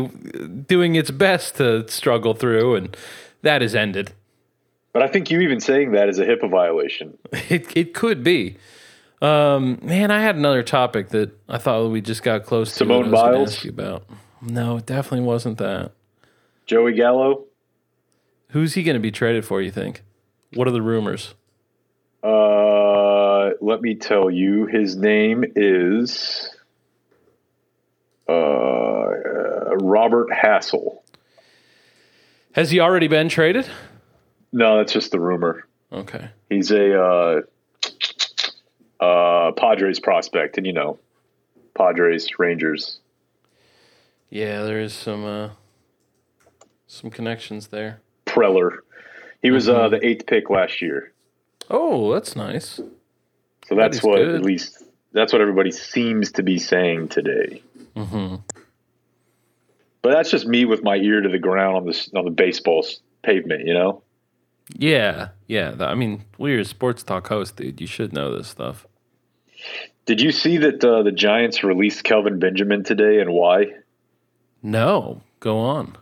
doing 0.68 0.96
its 0.96 1.10
best 1.12 1.56
to 1.58 1.88
struggle 1.88 2.34
through, 2.34 2.76
and 2.76 2.98
that 3.42 3.62
is 3.62 3.74
ended. 3.76 4.12
But 4.94 5.04
I 5.04 5.08
think 5.08 5.30
you 5.32 5.42
even 5.42 5.60
saying 5.60 5.92
that 5.92 6.08
is 6.10 6.20
a 6.20 6.26
HIPAA 6.26 6.50
violation. 6.50 7.18
It 7.50 7.76
it 7.76 7.94
could 7.94 8.24
be. 8.24 8.58
Um, 9.22 9.80
man, 9.82 10.12
I 10.12 10.22
had 10.22 10.36
another 10.36 10.62
topic 10.64 11.10
that 11.10 11.32
I 11.50 11.58
thought 11.58 11.90
we 11.90 12.02
just 12.02 12.22
got 12.22 12.44
close 12.46 12.72
Simone 12.74 13.06
to. 13.06 13.10
that 13.12 13.18
I 13.18 13.22
was 13.22 13.22
gonna 13.22 13.38
Biles? 13.38 13.56
ask 13.56 13.64
you 13.66 13.72
about. 13.72 14.04
No, 14.42 14.78
it 14.78 14.86
definitely 14.86 15.26
wasn't 15.26 15.58
that. 15.58 15.92
Joey 16.66 16.94
Gallo. 16.94 17.46
Who's 18.50 18.74
he 18.76 18.84
going 18.84 18.96
to 18.96 19.00
be 19.02 19.12
traded 19.12 19.44
for? 19.46 19.62
You 19.62 19.72
think? 19.72 20.04
What 20.54 20.68
are 20.68 20.72
the 20.72 20.82
rumors? 20.82 21.34
Uh, 22.24 23.52
let 23.62 23.82
me 23.82 23.96
tell 23.96 24.30
you, 24.30 24.66
his 24.66 24.96
name 24.96 25.44
is 25.56 26.55
uh, 28.28 28.32
uh, 28.32 29.76
Robert 29.82 30.30
Hassell. 30.30 31.00
Has 32.54 32.72
he 32.72 32.80
already 32.80 33.08
been 33.08 33.30
traded? 33.30 33.68
No, 34.52 34.78
that's 34.78 34.94
just 34.94 35.12
the 35.12 35.20
rumor. 35.20 35.68
Okay. 35.92 36.30
He's 36.50 36.72
a 36.72 37.02
uh, 37.02 37.42
uh, 39.00 39.52
Padres 39.54 40.00
prospect, 40.00 40.58
and 40.58 40.66
you 40.66 40.74
know, 40.74 40.98
Padres, 41.78 42.28
Rangers. 42.40 43.00
Yeah, 44.30 44.64
there 44.64 44.80
is 44.80 44.94
some 44.94 45.26
uh, 45.26 45.50
some 46.88 47.10
connections 47.10 47.68
there. 47.68 48.02
Preller. 48.26 48.78
He 49.42 49.52
was 49.52 49.70
uh, 49.70 49.90
the 49.90 50.04
eighth 50.06 50.26
pick 50.26 50.50
last 50.50 50.82
year, 50.82 51.12
Oh, 51.70 52.12
that's 52.14 52.36
nice. 52.36 52.80
so 53.68 53.76
that's 53.76 53.98
is 53.98 54.04
what 54.04 54.16
good. 54.18 54.36
at 54.36 54.42
least 54.42 54.82
that's 55.12 55.32
what 55.32 55.42
everybody 55.42 55.72
seems 55.72 56.32
to 56.34 56.44
be 56.44 56.58
saying 56.58 57.10
today. 57.10 57.62
Mm-hmm. 57.96 58.36
But 60.02 60.12
that's 60.12 60.30
just 60.30 60.46
me 60.46 60.66
with 60.66 60.84
my 60.84 60.96
ear 60.98 61.22
to 61.22 61.30
the 61.30 61.40
ground 61.40 61.78
on 61.78 61.86
the 61.86 62.10
on 62.16 62.26
the 62.26 62.32
baseball 62.32 62.86
pavement, 63.24 63.66
you 63.66 63.74
know. 63.74 64.04
Yeah, 64.78 65.30
yeah. 65.48 65.76
I 65.80 65.96
mean, 65.96 66.24
you're 66.38 66.60
a 66.60 66.66
sports 66.66 67.04
talk 67.04 67.28
host, 67.28 67.56
dude. 67.58 67.82
You 67.82 67.88
should 67.88 68.14
know 68.14 68.36
this 68.36 68.48
stuff. 68.48 68.86
Did 70.06 70.22
you 70.22 70.32
see 70.32 70.58
that 70.58 70.84
uh, 70.84 71.02
the 71.04 71.12
Giants 71.12 71.64
released 71.64 72.04
Kelvin 72.04 72.38
Benjamin 72.40 72.84
today, 72.84 73.20
and 73.20 73.32
why? 73.32 73.68
No, 74.62 75.22
go 75.40 75.58
on. 75.60 75.98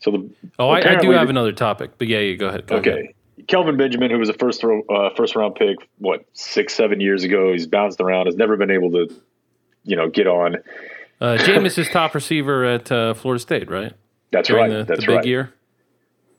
So 0.00 0.10
the 0.10 0.30
Oh, 0.58 0.68
I, 0.68 0.78
I 0.78 0.96
do 0.96 1.10
have 1.10 1.26
the- 1.26 1.30
another 1.30 1.52
topic, 1.52 1.92
but 1.98 2.08
yeah, 2.08 2.18
you 2.20 2.36
go 2.36 2.48
ahead. 2.48 2.66
Go 2.66 2.76
ahead. 2.76 2.88
Okay. 2.88 3.14
Kelvin 3.46 3.76
Benjamin, 3.76 4.10
who 4.10 4.18
was 4.18 4.30
a 4.30 4.34
first 4.34 4.60
throw, 4.60 4.82
uh, 4.84 5.10
first 5.16 5.36
round 5.36 5.54
pick, 5.56 5.76
what 5.98 6.24
six 6.32 6.74
seven 6.74 7.00
years 7.00 7.24
ago, 7.24 7.52
he's 7.52 7.66
bounced 7.66 8.00
around, 8.00 8.26
has 8.26 8.36
never 8.36 8.56
been 8.56 8.70
able 8.70 8.90
to, 8.92 9.14
you 9.82 9.96
know, 9.96 10.08
get 10.08 10.26
on. 10.26 10.56
Uh, 11.20 11.36
Jameis 11.38 11.78
is 11.78 11.88
top 11.88 12.14
receiver 12.14 12.64
at 12.64 12.90
uh, 12.92 13.14
Florida 13.14 13.40
State, 13.40 13.70
right? 13.70 13.92
That's 14.32 14.48
During 14.48 14.62
right. 14.72 14.78
the, 14.78 14.84
That's 14.84 15.00
the 15.00 15.06
big 15.06 15.16
right. 15.16 15.26
year. 15.26 15.54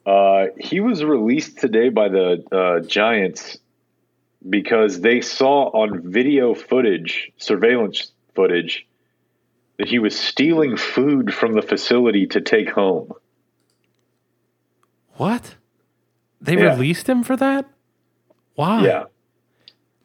Uh, 0.06 0.46
he 0.60 0.80
was 0.82 1.04
released 1.04 1.58
today 1.58 1.90
by 1.90 2.10
the 2.10 2.44
uh, 2.52 2.86
Giants 2.86 3.58
because 4.48 5.02
they 5.02 5.22
saw 5.22 5.70
on 5.70 6.12
video 6.12 6.54
footage, 6.54 7.32
surveillance 7.38 8.12
footage, 8.36 8.86
that 9.78 9.88
he 9.88 9.98
was 9.98 10.18
stealing 10.18 10.78
food 10.78 11.34
from 11.34 11.54
the 11.54 11.62
facility 11.62 12.28
to 12.28 12.42
take 12.42 12.70
home. 12.70 13.12
What? 15.16 15.56
They 16.42 16.54
Yeah. 16.56 16.74
released 16.76 17.08
him 17.10 17.24
for 17.24 17.36
that? 17.38 17.66
Why? 18.56 18.86
Yeah, 18.86 19.04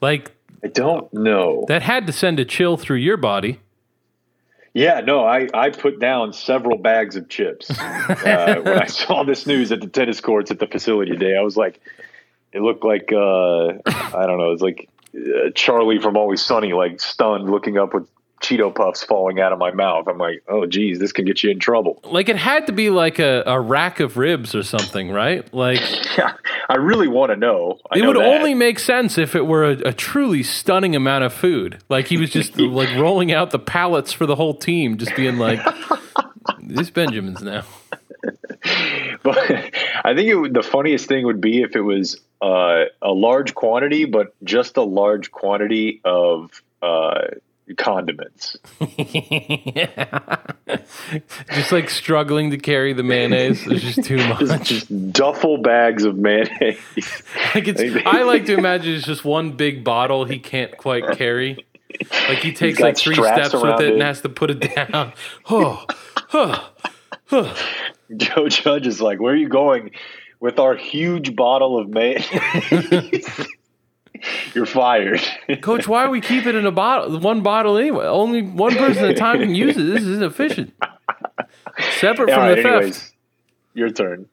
Like 0.00 0.32
I 0.64 0.68
don't 0.68 1.12
know. 1.12 1.64
that 1.68 1.82
had 1.82 2.06
to 2.06 2.12
send 2.12 2.40
a 2.40 2.44
chill 2.44 2.76
through 2.76 2.96
your 2.98 3.16
body. 3.16 3.60
Yeah, 4.72 5.00
no, 5.00 5.24
I, 5.24 5.48
I 5.52 5.70
put 5.70 5.98
down 5.98 6.32
several 6.32 6.78
bags 6.78 7.16
of 7.16 7.28
chips 7.28 7.70
uh, 7.70 8.60
when 8.64 8.78
I 8.78 8.86
saw 8.86 9.24
this 9.24 9.46
news 9.46 9.72
at 9.72 9.80
the 9.80 9.88
tennis 9.88 10.20
courts 10.20 10.50
at 10.50 10.60
the 10.60 10.66
facility 10.66 11.10
today. 11.10 11.36
I 11.36 11.42
was 11.42 11.56
like, 11.56 11.80
it 12.52 12.62
looked 12.62 12.84
like 12.84 13.12
uh, 13.12 13.68
I 13.86 14.26
don't 14.26 14.38
know, 14.38 14.52
it's 14.52 14.62
like 14.62 14.88
uh, 15.14 15.50
Charlie 15.54 16.00
from 16.00 16.16
Always 16.16 16.44
Sunny, 16.44 16.72
like 16.72 17.00
stunned, 17.00 17.50
looking 17.50 17.78
up 17.78 17.94
with 17.94 18.06
Cheeto 18.40 18.74
puffs 18.74 19.02
falling 19.04 19.38
out 19.38 19.52
of 19.52 19.58
my 19.58 19.70
mouth. 19.70 20.08
I'm 20.08 20.18
like, 20.18 20.42
oh, 20.48 20.64
geez, 20.66 20.98
this 20.98 21.12
can 21.12 21.24
get 21.26 21.42
you 21.42 21.50
in 21.50 21.58
trouble. 21.58 22.00
Like 22.04 22.28
it 22.28 22.36
had 22.36 22.66
to 22.66 22.72
be 22.72 22.88
like 22.90 23.18
a, 23.18 23.42
a 23.46 23.60
rack 23.60 24.00
of 24.00 24.16
ribs 24.16 24.54
or 24.54 24.62
something, 24.62 25.10
right? 25.10 25.52
Like 25.52 25.80
Yeah, 26.18 26.32
I 26.68 26.76
really 26.76 27.08
want 27.08 27.30
to 27.32 27.36
know. 27.36 27.78
I 27.90 27.98
it 27.98 28.00
know 28.00 28.08
would 28.08 28.16
that. 28.16 28.24
only 28.24 28.54
make 28.54 28.78
sense 28.78 29.18
if 29.18 29.34
it 29.34 29.46
were 29.46 29.64
a, 29.64 29.88
a 29.88 29.92
truly 29.92 30.42
stunning 30.42 30.96
amount 30.96 31.24
of 31.24 31.32
food. 31.32 31.78
Like 31.88 32.06
he 32.06 32.16
was 32.16 32.30
just 32.30 32.56
like 32.58 32.90
rolling 32.96 33.30
out 33.30 33.50
the 33.50 33.58
pallets 33.58 34.12
for 34.12 34.26
the 34.26 34.36
whole 34.36 34.54
team, 34.54 34.96
just 34.96 35.14
being 35.14 35.36
like, 35.38 35.60
"This 36.60 36.90
Benjamin's 36.90 37.42
now." 37.42 37.64
But 39.22 39.36
I 39.38 40.14
think 40.14 40.28
it 40.28 40.34
would, 40.34 40.54
the 40.54 40.62
funniest 40.62 41.06
thing 41.06 41.26
would 41.26 41.40
be 41.42 41.62
if 41.62 41.76
it 41.76 41.82
was 41.82 42.18
uh, 42.40 42.84
a 43.02 43.10
large 43.10 43.54
quantity, 43.54 44.06
but 44.06 44.34
just 44.44 44.76
a 44.78 44.82
large 44.82 45.30
quantity 45.30 46.00
of 46.04 46.62
uh, 46.80 47.22
condiments. 47.74 48.56
just 51.52 51.72
like 51.72 51.90
struggling 51.90 52.50
to 52.50 52.58
carry 52.58 52.92
the 52.92 53.02
mayonnaise. 53.02 53.66
It's 53.66 53.82
just 53.82 54.04
too 54.04 54.16
Just, 54.38 54.40
much. 54.42 54.68
just 54.68 55.12
duffel 55.12 55.58
bags 55.58 56.04
of 56.04 56.16
mayonnaise. 56.16 56.78
Like 57.54 57.66
it's, 57.66 57.82
I 58.06 58.22
like 58.22 58.46
to 58.46 58.54
imagine 58.54 58.94
it's 58.94 59.06
just 59.06 59.24
one 59.24 59.52
big 59.52 59.82
bottle 59.82 60.24
he 60.24 60.38
can't 60.38 60.76
quite 60.76 61.16
carry. 61.18 61.66
Like 62.28 62.38
he 62.38 62.52
takes 62.52 62.78
like 62.78 62.96
three 62.96 63.16
steps 63.16 63.52
with 63.52 63.64
around 63.64 63.82
it 63.82 63.94
and 63.94 64.02
has 64.02 64.20
to 64.20 64.28
put 64.28 64.50
it 64.52 64.72
down. 64.74 65.12
Oh, 65.50 65.84
Joe 68.16 68.48
Judge 68.48 68.86
is 68.86 69.00
like, 69.00 69.20
"Where 69.20 69.32
are 69.32 69.36
you 69.36 69.48
going 69.48 69.90
with 70.38 70.60
our 70.60 70.76
huge 70.76 71.34
bottle 71.34 71.76
of 71.78 71.88
mayonnaise?" 71.88 73.46
You're 74.54 74.66
fired. 74.66 75.20
Coach, 75.62 75.88
why 75.88 76.04
are 76.04 76.10
we 76.10 76.20
keeping 76.20 76.50
it 76.50 76.54
in 76.54 76.66
a 76.66 76.70
bottle, 76.70 77.18
one 77.20 77.42
bottle 77.42 77.76
anyway? 77.78 78.06
Only 78.06 78.42
one 78.42 78.74
person 78.76 79.04
at 79.04 79.10
a 79.10 79.14
time 79.14 79.40
can 79.40 79.54
use 79.54 79.76
it. 79.76 79.82
This 79.82 80.02
is 80.02 80.18
inefficient. 80.18 80.74
Separate 81.98 82.30
All 82.30 82.36
from 82.36 82.44
right, 82.44 82.54
the 82.56 82.62
theft. 82.62 82.74
anyways, 82.76 83.12
your 83.74 83.90
turn. 83.90 84.28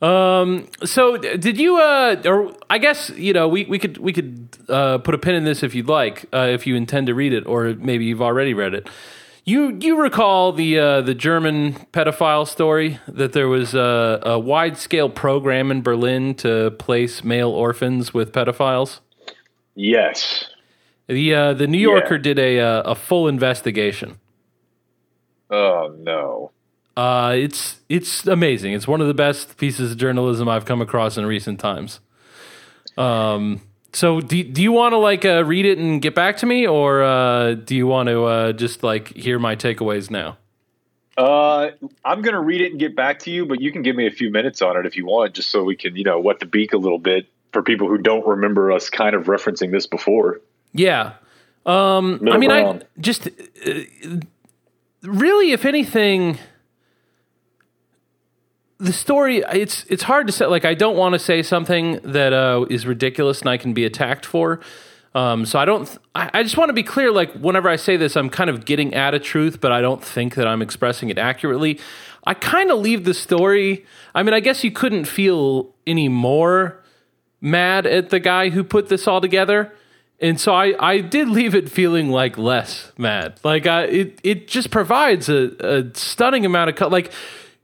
Um. 0.00 0.68
So, 0.84 1.16
did 1.16 1.58
you? 1.58 1.76
Uh. 1.80 2.22
Or 2.24 2.54
I 2.70 2.78
guess 2.78 3.10
you 3.10 3.32
know 3.32 3.48
we 3.48 3.64
we 3.64 3.78
could 3.80 3.98
we 3.98 4.12
could 4.12 4.48
uh 4.68 4.98
put 4.98 5.14
a 5.14 5.18
pin 5.18 5.34
in 5.34 5.44
this 5.44 5.62
if 5.64 5.74
you'd 5.74 5.88
like, 5.88 6.26
uh, 6.32 6.46
if 6.50 6.66
you 6.66 6.76
intend 6.76 7.08
to 7.08 7.14
read 7.14 7.32
it, 7.32 7.46
or 7.46 7.74
maybe 7.74 8.04
you've 8.04 8.22
already 8.22 8.54
read 8.54 8.74
it. 8.74 8.88
You 9.44 9.76
you 9.80 10.00
recall 10.00 10.52
the 10.52 10.78
uh, 10.78 11.00
the 11.00 11.14
German 11.14 11.72
pedophile 11.92 12.46
story 12.46 13.00
that 13.08 13.32
there 13.32 13.48
was 13.48 13.74
a, 13.74 14.20
a 14.22 14.38
wide 14.38 14.76
scale 14.76 15.08
program 15.08 15.70
in 15.70 15.82
Berlin 15.82 16.34
to 16.36 16.70
place 16.72 17.24
male 17.24 17.50
orphans 17.50 18.12
with 18.14 18.30
pedophiles. 18.32 19.00
Yes. 19.78 20.44
The 21.06 21.32
uh, 21.32 21.54
the 21.54 21.68
New 21.68 21.78
Yorker 21.78 22.18
did 22.18 22.36
a 22.36 22.58
uh, 22.58 22.82
a 22.82 22.94
full 22.96 23.28
investigation. 23.28 24.18
Oh 25.50 25.94
no. 25.96 26.50
Uh, 26.96 27.36
it's 27.38 27.78
it's 27.88 28.26
amazing. 28.26 28.72
It's 28.72 28.88
one 28.88 29.00
of 29.00 29.06
the 29.06 29.14
best 29.14 29.56
pieces 29.56 29.92
of 29.92 29.96
journalism 29.96 30.48
I've 30.48 30.64
come 30.64 30.82
across 30.82 31.16
in 31.16 31.24
recent 31.26 31.60
times. 31.60 32.00
Um, 32.96 33.62
so 33.92 34.20
do 34.20 34.42
do 34.42 34.62
you 34.62 34.72
want 34.72 34.94
to 34.94 34.98
like 34.98 35.24
uh, 35.24 35.44
read 35.44 35.64
it 35.64 35.78
and 35.78 36.02
get 36.02 36.12
back 36.12 36.38
to 36.38 36.46
me, 36.46 36.66
or 36.66 37.04
uh, 37.04 37.54
do 37.54 37.76
you 37.76 37.86
want 37.86 38.08
to 38.08 38.24
uh, 38.24 38.52
just 38.52 38.82
like 38.82 39.14
hear 39.14 39.38
my 39.38 39.54
takeaways 39.54 40.10
now? 40.10 40.38
Uh, 41.16 41.70
I'm 42.04 42.22
gonna 42.22 42.42
read 42.42 42.62
it 42.62 42.72
and 42.72 42.80
get 42.80 42.96
back 42.96 43.20
to 43.20 43.30
you, 43.30 43.46
but 43.46 43.60
you 43.60 43.70
can 43.70 43.82
give 43.82 43.94
me 43.94 44.08
a 44.08 44.10
few 44.10 44.28
minutes 44.32 44.60
on 44.60 44.76
it 44.76 44.86
if 44.86 44.96
you 44.96 45.06
want, 45.06 45.34
just 45.34 45.50
so 45.50 45.62
we 45.62 45.76
can, 45.76 45.94
you 45.94 46.02
know, 46.02 46.18
wet 46.18 46.40
the 46.40 46.46
beak 46.46 46.72
a 46.72 46.78
little 46.78 46.98
bit 46.98 47.28
for 47.52 47.62
people 47.62 47.88
who 47.88 47.98
don't 47.98 48.26
remember 48.26 48.72
us 48.72 48.90
kind 48.90 49.14
of 49.14 49.24
referencing 49.24 49.72
this 49.72 49.86
before. 49.86 50.40
Yeah. 50.72 51.14
Um, 51.66 52.20
I 52.30 52.38
mean, 52.38 52.50
I 52.50 52.80
just 52.98 53.28
uh, 53.28 53.80
really, 55.02 55.52
if 55.52 55.64
anything, 55.64 56.38
the 58.78 58.92
story 58.92 59.38
it's 59.52 59.84
it's 59.88 60.04
hard 60.04 60.26
to 60.28 60.32
say. 60.32 60.46
Like, 60.46 60.64
I 60.64 60.74
don't 60.74 60.96
want 60.96 61.14
to 61.14 61.18
say 61.18 61.42
something 61.42 62.00
that 62.04 62.32
uh, 62.32 62.64
is 62.70 62.86
ridiculous 62.86 63.40
and 63.40 63.50
I 63.50 63.56
can 63.58 63.74
be 63.74 63.84
attacked 63.84 64.24
for. 64.24 64.60
Um, 65.14 65.46
so 65.46 65.58
I 65.58 65.64
don't. 65.64 65.98
I, 66.14 66.30
I 66.32 66.42
just 66.42 66.56
want 66.56 66.68
to 66.68 66.74
be 66.74 66.82
clear. 66.82 67.10
Like, 67.10 67.32
whenever 67.34 67.68
I 67.68 67.76
say 67.76 67.96
this, 67.96 68.16
I'm 68.16 68.30
kind 68.30 68.48
of 68.48 68.64
getting 68.64 68.94
at 68.94 69.14
a 69.14 69.18
truth, 69.18 69.60
but 69.60 69.72
I 69.72 69.80
don't 69.80 70.02
think 70.02 70.36
that 70.36 70.46
I'm 70.46 70.62
expressing 70.62 71.10
it 71.10 71.18
accurately. 71.18 71.80
I 72.24 72.34
kind 72.34 72.70
of 72.70 72.78
leave 72.78 73.04
the 73.04 73.14
story. 73.14 73.84
I 74.14 74.22
mean, 74.22 74.34
I 74.34 74.40
guess 74.40 74.62
you 74.62 74.70
couldn't 74.70 75.06
feel 75.06 75.74
any 75.86 76.08
more 76.08 76.77
mad 77.40 77.86
at 77.86 78.10
the 78.10 78.20
guy 78.20 78.50
who 78.50 78.64
put 78.64 78.88
this 78.88 79.06
all 79.06 79.20
together. 79.20 79.72
And 80.20 80.40
so 80.40 80.52
I, 80.52 80.74
I 80.80 81.00
did 81.00 81.28
leave 81.28 81.54
it 81.54 81.70
feeling 81.70 82.10
like 82.10 82.36
less 82.36 82.92
mad. 82.98 83.38
Like 83.44 83.66
I, 83.66 83.84
it, 83.84 84.20
it 84.24 84.48
just 84.48 84.70
provides 84.70 85.28
a, 85.28 85.52
a 85.60 85.94
stunning 85.94 86.44
amount 86.44 86.70
of 86.70 86.76
co- 86.76 86.88
like 86.88 87.12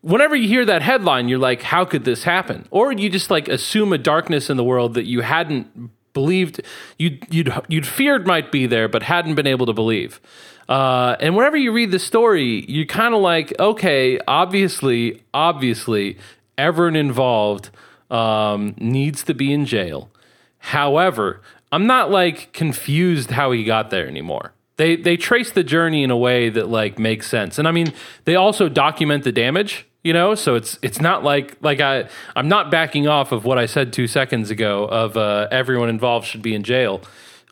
whenever 0.02 0.36
you 0.36 0.46
hear 0.46 0.64
that 0.64 0.82
headline, 0.82 1.28
you're 1.28 1.38
like, 1.38 1.62
how 1.62 1.84
could 1.84 2.04
this 2.04 2.22
happen? 2.22 2.68
Or 2.70 2.92
you 2.92 3.10
just 3.10 3.30
like 3.30 3.48
assume 3.48 3.92
a 3.92 3.98
darkness 3.98 4.50
in 4.50 4.56
the 4.56 4.64
world 4.64 4.94
that 4.94 5.06
you 5.06 5.22
hadn't 5.22 5.90
believed 6.12 6.60
you'd 6.96 7.26
you'd 7.28 7.52
you'd 7.68 7.86
feared 7.86 8.26
might 8.26 8.52
be 8.52 8.66
there, 8.66 8.88
but 8.88 9.02
hadn't 9.02 9.34
been 9.34 9.48
able 9.48 9.66
to 9.66 9.72
believe. 9.72 10.20
Uh, 10.68 11.16
and 11.20 11.36
whenever 11.36 11.56
you 11.56 11.72
read 11.72 11.90
the 11.90 11.98
story, 11.98 12.64
you're 12.70 12.86
kind 12.86 13.14
of 13.14 13.20
like, 13.20 13.52
okay, 13.60 14.18
obviously, 14.26 15.22
obviously, 15.34 16.16
everyone 16.56 16.96
involved 16.96 17.70
um, 18.10 18.74
needs 18.78 19.22
to 19.24 19.34
be 19.34 19.52
in 19.52 19.66
jail. 19.66 20.10
However, 20.58 21.40
I'm 21.72 21.86
not 21.86 22.10
like 22.10 22.52
confused 22.52 23.32
how 23.32 23.50
he 23.52 23.64
got 23.64 23.90
there 23.90 24.06
anymore. 24.06 24.52
They 24.76 24.96
they 24.96 25.16
trace 25.16 25.50
the 25.50 25.64
journey 25.64 26.02
in 26.02 26.10
a 26.10 26.16
way 26.16 26.48
that 26.48 26.68
like 26.68 26.98
makes 26.98 27.26
sense. 27.28 27.58
And 27.58 27.68
I 27.68 27.70
mean, 27.70 27.92
they 28.24 28.34
also 28.34 28.68
document 28.68 29.24
the 29.24 29.32
damage, 29.32 29.86
you 30.02 30.12
know, 30.12 30.34
so 30.34 30.54
it's 30.54 30.78
it's 30.82 31.00
not 31.00 31.22
like 31.22 31.56
like 31.60 31.80
I 31.80 32.08
I'm 32.34 32.48
not 32.48 32.70
backing 32.70 33.06
off 33.06 33.32
of 33.32 33.44
what 33.44 33.58
I 33.58 33.66
said 33.66 33.92
2 33.92 34.06
seconds 34.06 34.50
ago 34.50 34.84
of 34.84 35.16
uh, 35.16 35.48
everyone 35.50 35.88
involved 35.88 36.26
should 36.26 36.42
be 36.42 36.54
in 36.54 36.62
jail. 36.62 37.02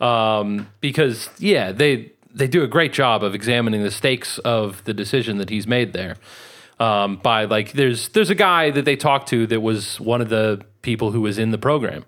Um, 0.00 0.68
because 0.80 1.28
yeah, 1.38 1.70
they 1.72 2.12
they 2.34 2.48
do 2.48 2.62
a 2.62 2.68
great 2.68 2.92
job 2.92 3.22
of 3.22 3.34
examining 3.34 3.82
the 3.82 3.90
stakes 3.90 4.38
of 4.38 4.82
the 4.84 4.94
decision 4.94 5.38
that 5.38 5.50
he's 5.50 5.66
made 5.66 5.92
there 5.92 6.16
um, 6.82 7.16
by 7.16 7.44
like 7.44 7.72
there's 7.72 8.08
there's 8.08 8.30
a 8.30 8.34
guy 8.34 8.70
that 8.70 8.84
they 8.84 8.96
talked 8.96 9.28
to 9.28 9.46
that 9.46 9.60
was 9.60 10.00
one 10.00 10.20
of 10.20 10.28
the 10.28 10.64
people 10.82 11.12
who 11.12 11.20
was 11.20 11.38
in 11.38 11.52
the 11.52 11.58
program. 11.58 12.04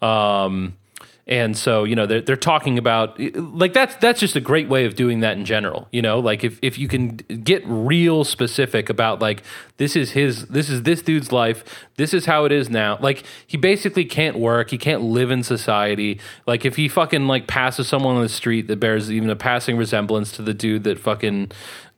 Um, 0.00 0.76
and 1.24 1.56
so 1.56 1.84
you 1.84 1.94
know 1.94 2.06
they're, 2.06 2.20
they're 2.20 2.36
talking 2.36 2.78
about 2.78 3.18
like 3.36 3.72
that's 3.72 3.94
that's 3.96 4.18
just 4.18 4.34
a 4.34 4.40
great 4.40 4.68
way 4.68 4.86
of 4.86 4.96
doing 4.96 5.20
that 5.20 5.36
in 5.38 5.44
general 5.44 5.88
you 5.92 6.02
know? 6.02 6.18
Like 6.18 6.42
if, 6.42 6.58
if 6.62 6.78
you 6.78 6.88
can 6.88 7.16
get 7.16 7.62
real 7.64 8.24
specific 8.24 8.90
about 8.90 9.20
like 9.20 9.44
this 9.76 9.94
is 9.94 10.10
his 10.12 10.46
this 10.46 10.68
is 10.68 10.82
this 10.82 11.00
dude's 11.00 11.30
life 11.30 11.86
this 11.96 12.12
is 12.12 12.26
how 12.26 12.44
it 12.44 12.52
is 12.52 12.68
now. 12.68 12.98
Like 13.00 13.24
he 13.46 13.56
basically 13.56 14.04
can't 14.04 14.36
work 14.38 14.70
he 14.70 14.78
can't 14.78 15.02
live 15.02 15.30
in 15.30 15.44
society. 15.44 16.20
Like 16.46 16.64
if 16.64 16.74
he 16.74 16.88
fucking 16.88 17.28
like 17.28 17.46
passes 17.46 17.86
someone 17.86 18.16
on 18.16 18.22
the 18.22 18.28
street 18.28 18.66
that 18.66 18.80
bears 18.80 19.10
even 19.10 19.30
a 19.30 19.36
passing 19.36 19.76
resemblance 19.76 20.32
to 20.32 20.42
the 20.42 20.54
dude 20.54 20.82
that 20.84 20.98
fucking 20.98 21.52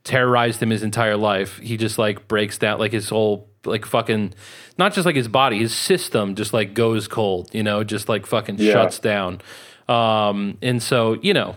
terrorized 0.05 0.62
him 0.62 0.70
his 0.70 0.82
entire 0.82 1.16
life. 1.16 1.59
He 1.59 1.76
just 1.76 1.98
like 1.98 2.28
breaks 2.28 2.59
down, 2.59 2.78
like 2.78 2.92
his 2.92 3.09
whole 3.09 3.48
like 3.64 3.86
fucking, 3.86 4.34
not 4.78 4.92
just 4.92 5.07
like 5.07 5.16
his 5.16 5.28
body, 5.28 5.59
his 5.59 5.74
system 5.74 6.34
just 6.34 6.52
like 6.52 6.74
goes 6.74 7.09
cold, 7.09 7.48
you 7.55 7.62
know, 7.62 7.82
just 7.82 8.09
like 8.09 8.26
fucking 8.26 8.57
Yeah. 8.59 8.72
shuts 8.72 8.98
down. 8.98 9.40
Um, 9.88 10.59
and 10.62 10.82
so 10.82 11.18
you 11.22 11.32
know, 11.34 11.57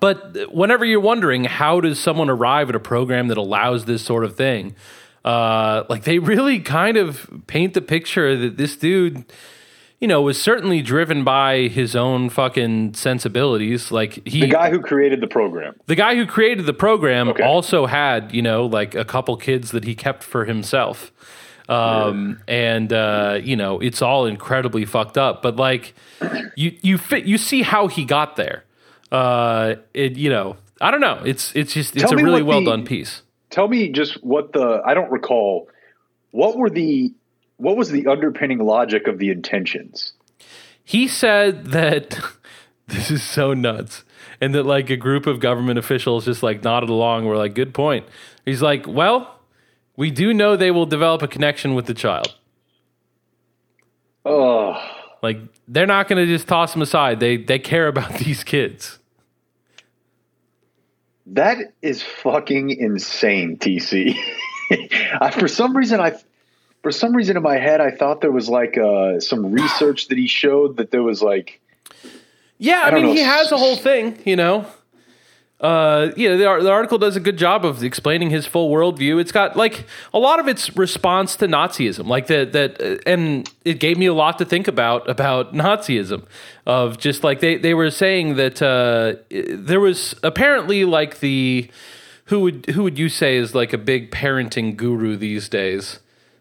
but 0.00 0.52
whenever 0.52 0.84
you're 0.84 1.00
wondering 1.00 1.44
how 1.44 1.80
does 1.80 2.00
someone 2.00 2.28
arrive 2.30 2.68
at 2.70 2.74
a 2.74 2.80
program 2.80 3.28
that 3.28 3.36
allows 3.38 3.84
this 3.84 4.02
sort 4.02 4.24
of 4.24 4.34
thing, 4.36 4.74
uh, 5.24 5.84
like 5.88 6.04
they 6.04 6.18
really 6.18 6.60
kind 6.60 6.96
of 6.96 7.28
paint 7.46 7.74
the 7.74 7.80
picture 7.82 8.36
that 8.36 8.56
this 8.56 8.76
dude 8.76 9.24
you 10.00 10.06
know, 10.08 10.20
was 10.22 10.40
certainly 10.40 10.82
driven 10.82 11.24
by 11.24 11.68
his 11.68 11.96
own 11.96 12.28
fucking 12.28 12.94
sensibilities. 12.94 13.90
Like 13.90 14.26
he, 14.26 14.40
The 14.42 14.48
guy 14.48 14.70
who 14.70 14.80
created 14.80 15.20
the 15.20 15.26
program. 15.26 15.74
the 15.86 15.94
guy 15.94 16.14
who 16.16 16.26
created 16.26 16.66
the 16.66 16.74
program 16.74 17.28
Okay. 17.30 17.42
also 17.42 17.86
had, 17.86 18.32
you 18.34 18.42
know, 18.42 18.66
like 18.66 18.94
a 18.94 19.04
couple 19.04 19.36
kids 19.36 19.70
that 19.70 19.84
he 19.84 19.94
kept 19.94 20.22
for 20.22 20.44
himself. 20.44 21.12
Um, 21.68 22.40
and 22.46 22.92
uh, 22.92 23.40
you 23.42 23.56
know, 23.56 23.80
it's 23.80 24.00
all 24.02 24.26
incredibly 24.26 24.84
fucked 24.84 25.18
up. 25.18 25.42
But 25.42 25.56
like, 25.56 25.94
you 26.54 26.76
you 26.82 26.96
fit 26.98 27.24
you 27.24 27.38
see 27.38 27.62
how 27.62 27.88
he 27.88 28.04
got 28.04 28.36
there. 28.36 28.64
Uh, 29.10 29.76
it 29.94 30.16
you 30.16 30.30
know, 30.30 30.56
I 30.80 30.90
don't 30.92 31.00
know. 31.00 31.22
It's 31.24 31.54
it's 31.56 31.72
just 31.74 31.96
it's 31.96 32.04
Tell 32.08 32.18
a 32.18 32.22
really 32.22 32.42
well 32.42 32.60
the- 32.60 32.70
done 32.70 32.84
piece. 32.84 33.22
Tell 33.50 33.66
me 33.68 33.88
just 33.90 34.22
what 34.22 34.52
the 34.52 34.82
I 34.84 34.94
don't 34.94 35.10
recall. 35.10 35.68
What 36.32 36.56
were 36.56 36.68
the 36.70 37.12
what 37.56 37.76
was 37.76 37.90
the 37.90 38.06
underpinning 38.06 38.58
logic 38.58 39.06
of 39.06 39.18
the 39.18 39.30
intentions? 39.30 40.12
He 40.84 41.08
said 41.08 41.66
that 41.66 42.18
this 42.86 43.10
is 43.10 43.22
so 43.22 43.54
nuts. 43.54 44.04
And 44.38 44.54
that 44.54 44.64
like 44.64 44.90
a 44.90 44.96
group 44.98 45.26
of 45.26 45.40
government 45.40 45.78
officials 45.78 46.26
just 46.26 46.42
like 46.42 46.62
nodded 46.62 46.90
along 46.90 47.24
were 47.24 47.38
like, 47.38 47.54
good 47.54 47.72
point. 47.72 48.06
He's 48.44 48.60
like, 48.60 48.86
well, 48.86 49.40
we 49.96 50.10
do 50.10 50.34
know 50.34 50.56
they 50.56 50.70
will 50.70 50.84
develop 50.84 51.22
a 51.22 51.28
connection 51.28 51.74
with 51.74 51.86
the 51.86 51.94
child. 51.94 52.34
Oh, 54.26 54.78
Like 55.22 55.38
they're 55.68 55.86
not 55.86 56.08
going 56.08 56.24
to 56.24 56.30
just 56.30 56.46
toss 56.48 56.72
them 56.72 56.82
aside. 56.82 57.18
They 57.20 57.38
they 57.38 57.58
care 57.58 57.88
about 57.88 58.14
these 58.18 58.44
kids. 58.44 58.98
that 61.26 61.58
is 61.82 62.02
fucking 62.02 62.70
insane, 62.70 63.56
TC. 63.56 64.16
I, 65.20 65.30
for 65.30 65.48
some 65.48 65.76
reason, 65.76 66.00
I 66.00 66.12
for 66.86 66.92
some 66.92 67.16
reason 67.16 67.36
in 67.36 67.42
my 67.42 67.58
head, 67.58 67.80
I 67.80 67.90
thought 67.90 68.20
there 68.20 68.30
was 68.30 68.48
like 68.48 68.78
uh, 68.78 69.18
some 69.18 69.50
research 69.50 70.06
that 70.06 70.16
he 70.16 70.28
showed 70.28 70.76
that 70.76 70.92
there 70.92 71.02
was 71.02 71.20
like 71.20 71.60
Yeah, 72.58 72.82
I, 72.84 72.90
don't 72.90 73.02
mean 73.02 73.06
know. 73.06 73.14
he 73.16 73.22
has 73.22 73.50
a 73.50 73.56
whole 73.56 73.74
thing, 73.74 74.22
you 74.24 74.36
know. 74.36 74.66
Uh, 75.60 76.12
you 76.16 76.28
know, 76.28 76.36
the, 76.36 76.62
the 76.62 76.70
article 76.70 76.96
does 76.96 77.16
a 77.16 77.20
good 77.20 77.38
job 77.38 77.64
of 77.64 77.82
explaining 77.82 78.30
his 78.30 78.46
full 78.46 78.70
worldview. 78.70 79.20
It's 79.20 79.32
got 79.32 79.56
like 79.56 79.84
a 80.14 80.20
lot 80.20 80.38
of 80.38 80.46
its 80.46 80.76
response 80.76 81.34
to 81.36 81.48
Nazism, 81.48 82.06
like 82.06 82.28
that 82.28 82.52
that, 82.52 82.80
uh, 82.80 82.98
and 83.04 83.50
it 83.64 83.80
gave 83.80 83.98
me 83.98 84.06
a 84.06 84.14
lot 84.14 84.38
to 84.38 84.44
think 84.44 84.68
about 84.68 85.10
about 85.10 85.54
Nazism. 85.54 86.24
Of 86.66 86.98
just 86.98 87.24
like 87.24 87.40
they 87.40 87.56
they 87.56 87.74
were 87.74 87.90
saying 87.90 88.36
that 88.36 88.62
uh, 88.62 89.14
there 89.28 89.80
was 89.80 90.14
apparently 90.22 90.84
like 90.84 91.18
the 91.18 91.68
who 92.26 92.38
would 92.42 92.66
who 92.66 92.84
would 92.84 92.96
you 92.96 93.08
say 93.08 93.36
is 93.36 93.56
like 93.56 93.72
a 93.72 93.78
big 93.78 94.12
parenting 94.12 94.76
guru 94.76 95.16
these 95.16 95.48
days? 95.48 95.98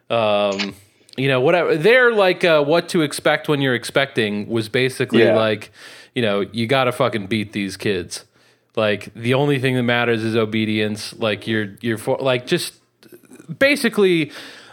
Um, 0.10 0.76
you 1.18 1.28
know, 1.28 1.39
whatever. 1.41 1.76
They're 1.78 2.14
like 2.14 2.43
uh, 2.43 2.64
what 2.64 2.89
to 2.89 3.01
expect 3.01 3.47
when 3.47 3.62
you're 3.62 3.76
expecting 3.76 4.47
was 4.49 4.68
basically 4.70 5.24
Yeah. 5.24 5.36
like, 5.36 5.72
you 6.14 6.22
know, 6.22 6.41
you 6.51 6.68
got 6.68 6.86
to 6.86 6.91
fucking 6.91 7.28
beat 7.28 7.53
these 7.53 7.78
kids. 7.78 8.26
Like 8.76 9.14
the 9.14 9.34
only 9.34 9.60
thing 9.60 9.76
that 9.76 9.84
matters 9.84 10.24
is 10.24 10.36
obedience. 10.36 11.14
Like 11.18 11.47
you're 11.47 11.76
you're 11.82 11.97
for 11.97 12.18
like 12.20 12.45
just 12.45 12.74
basically 13.60 14.32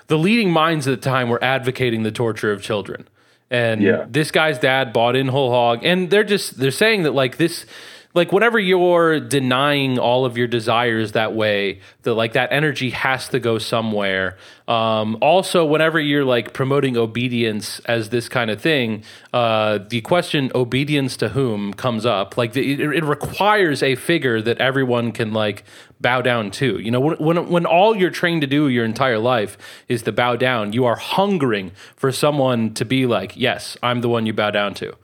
the 0.08 0.18
leading 0.18 0.50
minds 0.50 0.88
at 0.88 1.00
the 1.00 1.08
time 1.10 1.28
were 1.28 1.42
advocating 1.42 2.02
the 2.02 2.10
torture 2.12 2.52
of 2.52 2.62
children. 2.62 3.08
And 3.50 3.82
Yeah. 3.82 4.06
this 4.08 4.30
guy's 4.30 4.58
dad 4.58 4.92
bought 4.92 5.14
in 5.14 5.28
whole 5.28 5.50
hog 5.50 5.84
and 5.84 6.10
they're 6.10 6.24
just 6.24 6.58
they're 6.58 6.70
saying 6.70 7.02
that 7.04 7.12
like 7.12 7.36
this 7.36 7.66
like 8.14 8.32
whenever 8.32 8.58
you're 8.58 9.20
denying 9.20 9.98
all 9.98 10.24
of 10.24 10.36
your 10.36 10.46
desires 10.46 11.12
that 11.12 11.34
way 11.34 11.80
that 12.02 12.14
like 12.14 12.34
that 12.34 12.52
energy 12.52 12.90
has 12.90 13.28
to 13.28 13.40
go 13.40 13.58
somewhere. 13.58 14.36
Um, 14.68 15.18
also 15.20 15.64
whenever 15.64 15.98
you're 15.98 16.24
like 16.24 16.52
promoting 16.52 16.96
obedience 16.96 17.80
as 17.80 18.10
this 18.10 18.28
kind 18.28 18.50
of 18.50 18.60
thing 18.60 19.02
uh, 19.32 19.78
the 19.88 20.00
question 20.02 20.50
obedience 20.54 21.16
to 21.18 21.30
whom 21.30 21.72
comes 21.72 22.06
up. 22.06 22.36
Like 22.36 22.52
the, 22.52 22.72
it, 22.72 22.80
it 22.80 23.04
requires 23.04 23.82
a 23.82 23.94
figure 23.94 24.40
that 24.42 24.58
everyone 24.58 25.12
can 25.12 25.32
like 25.32 25.64
bow 26.00 26.20
down 26.20 26.50
to. 26.50 26.78
You 26.78 26.90
know 26.90 27.00
when, 27.00 27.16
when 27.18 27.48
when 27.48 27.66
all 27.66 27.96
you're 27.96 28.10
trained 28.10 28.42
to 28.42 28.46
do 28.46 28.68
your 28.68 28.84
entire 28.84 29.18
life 29.18 29.56
is 29.88 30.02
to 30.02 30.12
bow 30.12 30.36
down 30.36 30.72
you 30.72 30.84
are 30.84 30.96
hungering 30.96 31.72
for 31.96 32.12
someone 32.12 32.74
to 32.74 32.84
be 32.84 33.06
like 33.06 33.36
yes 33.36 33.76
i'm 33.82 34.00
the 34.00 34.08
one 34.08 34.26
you 34.26 34.32
bow 34.32 34.50
down 34.50 34.74
to 34.74 34.94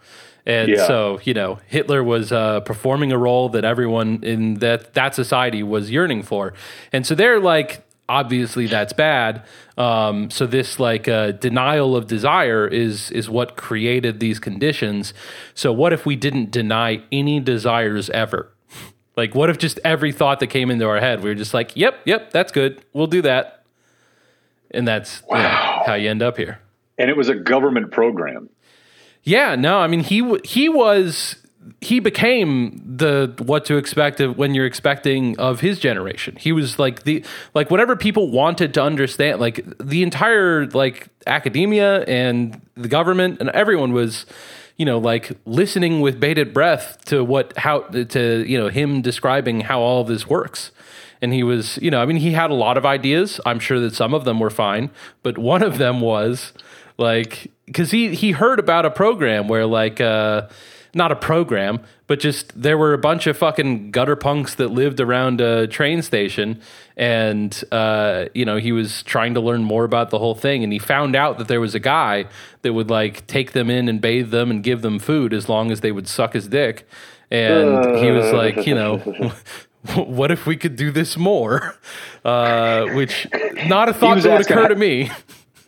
and 0.49 0.69
Yeah. 0.71 0.87
so, 0.89 1.21
you 1.23 1.35
know, 1.35 1.61
Hitler 1.69 2.03
was 2.03 2.33
uh, 2.33 2.61
performing 2.61 3.13
a 3.13 3.19
role 3.19 3.49
that 3.51 3.65
everyone 3.65 4.21
in 4.25 4.55
that 4.55 4.95
that 4.95 5.15
society 5.15 5.63
was 5.63 5.91
yearning 5.93 6.23
for, 6.25 6.55
and 6.93 7.07
so 7.07 7.15
they're 7.15 7.39
like, 7.39 7.85
obviously 8.09 8.67
that's 8.67 8.93
bad. 8.95 9.43
Um, 9.77 10.31
so 10.31 10.47
this 10.47 10.81
like 10.81 11.07
uh, 11.07 11.33
denial 11.33 11.95
of 11.95 12.07
desire 12.09 12.67
is 12.67 13.11
is 13.13 13.29
what 13.31 13.57
created 13.57 14.19
these 14.19 14.41
conditions. 14.41 15.15
So 15.55 15.73
what 15.73 15.93
if 15.93 16.05
we 16.07 16.17
didn't 16.17 16.51
deny 16.51 17.03
any 17.13 17.39
desires 17.39 18.11
ever? 18.11 18.51
Like, 19.17 19.35
what 19.35 19.51
if 19.51 19.59
just 19.59 19.79
every 19.85 20.13
thought 20.13 20.39
that 20.41 20.47
came 20.47 20.71
into 20.71 20.87
our 20.89 21.01
head, 21.01 21.23
we 21.23 21.29
were 21.31 21.35
just 21.35 21.53
like, 21.53 21.77
"Yep, 21.77 21.95
yep, 22.07 22.31
that's 22.31 22.53
good. 22.53 22.81
We'll 22.93 23.09
do 23.09 23.21
that," 23.23 23.65
and 24.71 24.87
that's 24.87 25.23
you 25.29 25.37
know, 25.37 25.49
how 25.87 25.95
you 25.95 26.09
end 26.09 26.23
up 26.23 26.37
here. 26.37 26.61
and 26.99 27.11
it 27.11 27.17
was 27.17 27.29
a 27.29 27.35
government 27.35 27.91
program. 27.93 28.49
Yeah, 29.29 29.57
no, 29.57 29.79
I 29.79 29.89
mean 29.89 30.01
he 30.01 30.39
he 30.43 30.71
was 30.71 31.37
he 31.83 32.01
became 32.01 32.83
the 32.83 33.35
what 33.45 33.67
to 33.67 33.77
expect 33.77 34.21
of 34.21 34.39
when 34.39 34.55
you're 34.55 34.65
expecting 34.65 35.39
of 35.39 35.61
his 35.61 35.79
generation. 35.79 36.37
He 36.37 36.51
was 36.51 36.79
like 36.79 37.03
the 37.03 37.23
like 37.53 37.71
whatever 37.71 37.95
people 37.95 38.31
wanted 38.31 38.73
to 38.73 38.83
understand, 38.83 39.39
like 39.39 39.63
the 39.79 40.03
entire 40.03 40.67
like 40.69 41.09
academia 41.27 42.05
and 42.05 42.59
the 42.75 42.89
government 42.89 43.37
and 43.41 43.51
everyone 43.51 43.93
was 43.93 44.25
you 44.79 44.87
know 44.87 44.97
like 44.97 45.33
listening 45.45 46.01
with 46.01 46.19
bated 46.19 46.55
breath 46.55 46.97
to 47.05 47.23
what 47.23 47.55
how 47.59 47.81
to 47.81 48.45
you 48.49 48.57
know 48.57 48.69
him 48.69 49.03
describing 49.03 49.61
how 49.61 49.79
all 49.79 50.01
of 50.01 50.09
this 50.09 50.27
works 50.27 50.73
and 51.21 51.35
he 51.35 51.43
was 51.43 51.79
you 51.83 51.91
know 51.91 52.01
i 52.01 52.07
mean 52.07 52.17
he 52.17 52.33
had 52.33 52.51
a 52.51 52.55
lot 52.55 52.79
of 52.79 52.87
ideas 52.87 53.41
i'm 53.45 53.59
sure 53.59 53.81
that 53.81 53.95
some 53.95 54.15
of 54.15 54.25
them 54.25 54.39
were 54.39 54.51
fine 54.51 54.89
but 55.23 55.37
one 55.37 55.63
of 55.63 55.79
them 55.79 56.01
was 56.01 56.53
like 56.99 57.51
because 57.67 57.91
he 57.91 58.15
he 58.15 58.33
heard 58.33 58.59
about 58.59 58.85
a 58.85 58.91
program 58.91 59.49
where 59.49 59.67
like 59.67 60.01
uh 60.01 60.49
not 60.95 61.13
a 61.13 61.17
program 61.17 61.81
but 62.09 62.19
just 62.19 62.61
there 62.61 62.79
were 62.79 62.95
a 62.95 62.99
bunch 62.99 63.27
of 63.27 63.37
fucking 63.37 63.91
gutter 63.91 64.17
punks 64.17 64.55
that 64.57 64.69
lived 64.69 64.99
around 64.99 65.41
a 65.41 65.67
train 65.69 66.03
station 66.03 66.61
and 66.97 67.63
uh 67.71 68.25
you 68.35 68.45
know 68.45 68.57
he 68.57 68.73
was 68.73 69.03
trying 69.05 69.35
to 69.35 69.41
learn 69.41 69.63
more 69.63 69.85
about 69.85 70.11
the 70.11 70.19
whole 70.19 70.35
thing. 70.35 70.65
And 70.65 70.73
he 70.73 70.79
found 70.79 71.15
out 71.15 71.39
that 71.39 71.47
there 71.47 71.61
was 71.61 71.75
a 71.75 71.79
guy 71.79 72.25
that 72.63 72.73
would 72.73 72.91
like 72.91 73.27
take 73.27 73.53
them 73.53 73.71
in 73.71 73.89
and 73.89 74.01
bathe 74.01 74.31
them 74.31 74.51
and 74.51 74.63
give 74.63 74.83
them 74.83 74.99
food 74.99 75.33
as 75.33 75.49
long 75.49 75.71
as 75.71 75.83
they 75.83 75.93
would 75.93 76.09
suck 76.09 76.33
his 76.33 76.49
dick. 76.49 76.89
And 77.31 77.97
he 77.99 78.11
was 78.11 78.33
like 78.33 78.67
you 78.67 78.75
know 78.75 78.99
what 79.95 80.31
if 80.31 80.47
we 80.47 80.57
could 80.57 80.75
do 80.77 80.91
this 80.91 81.17
more? 81.19 81.77
Uh 82.25 82.87
which 82.95 83.29
not 83.67 83.91
a 83.91 83.93
thought 83.95 84.23
that 84.23 84.33
would 84.33 84.51
occur 84.51 84.69
to 84.69 84.75
me 84.75 85.11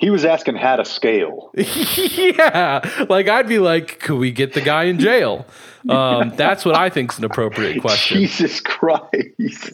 He 0.01 0.09
was 0.09 0.25
asking 0.25 0.57
how 0.57 0.77
to 0.77 0.85
scale. 0.87 1.51
yeah, 1.55 2.81
like 3.11 3.29
I'd 3.29 3.47
be 3.47 3.59
like, 3.59 4.01
could 4.01 4.17
we 4.19 4.33
get 4.33 4.55
the 4.55 4.63
guy 4.63 4.85
in 4.85 4.99
jail? 4.99 5.45
Um, 5.87 6.33
that's 6.37 6.65
what 6.65 6.75
I 6.75 6.89
think 6.89 7.13
is 7.13 7.19
an 7.19 7.25
appropriate 7.25 7.81
question. 7.83 8.17
Jesus 8.17 8.61
Christ. 8.63 9.73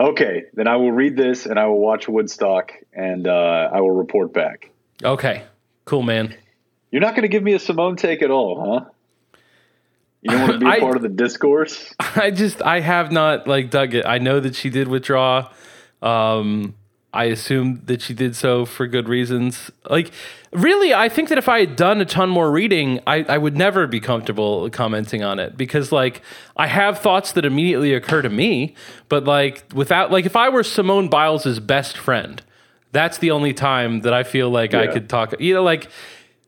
okay, 0.00 0.44
then 0.54 0.66
I 0.66 0.76
will 0.76 0.92
read 0.92 1.16
this 1.18 1.44
and 1.44 1.58
I 1.58 1.66
will 1.66 1.80
watch 1.80 2.08
Woodstock 2.08 2.72
and 2.94 3.28
uh, 3.28 3.68
I 3.72 3.82
will 3.82 3.90
report 3.90 4.32
back. 4.32 4.70
Okay, 5.04 5.44
cool, 5.84 6.02
man. 6.02 6.34
You're 6.90 7.02
not 7.02 7.10
going 7.14 7.22
to 7.22 7.28
give 7.28 7.42
me 7.42 7.52
a 7.52 7.58
Simone 7.58 7.96
take 7.96 8.22
at 8.22 8.30
all, 8.30 8.80
huh? 8.80 8.90
You 10.22 10.30
don't 10.30 10.40
want 10.40 10.52
to 10.54 10.58
be 10.60 10.66
a 10.66 10.68
I- 10.76 10.80
part 10.80 10.96
of 10.96 11.02
the 11.02 11.10
discourse? 11.10 11.94
I 12.00 12.30
just 12.30 12.62
I 12.62 12.80
have 12.80 13.12
not 13.12 13.46
like 13.46 13.68
dug 13.68 13.92
it. 13.92 14.06
I 14.06 14.16
know 14.16 14.40
that 14.40 14.54
she 14.54 14.70
did 14.70 14.88
withdraw. 14.88 15.50
Um, 16.00 16.74
I 17.12 17.24
assume 17.24 17.80
that 17.86 18.02
she 18.02 18.12
did 18.12 18.36
so 18.36 18.66
for 18.66 18.86
good 18.86 19.08
reasons. 19.08 19.70
Like, 19.88 20.10
really, 20.52 20.92
I 20.92 21.08
think 21.08 21.30
that 21.30 21.38
if 21.38 21.48
I 21.48 21.60
had 21.60 21.74
done 21.74 22.00
a 22.02 22.04
ton 22.04 22.28
more 22.28 22.50
reading, 22.50 23.00
I, 23.06 23.24
I 23.28 23.38
would 23.38 23.56
never 23.56 23.86
be 23.86 23.98
comfortable 23.98 24.68
commenting 24.70 25.24
on 25.24 25.38
it 25.38 25.56
because, 25.56 25.90
like, 25.90 26.20
I 26.56 26.66
have 26.66 26.98
thoughts 26.98 27.32
that 27.32 27.46
immediately 27.46 27.94
occur 27.94 28.20
to 28.20 28.28
me, 28.28 28.74
but 29.08 29.24
like 29.24 29.64
without 29.72 30.10
like 30.10 30.26
if 30.26 30.36
I 30.36 30.48
were 30.48 30.62
Simone 30.62 31.08
Biles' 31.08 31.60
best 31.60 31.96
friend, 31.96 32.42
that's 32.92 33.18
the 33.18 33.30
only 33.30 33.54
time 33.54 34.00
that 34.00 34.12
I 34.12 34.22
feel 34.22 34.50
like 34.50 34.74
I 34.74 34.86
could 34.88 35.08
talk. 35.08 35.34
You 35.40 35.54
know, 35.54 35.62
like 35.62 35.88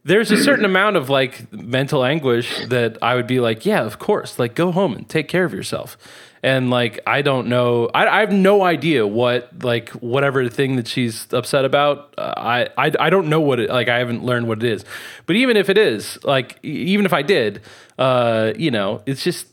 there's 0.05 0.31
a 0.31 0.43
certain 0.43 0.65
amount 0.65 0.97
of 0.97 1.09
like 1.09 1.53
mental 1.53 2.05
anguish 2.05 2.67
that 2.67 2.99
I 3.03 3.15
would 3.15 3.27
be 3.27 3.41
like, 3.41 3.65
yeah, 3.67 3.83
of 3.83 3.99
course, 3.99 4.39
like 4.39 4.55
go 4.55 4.73
home 4.73 4.95
and 4.95 5.09
take 5.09 5.29
care 5.29 5.45
of 5.45 5.53
yourself. 5.55 5.97
And 6.43 6.71
like, 6.71 7.01
I 7.07 7.23
don't 7.23 7.49
know, 7.49 7.91
I, 7.95 8.07
I 8.07 8.21
have 8.21 8.33
no 8.33 8.63
idea 8.63 9.07
what 9.07 9.63
like 9.63 9.91
whatever 9.91 10.49
thing 10.49 10.77
that 10.77 10.89
she's 10.89 11.31
upset 11.33 11.65
about. 11.65 12.15
Uh, 12.17 12.33
I, 12.37 12.69
I 12.79 12.93
I 12.99 13.11
don't 13.11 13.29
know 13.29 13.41
what 13.41 13.61
it 13.61 13.69
like. 13.69 13.89
I 13.89 13.99
haven't 13.99 14.25
learned 14.25 14.49
what 14.49 14.63
it 14.63 14.73
is. 14.73 14.85
But 15.27 15.37
even 15.37 15.57
if 15.57 15.69
it 15.69 15.77
is, 15.77 16.19
like, 16.25 16.59
even 16.63 17.05
if 17.05 17.13
I 17.13 17.23
did, 17.23 17.61
uh, 17.99 18.53
you 18.57 18.71
know, 18.71 19.03
it's 19.05 19.23
just 19.23 19.49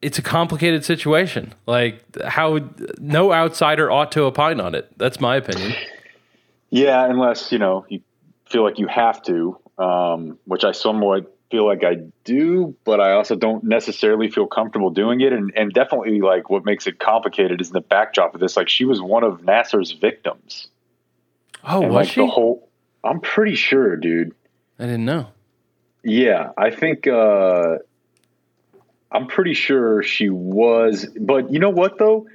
it's 0.00 0.18
a 0.18 0.22
complicated 0.22 0.84
situation. 0.84 1.54
Like 1.66 2.04
how 2.24 2.70
no 2.98 3.32
outsider 3.32 3.90
ought 3.90 4.12
to 4.12 4.22
opine 4.22 4.60
on 4.60 4.74
it. 4.74 4.88
That's 4.98 5.20
my 5.20 5.36
opinion. 5.36 5.74
Yeah, 6.70 7.04
unless, 7.04 7.52
you 7.52 7.58
know, 7.58 7.84
you 7.88 8.00
feel 8.48 8.62
like 8.62 8.78
you 8.78 8.86
have 8.86 9.22
to 9.24 9.58
um, 9.78 10.38
which 10.44 10.64
I 10.64 10.72
somewhat 10.72 11.31
feel 11.52 11.66
like 11.66 11.84
I 11.84 11.98
do, 12.24 12.74
but 12.82 12.98
I 12.98 13.12
also 13.12 13.36
don't 13.36 13.62
necessarily 13.62 14.30
feel 14.30 14.46
comfortable 14.46 14.90
doing 14.90 15.20
it. 15.20 15.32
And, 15.32 15.52
and 15.54 15.70
definitely, 15.70 16.20
like, 16.20 16.48
what 16.48 16.64
makes 16.64 16.86
it 16.86 16.98
complicated 16.98 17.60
is 17.60 17.70
the 17.70 17.82
backdrop 17.82 18.34
of 18.34 18.40
this. 18.40 18.56
Like, 18.56 18.70
she 18.70 18.86
was 18.86 19.00
one 19.00 19.22
of 19.22 19.42
Nassar's 19.42 19.92
victims. 19.92 20.68
Oh, 21.62 21.82
and 21.82 21.92
was 21.92 22.06
like 22.06 22.08
she? 22.08 22.22
the 22.22 22.26
whole, 22.26 22.68
I'm 23.04 23.20
pretty 23.20 23.54
sure, 23.54 23.96
dude. 23.96 24.34
I 24.78 24.86
didn't 24.86 25.04
know. 25.04 25.28
Yeah, 26.02 26.52
I 26.56 26.70
think 26.70 27.06
uh, 27.06 27.76
I'm 29.12 29.26
pretty 29.26 29.54
sure 29.54 30.02
she 30.02 30.30
was. 30.30 31.06
But 31.20 31.52
you 31.52 31.60
know 31.60 31.70
what 31.70 31.98
though? 31.98 32.26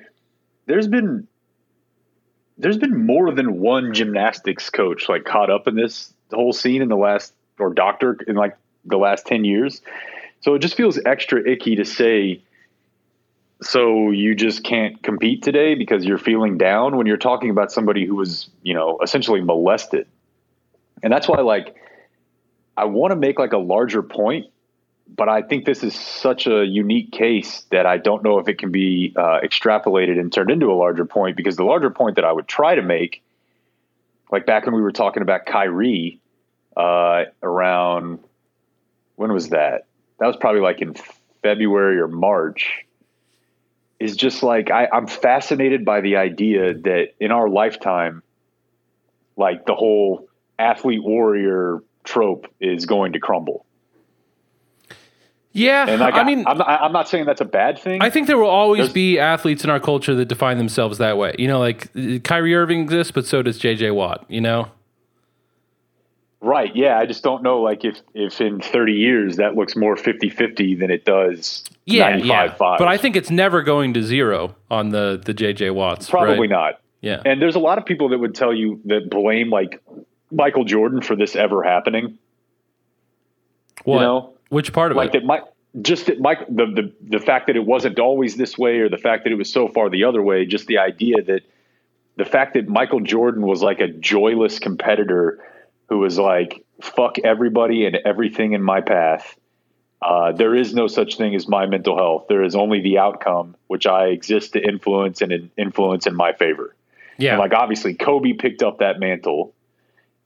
There's 0.68 0.88
been 0.88 1.28
there's 2.58 2.78
been 2.78 3.06
more 3.06 3.34
than 3.34 3.60
one 3.60 3.94
gymnastics 3.94 4.70
coach 4.70 5.10
like 5.10 5.26
caught 5.26 5.50
up 5.50 5.68
in 5.68 5.76
this 5.76 6.14
whole 6.32 6.54
scene 6.54 6.82
in 6.82 6.88
the 6.88 6.96
last 6.96 7.34
or 7.60 7.74
doctor 7.74 8.18
in 8.28 8.36
like 8.36 8.56
the 8.88 8.98
last 8.98 9.26
10 9.26 9.46
years. 9.46 9.82
So 10.42 10.56
it 10.56 10.60
just 10.60 10.76
feels 10.76 11.00
extra 11.06 11.48
icky 11.48 11.76
to 11.76 11.86
say 11.86 12.42
so 13.62 14.12
you 14.12 14.36
just 14.36 14.64
can't 14.64 15.02
compete 15.02 15.42
today 15.42 15.74
because 15.74 16.06
you're 16.06 16.20
feeling 16.20 16.58
down 16.58 16.96
when 16.96 17.08
you're 17.08 17.18
talking 17.18 17.50
about 17.50 17.72
somebody 17.72 18.06
who 18.06 18.16
was, 18.16 18.50
you 18.62 18.74
know, 18.74 19.00
essentially 19.02 19.42
molested. 19.42 20.08
And 21.02 21.12
that's 21.12 21.28
why 21.28 21.42
like 21.42 21.76
I 22.76 22.86
want 22.86 23.12
to 23.12 23.16
make 23.16 23.40
like 23.40 23.54
a 23.54 23.58
larger 23.58 24.04
point, 24.04 24.48
but 25.08 25.28
I 25.28 25.42
think 25.42 25.66
this 25.66 25.84
is 25.84 25.96
such 25.96 26.46
a 26.46 26.64
unique 26.66 27.12
case 27.12 27.66
that 27.72 27.88
I 27.88 27.98
don't 27.98 28.24
know 28.24 28.38
if 28.38 28.48
it 28.48 28.60
can 28.60 28.72
be 28.72 29.14
uh, 29.16 29.40
extrapolated 29.44 30.20
and 30.20 30.32
turned 30.32 30.52
into 30.52 30.68
a 30.68 30.76
larger 30.76 31.06
point 31.06 31.36
because 31.36 31.56
the 31.56 31.64
larger 31.64 31.90
point 31.90 32.18
that 32.18 32.26
I 32.26 32.32
would 32.32 32.48
try 32.48 32.76
to 32.76 32.84
make, 32.84 33.24
like 34.32 34.46
back 34.46 34.66
when 34.66 34.76
we 34.76 34.82
were 34.82 34.92
talking 34.92 35.24
about 35.24 35.48
Kyrie, 35.48 36.20
uh, 36.76 37.24
around 37.42 38.20
when 39.18 39.34
was 39.34 39.50
that? 39.50 39.86
That 40.20 40.28
was 40.28 40.38
probably 40.38 40.62
like 40.62 40.82
in 40.82 40.96
February 41.44 42.00
or 42.00 42.08
March. 42.08 42.86
Is 44.00 44.16
just 44.16 44.44
like 44.44 44.70
I, 44.72 44.88
I'm 44.94 45.08
fascinated 45.08 45.84
by 45.84 46.02
the 46.02 46.18
idea 46.18 46.74
that 46.76 47.08
in 47.20 47.32
our 47.32 47.50
lifetime, 47.50 48.22
like 49.36 49.66
the 49.66 49.74
whole 49.76 50.28
athlete 50.60 51.04
warrior 51.04 51.80
trope 52.04 52.46
is 52.60 52.86
going 52.86 53.14
to 53.14 53.20
crumble. 53.20 53.66
Yeah, 55.52 55.88
And 55.90 56.00
like, 56.00 56.14
I 56.14 56.24
mean, 56.24 56.44
I'm, 56.46 56.62
I'm 56.62 56.92
not 56.92 57.10
saying 57.10 57.26
that's 57.26 57.42
a 57.42 57.46
bad 57.46 57.80
thing. 57.80 58.04
I 58.04 58.12
think 58.12 58.28
there 58.28 58.38
will 58.38 58.46
always 58.48 58.80
There's- 58.80 58.94
be 58.94 59.18
athletes 59.18 59.64
in 59.64 59.72
our 59.72 59.80
culture 59.80 60.14
that 60.14 60.26
define 60.28 60.60
themselves 60.60 61.00
that 61.00 61.18
way. 61.18 61.34
You 61.40 61.48
know, 61.48 61.58
like 61.58 61.92
Kyrie 62.24 62.54
Irving 62.54 62.82
exists, 62.82 63.10
but 63.12 63.26
so 63.26 63.42
does 63.42 63.60
JJ 63.60 63.96
Watt. 63.96 64.26
You 64.30 64.42
know, 64.42 64.68
right. 66.42 66.76
Yeah. 66.76 66.98
I 66.98 67.06
just 67.06 67.24
don't 67.24 67.44
know, 67.44 67.62
like, 67.62 67.86
if, 67.86 68.02
if 68.14 68.40
in 68.42 68.60
30 68.62 68.94
years 68.94 69.38
that 69.38 69.56
looks 69.56 69.76
more 69.76 69.96
50 69.96 70.30
50 70.30 70.76
than 70.76 70.92
it 70.92 71.06
does 71.06 71.64
yeah, 71.86 72.10
95 72.10 72.28
yeah. 72.28 72.54
5. 72.56 72.80
But 72.80 72.88
I 72.88 72.98
think 72.98 73.16
it's 73.16 73.32
never 73.32 73.62
going 73.64 73.94
to 73.94 74.04
zero 74.04 74.56
on 74.70 74.90
the 74.90 75.22
the 75.24 75.34
JJ 75.34 75.74
Watts. 75.74 76.10
probably 76.10 76.42
right? 76.42 76.50
not. 76.50 76.82
Yeah, 77.00 77.22
And 77.26 77.40
there's 77.40 77.56
a 77.56 77.60
lot 77.60 77.78
of 77.78 77.86
people 77.86 78.10
that 78.10 78.18
would 78.18 78.34
tell 78.34 78.54
you 78.54 78.82
that 78.86 79.10
blame, 79.12 79.52
like, 79.52 79.82
Michael 80.32 80.66
Jordan 80.66 81.02
for 81.02 81.16
this 81.16 81.36
ever 81.36 81.64
happening. 81.64 82.18
what? 83.84 84.02
know, 84.02 84.34
Which 84.50 84.74
part 84.74 84.92
of 84.92 84.98
like 84.98 85.10
it? 85.10 85.22
that 85.22 85.26
Mike 85.26 85.44
just 85.82 86.08
that 86.08 86.20
Mike 86.20 86.40
the, 86.48 86.66
the 86.66 86.94
the 87.18 87.20
fact 87.20 87.48
that 87.48 87.56
it 87.56 87.66
wasn't 87.66 88.00
always 88.00 88.36
this 88.36 88.58
way 88.58 88.80
or 88.80 88.90
the 88.90 88.98
fact 88.98 89.24
that 89.24 89.32
it 89.32 89.36
was 89.36 89.52
so 89.52 89.68
far 89.68 89.90
the 89.90 90.06
other 90.06 90.22
way 90.24 90.46
just 90.46 90.66
the 90.68 90.80
idea 90.80 91.22
that 91.22 91.42
the 92.16 92.26
fact 92.26 92.56
that 92.56 92.68
Michael 92.68 93.00
Jordan 93.00 93.44
was 93.44 93.62
like 93.62 93.80
a 93.80 93.88
joyless 93.88 94.60
competitor 94.60 95.40
who 95.90 96.00
was 96.00 96.18
like 96.18 96.64
fuck 96.82 97.18
everybody 97.20 97.86
and 97.86 97.96
everything 98.06 98.54
in 98.54 98.62
my 98.62 98.82
path 98.82 99.38
uh, 100.00 100.32
there 100.32 100.54
is 100.54 100.76
no 100.76 100.86
such 100.88 101.18
thing 101.18 101.34
as 101.34 101.48
my 101.48 101.66
mental 101.66 101.98
health 101.98 102.26
there 102.30 102.44
is 102.44 102.56
only 102.56 102.82
the 102.82 102.98
outcome 102.98 103.56
which 103.68 103.88
I 103.88 104.08
exist 104.08 104.54
to 104.54 104.62
influence 104.62 105.22
and 105.22 105.50
influence 105.58 106.06
in 106.06 106.16
my 106.16 106.34
favor 106.34 106.76
yeah, 107.18 107.32
and 107.32 107.40
like 107.40 107.54
obviously 107.54 107.96
Kobe 107.96 108.34
picked 108.34 108.64
up 108.64 108.80
that 108.80 109.00
mantle, 109.00 109.54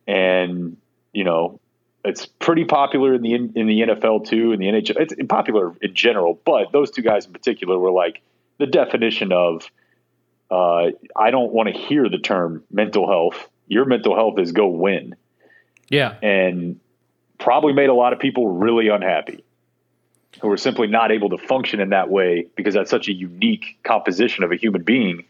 and 0.07 0.77
you 1.13 1.23
know 1.23 1.59
it's 2.03 2.25
pretty 2.25 2.65
popular 2.65 3.13
in 3.13 3.21
the 3.21 3.33
in, 3.33 3.51
the 3.53 3.81
NFL 3.81 4.27
too, 4.27 4.51
in 4.51 4.59
the 4.59 4.67
NHL. 4.67 4.99
It's 4.99 5.13
popular 5.29 5.73
in 5.81 5.93
general, 5.93 6.39
but 6.45 6.71
those 6.71 6.91
two 6.91 7.01
guys 7.01 7.25
in 7.25 7.33
particular 7.33 7.79
were 7.79 7.91
like 7.91 8.21
the 8.57 8.67
definition 8.67 9.31
of. 9.31 9.69
Uh, 10.49 10.91
I 11.15 11.31
don't 11.31 11.53
want 11.53 11.73
to 11.73 11.81
hear 11.81 12.09
the 12.09 12.17
term 12.17 12.65
mental 12.69 13.07
health. 13.07 13.47
Your 13.67 13.85
mental 13.85 14.15
health 14.15 14.37
is 14.37 14.51
go 14.51 14.67
win, 14.67 15.15
yeah, 15.91 16.15
and 16.23 16.79
probably 17.37 17.73
made 17.73 17.89
a 17.89 17.93
lot 17.93 18.13
of 18.13 18.19
people 18.19 18.47
really 18.47 18.87
unhappy 18.87 19.43
who 20.41 20.47
were 20.47 20.57
simply 20.57 20.87
not 20.87 21.11
able 21.11 21.29
to 21.29 21.37
function 21.37 21.79
in 21.79 21.89
that 21.89 22.09
way 22.09 22.47
because 22.55 22.73
that's 22.73 22.89
such 22.89 23.07
a 23.07 23.13
unique 23.13 23.77
composition 23.83 24.43
of 24.43 24.51
a 24.51 24.55
human 24.55 24.81
being 24.81 25.25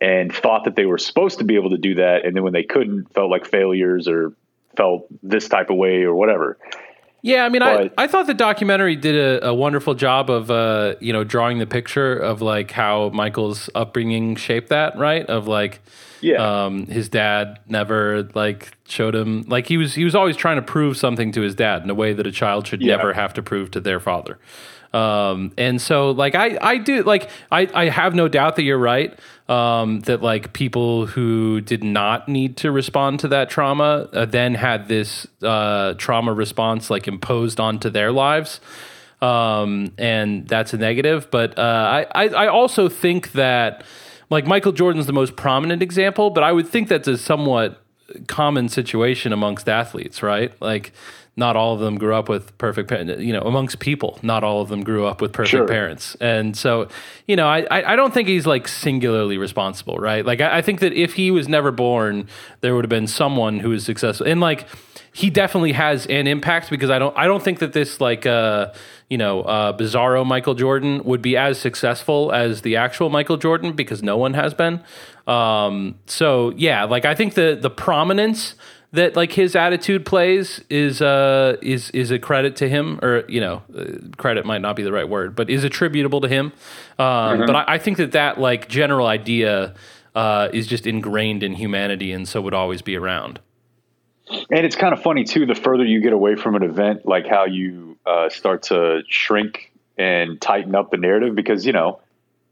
and 0.00 0.34
thought 0.34 0.64
that 0.64 0.76
they 0.76 0.84
were 0.84 0.98
supposed 0.98 1.38
to 1.38 1.44
be 1.44 1.54
able 1.54 1.70
to 1.70 1.78
do 1.78 1.94
that. 1.94 2.26
And 2.26 2.36
then 2.36 2.42
when 2.42 2.52
they 2.52 2.62
couldn't 2.62 3.12
felt 3.14 3.30
like 3.30 3.46
failures 3.46 4.06
or 4.06 4.32
felt 4.76 5.06
this 5.22 5.48
type 5.48 5.70
of 5.70 5.76
way 5.76 6.02
or 6.02 6.14
whatever. 6.14 6.58
Yeah, 7.22 7.46
I 7.46 7.48
mean, 7.48 7.62
I, 7.62 7.90
I 7.96 8.06
thought 8.06 8.26
the 8.26 8.34
documentary 8.34 8.96
did 8.96 9.16
a, 9.16 9.48
a 9.48 9.54
wonderful 9.54 9.94
job 9.94 10.28
of, 10.28 10.50
uh, 10.50 10.96
you 11.00 11.12
know, 11.12 11.24
drawing 11.24 11.58
the 11.58 11.66
picture 11.66 12.14
of 12.14 12.42
like 12.42 12.70
how 12.70 13.08
Michael's 13.14 13.70
upbringing 13.74 14.36
shaped 14.36 14.68
that, 14.68 14.98
right? 14.98 15.24
Of 15.24 15.48
like, 15.48 15.80
yeah 16.24 16.64
um, 16.64 16.86
his 16.86 17.08
dad 17.08 17.58
never 17.68 18.28
like 18.34 18.60
showed 18.86 19.14
him 19.14 19.42
like 19.54 19.66
he 19.66 19.76
was 19.76 19.94
he 19.94 20.04
was 20.04 20.14
always 20.14 20.36
trying 20.36 20.56
to 20.56 20.62
prove 20.62 20.96
something 20.96 21.30
to 21.32 21.40
his 21.42 21.54
dad 21.54 21.82
in 21.84 21.90
a 21.90 21.94
way 22.02 22.12
that 22.12 22.26
a 22.26 22.32
child 22.32 22.66
should 22.66 22.80
Yeah. 22.82 22.96
never 22.96 23.12
have 23.12 23.32
to 23.34 23.42
prove 23.42 23.70
to 23.72 23.80
their 23.80 24.00
father. 24.00 24.38
Um, 24.92 25.50
and 25.58 25.82
so 25.82 26.12
like 26.12 26.34
I 26.44 26.56
I 26.62 26.76
do 26.78 27.02
like 27.02 27.28
I 27.50 27.68
I 27.74 27.84
have 28.00 28.14
no 28.14 28.28
doubt 28.28 28.54
that 28.56 28.62
you're 28.62 28.78
right. 28.94 29.12
Um, 29.48 30.00
that 30.08 30.22
like 30.22 30.52
people 30.52 31.06
who 31.06 31.60
did 31.60 31.82
not 31.84 32.28
need 32.28 32.56
to 32.58 32.70
respond 32.72 33.20
to 33.20 33.28
that 33.28 33.50
trauma 33.50 34.08
uh, 34.12 34.24
then 34.24 34.54
had 34.54 34.88
this 34.88 35.26
uh, 35.42 35.94
trauma 35.98 36.32
response 36.32 36.88
like 36.90 37.06
imposed 37.08 37.58
onto 37.60 37.90
their 37.90 38.10
lives 38.12 38.60
um, 39.20 39.92
and 39.98 40.46
that's 40.48 40.72
a 40.74 40.78
negative. 40.78 41.28
But 41.30 41.58
uh, 41.58 41.62
I, 42.14 42.24
I, 42.24 42.28
I 42.44 42.46
also 42.48 42.88
think 42.88 43.32
that 43.32 43.84
like 44.30 44.46
Michael 44.46 44.72
Jordan's 44.72 45.06
the 45.06 45.12
most 45.12 45.36
prominent 45.36 45.82
example, 45.82 46.30
but 46.30 46.42
I 46.42 46.52
would 46.52 46.68
think 46.68 46.88
that's 46.88 47.08
a 47.08 47.18
somewhat 47.18 47.80
common 48.26 48.68
situation 48.68 49.32
amongst 49.32 49.68
athletes, 49.68 50.22
right? 50.22 50.52
Like 50.60 50.92
not 51.36 51.56
all 51.56 51.74
of 51.74 51.80
them 51.80 51.98
grew 51.98 52.14
up 52.14 52.28
with 52.28 52.56
perfect 52.58 52.88
parents, 52.88 53.20
you 53.20 53.32
know, 53.32 53.40
amongst 53.40 53.80
people, 53.80 54.18
not 54.22 54.44
all 54.44 54.60
of 54.60 54.68
them 54.68 54.84
grew 54.84 55.04
up 55.04 55.20
with 55.20 55.32
perfect 55.32 55.50
Sure. 55.50 55.66
parents. 55.66 56.16
And 56.20 56.56
so, 56.56 56.86
you 57.26 57.34
know, 57.34 57.48
I, 57.48 57.92
I 57.92 57.96
don't 57.96 58.14
think 58.14 58.28
he's 58.28 58.46
like 58.46 58.68
singularly 58.68 59.36
responsible, 59.36 59.96
right? 59.96 60.24
Like 60.24 60.40
I, 60.40 60.58
I 60.58 60.62
think 60.62 60.78
that 60.80 60.92
if 60.92 61.14
he 61.14 61.32
was 61.32 61.48
never 61.48 61.72
born, 61.72 62.28
there 62.60 62.74
would 62.74 62.84
have 62.84 62.90
been 62.90 63.08
someone 63.08 63.58
who 63.58 63.70
was 63.70 63.84
successful. 63.84 64.26
And 64.26 64.40
like 64.40 64.68
he 65.12 65.30
definitely 65.30 65.72
has 65.72 66.06
an 66.06 66.26
impact 66.26 66.70
because 66.70 66.90
I 66.90 66.98
don't 66.98 67.16
I 67.16 67.26
don't 67.26 67.42
think 67.42 67.58
that 67.60 67.72
this 67.72 68.00
like 68.00 68.26
uh 68.26 68.72
you 69.08 69.16
know 69.18 69.42
uh 69.42 69.76
bizarro 69.76 70.24
Michael 70.26 70.54
Jordan 70.54 71.02
would 71.04 71.22
be 71.22 71.36
as 71.36 71.58
successful 71.58 72.32
as 72.32 72.62
the 72.62 72.76
actual 72.76 73.10
Michael 73.10 73.36
Jordan 73.36 73.72
because 73.72 74.02
no 74.02 74.16
one 74.16 74.34
has 74.34 74.54
been. 74.54 74.82
Um 75.26 75.96
so 76.06 76.52
yeah, 76.56 76.84
like 76.84 77.04
I 77.04 77.14
think 77.14 77.34
the 77.34 77.56
the 77.60 77.70
prominence 77.70 78.54
that 78.94 79.16
like 79.16 79.32
his 79.32 79.56
attitude 79.56 80.06
plays 80.06 80.60
is 80.70 81.02
uh 81.02 81.56
is 81.60 81.90
is 81.90 82.10
a 82.10 82.18
credit 82.18 82.56
to 82.56 82.68
him 82.68 82.98
or 83.02 83.24
you 83.28 83.40
know 83.40 83.62
uh, 83.76 83.84
credit 84.16 84.46
might 84.46 84.60
not 84.60 84.76
be 84.76 84.82
the 84.82 84.92
right 84.92 85.08
word 85.08 85.34
but 85.34 85.50
is 85.50 85.64
attributable 85.64 86.20
to 86.20 86.28
him. 86.28 86.52
Um, 86.98 87.40
but 87.46 87.56
I, 87.56 87.64
I 87.74 87.78
think 87.78 87.98
that 87.98 88.12
that 88.12 88.38
like 88.38 88.68
general 88.68 89.06
idea 89.06 89.74
uh, 90.14 90.48
is 90.52 90.68
just 90.68 90.86
ingrained 90.86 91.42
in 91.42 91.54
humanity 91.54 92.12
and 92.12 92.28
so 92.28 92.40
would 92.40 92.54
always 92.54 92.82
be 92.82 92.96
around. 92.96 93.40
And 94.28 94.64
it's 94.64 94.76
kind 94.76 94.94
of 94.94 95.02
funny 95.02 95.24
too 95.24 95.44
the 95.44 95.56
further 95.56 95.84
you 95.84 96.00
get 96.00 96.12
away 96.12 96.36
from 96.36 96.54
an 96.54 96.62
event 96.62 97.04
like 97.04 97.26
how 97.26 97.46
you 97.46 97.98
uh, 98.06 98.28
start 98.28 98.64
to 98.64 99.02
shrink 99.08 99.72
and 99.98 100.40
tighten 100.40 100.74
up 100.74 100.90
the 100.90 100.96
narrative 100.96 101.34
because 101.34 101.66
you 101.66 101.72
know 101.72 102.00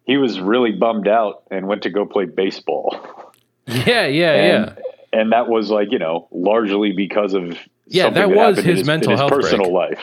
he 0.04 0.16
was 0.16 0.40
really 0.40 0.72
bummed 0.72 1.06
out 1.06 1.44
and 1.50 1.68
went 1.68 1.82
to 1.82 1.90
go 1.90 2.04
play 2.04 2.24
baseball. 2.24 3.32
Yeah 3.66 4.06
yeah 4.06 4.32
and, 4.32 4.76
yeah 4.76 4.82
and 5.12 5.32
that 5.32 5.48
was 5.48 5.70
like 5.70 5.92
you 5.92 5.98
know 5.98 6.28
largely 6.30 6.92
because 6.92 7.34
of 7.34 7.58
Yeah, 7.86 8.04
something 8.04 8.20
that 8.22 8.30
was 8.30 8.58
his 8.58 8.84
mental 8.84 9.12
his 9.12 9.20
health 9.20 9.30
personal 9.32 9.70
break. 9.70 9.90
life 9.90 10.00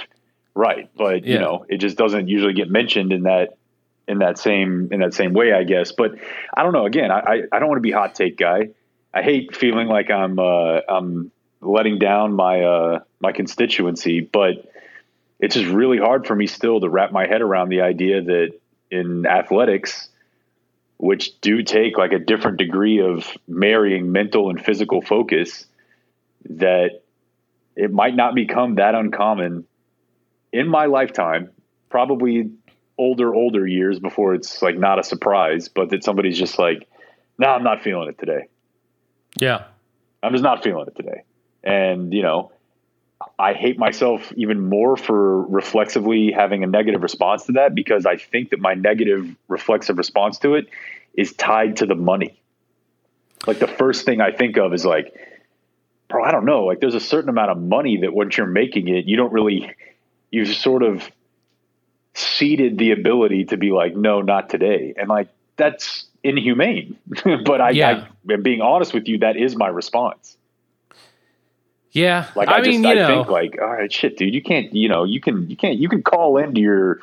right 0.55 0.89
but 0.95 1.26
Yeah. 1.26 1.34
you 1.36 1.39
know 1.39 1.66
it 1.70 1.78
just 1.78 1.97
doesn't 1.97 2.28
usually 2.28 2.53
get 2.53 2.70
mentioned 2.70 3.12
in 3.12 3.24
that 3.24 3.57
in 4.07 4.20
that 4.20 4.38
same 4.38 4.89
in 4.91 4.99
that 5.01 5.14
same 5.14 5.34
way 5.34 5.53
i 5.53 5.64
guess 5.64 5.91
but 5.91 6.12
i 6.55 6.64
don't 6.64 6.74
know 6.74 6.86
again 6.86 7.12
i 7.12 7.20
i, 7.20 7.41
I 7.51 7.60
don't 7.60 7.68
want 7.68 7.78
to 7.78 7.82
be 7.82 7.91
hot 7.91 8.16
take 8.16 8.38
guy 8.38 8.70
i 9.14 9.22
hate 9.22 9.55
feeling 9.55 9.88
like 9.88 10.10
i'm 10.10 10.39
uh 10.39 10.80
i'm 10.89 11.32
letting 11.62 11.99
down 11.99 12.34
my 12.34 12.62
uh 12.62 12.99
my 13.20 13.32
constituency 13.32 14.22
but 14.22 14.66
it's 15.39 15.55
just 15.55 15.68
really 15.70 15.97
hard 15.99 16.26
for 16.28 16.36
me 16.36 16.47
still 16.47 16.80
to 16.82 16.89
wrap 16.89 17.12
my 17.12 17.28
head 17.28 17.41
around 17.41 17.70
the 17.70 17.82
idea 17.82 18.22
that 18.22 18.49
in 18.91 19.26
athletics 19.26 20.10
which 21.00 21.39
do 21.39 21.64
take 21.64 21.97
like 21.97 22.12
a 22.12 22.20
different 22.20 22.58
degree 22.58 23.00
of 23.00 23.26
marrying 23.47 24.12
mental 24.12 24.50
and 24.50 24.64
physical 24.64 25.02
focus 25.02 25.66
that 26.50 27.02
it 27.78 27.91
might 27.91 28.16
not 28.16 28.36
become 28.36 28.76
that 28.76 28.95
uncommon 28.95 29.66
in 30.52 30.68
my 30.68 30.88
lifetime, 30.88 31.52
probably 31.89 32.52
older, 32.97 33.34
older 33.34 33.66
years 33.66 33.97
before 33.97 34.34
it's 34.34 34.62
like 34.62 34.78
not 34.78 35.00
a 35.00 35.04
surprise, 35.04 35.70
but 35.70 35.89
that 35.89 36.04
somebody's 36.04 36.38
just 36.38 36.60
like, 36.60 36.86
no, 37.38 37.47
nah, 37.47 37.56
I'm 37.56 37.64
not 37.64 37.82
feeling 37.82 38.10
it 38.10 38.20
today. 38.20 38.47
Yeah. 39.39 39.64
I'm 40.22 40.34
just 40.34 40.43
not 40.43 40.64
feeling 40.64 40.86
it 40.88 40.97
today. 40.97 41.24
And, 41.64 42.14
you 42.14 42.24
know, 42.24 42.52
I 43.38 43.53
hate 43.53 43.78
myself 43.78 44.32
even 44.38 44.70
more 44.70 44.95
for 44.95 45.43
reflexively 45.43 46.32
having 46.32 46.63
a 46.63 46.67
negative 46.67 47.03
response 47.03 47.45
to 47.45 47.53
that 47.53 47.76
because 47.76 48.05
I 48.05 48.15
think 48.15 48.51
that 48.51 48.59
my 48.59 48.76
negative 48.76 49.36
reflexive 49.47 49.97
response 49.97 50.39
to 50.39 50.55
it 50.55 50.67
is 51.13 51.34
tied 51.34 51.78
to 51.78 51.86
the 51.86 51.95
money. 51.95 52.41
Like 53.45 53.59
the 53.59 53.67
first 53.67 54.05
thing 54.05 54.22
I 54.22 54.32
think 54.32 54.57
of 54.57 54.74
is 54.74 54.86
like, 54.86 55.13
bro, 56.07 56.24
I 56.24 56.32
don't 56.32 56.45
know. 56.45 56.65
Like 56.65 56.80
there's 56.80 56.95
a 56.95 56.99
certain 56.99 57.30
amount 57.30 57.51
of 57.51 57.61
money 57.61 57.97
that 58.01 58.13
once 58.13 58.38
you're 58.38 58.47
making 58.47 58.88
it, 58.88 59.05
you 59.05 59.17
don't 59.17 59.34
really, 59.34 59.74
you've 60.32 60.55
sort 60.55 60.84
of 60.84 61.09
ceded 62.13 62.78
the 62.78 62.91
ability 62.91 63.45
to 63.45 63.57
be 63.57 63.72
like, 63.72 63.95
no, 63.95 64.22
not 64.22 64.49
today. 64.49 64.93
And 64.97 65.09
like, 65.09 65.28
that's 65.57 66.05
inhumane. 66.24 66.97
but 67.45 67.59
I, 67.59 67.70
yeah. 67.72 68.07
I, 68.28 68.36
being 68.38 68.61
honest 68.61 68.93
with 68.93 69.07
you, 69.07 69.20
that 69.20 69.36
is 69.36 69.55
my 69.55 69.67
response. 69.67 70.38
Yeah, 71.92 72.28
like 72.36 72.50
I, 72.50 72.58
I 72.58 72.62
mean, 72.62 72.84
just, 72.84 72.92
I 72.92 72.94
know. 72.96 73.08
think 73.08 73.30
like, 73.30 73.58
all 73.62 73.68
right, 73.68 73.92
shit, 73.92 74.18
dude, 74.18 74.34
you 74.34 74.44
can't, 74.44 74.74
you 74.74 74.88
know, 74.88 75.04
you 75.04 75.20
can, 75.20 75.50
you 75.50 75.56
can't, 75.56 75.80
you 75.80 75.90
can 75.90 76.04
call 76.04 76.38
into 76.38 76.62
your 76.62 77.00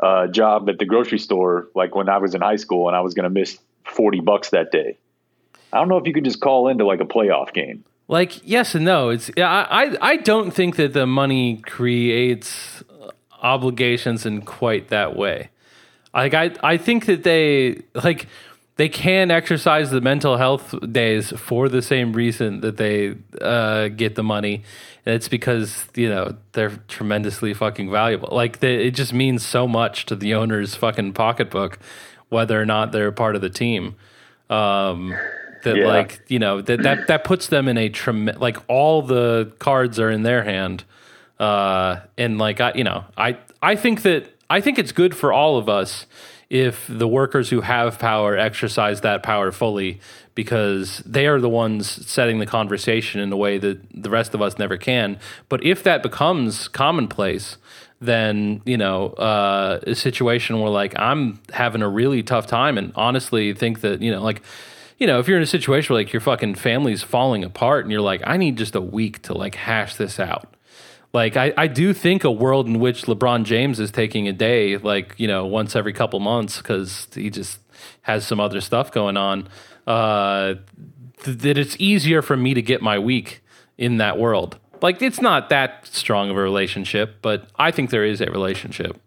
uh, 0.00 0.28
job 0.28 0.68
at 0.70 0.78
the 0.78 0.86
grocery 0.86 1.18
store 1.18 1.68
like 1.74 1.94
when 1.94 2.08
I 2.08 2.18
was 2.18 2.34
in 2.34 2.40
high 2.40 2.56
school 2.56 2.88
and 2.88 2.96
I 2.96 3.00
was 3.00 3.12
going 3.14 3.24
to 3.24 3.30
miss 3.30 3.58
forty 3.84 4.20
bucks 4.20 4.50
that 4.50 4.72
day. 4.72 4.96
I 5.72 5.78
don't 5.78 5.88
know 5.88 5.98
if 5.98 6.06
you 6.06 6.12
could 6.12 6.24
just 6.24 6.40
call 6.40 6.68
into 6.68 6.84
like 6.84 7.00
a 7.00 7.04
playoff 7.04 7.52
game. 7.52 7.84
Like 8.08 8.46
yes 8.48 8.74
and 8.74 8.84
no. 8.84 9.10
It's 9.10 9.30
I 9.36 9.96
I 10.00 10.16
don't 10.16 10.52
think 10.52 10.76
that 10.76 10.94
the 10.94 11.06
money 11.06 11.58
creates 11.58 12.82
obligations 13.42 14.26
in 14.26 14.42
quite 14.42 14.88
that 14.88 15.16
way. 15.16 15.50
Like 16.12 16.34
I 16.34 16.52
I 16.62 16.76
think 16.76 17.06
that 17.06 17.22
they 17.22 17.82
like 17.94 18.26
they 18.80 18.88
can 18.88 19.30
exercise 19.30 19.90
the 19.90 20.00
mental 20.00 20.38
health 20.38 20.74
days 20.90 21.34
for 21.36 21.68
the 21.68 21.82
same 21.82 22.14
reason 22.14 22.62
that 22.62 22.78
they 22.78 23.14
uh, 23.38 23.88
get 23.88 24.14
the 24.14 24.22
money. 24.22 24.62
And 25.04 25.14
it's 25.14 25.28
because 25.28 25.86
you 25.94 26.08
know 26.08 26.36
they're 26.52 26.70
tremendously 26.88 27.52
fucking 27.52 27.90
valuable. 27.90 28.30
Like 28.32 28.60
they, 28.60 28.86
it 28.86 28.92
just 28.92 29.12
means 29.12 29.44
so 29.44 29.68
much 29.68 30.06
to 30.06 30.16
the 30.16 30.32
owner's 30.32 30.76
fucking 30.76 31.12
pocketbook, 31.12 31.78
whether 32.30 32.58
or 32.58 32.64
not 32.64 32.90
they're 32.90 33.12
part 33.12 33.36
of 33.36 33.42
the 33.42 33.50
team. 33.50 33.96
Um, 34.48 35.14
that 35.64 35.76
yeah. 35.76 35.86
like 35.86 36.22
you 36.28 36.38
know 36.38 36.62
that 36.62 36.82
that 36.82 37.06
that 37.08 37.22
puts 37.22 37.48
them 37.48 37.68
in 37.68 37.76
a 37.76 37.90
trem- 37.90 38.30
like 38.38 38.56
all 38.66 39.02
the 39.02 39.52
cards 39.58 40.00
are 40.00 40.10
in 40.10 40.22
their 40.22 40.42
hand. 40.42 40.84
Uh, 41.38 42.00
and 42.16 42.38
like 42.38 42.62
I, 42.62 42.72
you 42.74 42.84
know, 42.84 43.04
I 43.14 43.36
I 43.60 43.76
think 43.76 44.00
that 44.02 44.34
I 44.48 44.62
think 44.62 44.78
it's 44.78 44.92
good 44.92 45.14
for 45.14 45.34
all 45.34 45.58
of 45.58 45.68
us 45.68 46.06
if 46.50 46.86
the 46.88 47.06
workers 47.06 47.48
who 47.48 47.60
have 47.60 47.98
power 47.98 48.36
exercise 48.36 49.00
that 49.02 49.22
power 49.22 49.52
fully 49.52 50.00
because 50.34 50.98
they 51.06 51.26
are 51.26 51.40
the 51.40 51.48
ones 51.48 51.88
setting 52.08 52.40
the 52.40 52.46
conversation 52.46 53.20
in 53.20 53.32
a 53.32 53.36
way 53.36 53.56
that 53.56 53.78
the 53.94 54.10
rest 54.10 54.34
of 54.34 54.42
us 54.42 54.58
never 54.58 54.76
can. 54.76 55.18
But 55.48 55.64
if 55.64 55.84
that 55.84 56.02
becomes 56.02 56.66
commonplace, 56.66 57.56
then 58.00 58.62
you 58.64 58.76
know 58.76 59.08
uh, 59.10 59.80
a 59.86 59.94
situation 59.94 60.60
where 60.60 60.70
like 60.70 60.98
I'm 60.98 61.40
having 61.52 61.82
a 61.82 61.88
really 61.88 62.22
tough 62.22 62.46
time 62.46 62.78
and 62.78 62.92
honestly 62.96 63.54
think 63.54 63.82
that 63.82 64.02
you 64.02 64.10
know 64.10 64.22
like 64.22 64.42
you 64.98 65.06
know 65.06 65.18
if 65.20 65.28
you're 65.28 65.36
in 65.36 65.42
a 65.42 65.46
situation 65.46 65.94
where 65.94 66.02
like 66.02 66.12
your 66.12 66.20
fucking 66.20 66.54
family's 66.56 67.02
falling 67.02 67.44
apart 67.44 67.84
and 67.84 67.92
you're 67.92 68.00
like 68.00 68.22
I 68.24 68.38
need 68.38 68.56
just 68.56 68.74
a 68.74 68.80
week 68.80 69.22
to 69.22 69.34
like 69.34 69.54
hash 69.54 69.96
this 69.96 70.18
out 70.18 70.56
like 71.12 71.36
I, 71.36 71.52
I 71.56 71.66
do 71.66 71.92
think 71.92 72.24
a 72.24 72.30
world 72.30 72.66
in 72.66 72.78
which 72.78 73.02
LeBron 73.02 73.44
James 73.44 73.80
is 73.80 73.90
taking 73.90 74.28
a 74.28 74.32
day, 74.32 74.76
like 74.76 75.14
you 75.18 75.26
know, 75.26 75.46
once 75.46 75.74
every 75.74 75.92
couple 75.92 76.20
months 76.20 76.58
because 76.58 77.08
he 77.14 77.30
just 77.30 77.58
has 78.02 78.26
some 78.26 78.40
other 78.40 78.60
stuff 78.60 78.92
going 78.92 79.16
on. 79.16 79.48
Uh, 79.86 80.54
th- 81.22 81.38
that 81.38 81.58
it's 81.58 81.76
easier 81.78 82.22
for 82.22 82.36
me 82.36 82.54
to 82.54 82.62
get 82.62 82.82
my 82.82 82.98
week 82.98 83.42
in 83.76 83.96
that 83.96 84.18
world. 84.18 84.58
Like 84.82 85.02
it's 85.02 85.20
not 85.20 85.48
that 85.50 85.86
strong 85.86 86.30
of 86.30 86.36
a 86.36 86.40
relationship, 86.40 87.16
but 87.22 87.48
I 87.56 87.70
think 87.70 87.90
there 87.90 88.04
is 88.04 88.20
a 88.20 88.30
relationship. 88.30 89.00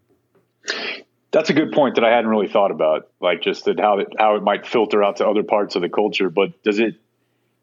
That's 1.31 1.49
a 1.49 1.53
good 1.53 1.71
point 1.71 1.95
that 1.95 2.03
I 2.03 2.11
hadn't 2.11 2.29
really 2.29 2.47
thought 2.47 2.69
about, 2.69 3.09
like 3.19 3.41
just 3.41 3.65
that 3.65 3.79
how 3.79 3.99
it 3.99 4.09
how 4.19 4.35
it 4.35 4.43
might 4.43 4.67
filter 4.67 5.03
out 5.03 5.17
to 5.17 5.27
other 5.27 5.41
parts 5.41 5.75
of 5.75 5.81
the 5.81 5.89
culture. 5.89 6.29
But 6.29 6.61
does 6.63 6.79
it? 6.79 6.95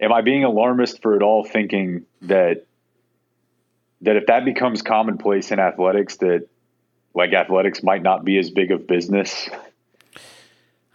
Am 0.00 0.12
I 0.12 0.22
being 0.22 0.44
alarmist 0.44 1.02
for 1.02 1.14
it 1.14 1.22
all, 1.22 1.44
thinking 1.44 2.06
that 2.22 2.64
that 4.02 4.16
if 4.16 4.26
that 4.26 4.44
becomes 4.44 4.82
commonplace 4.82 5.50
in 5.50 5.58
athletics, 5.58 6.16
that 6.18 6.46
like 7.14 7.32
athletics 7.32 7.82
might 7.82 8.02
not 8.02 8.24
be 8.24 8.38
as 8.38 8.50
big 8.50 8.70
of 8.70 8.86
business. 8.86 9.48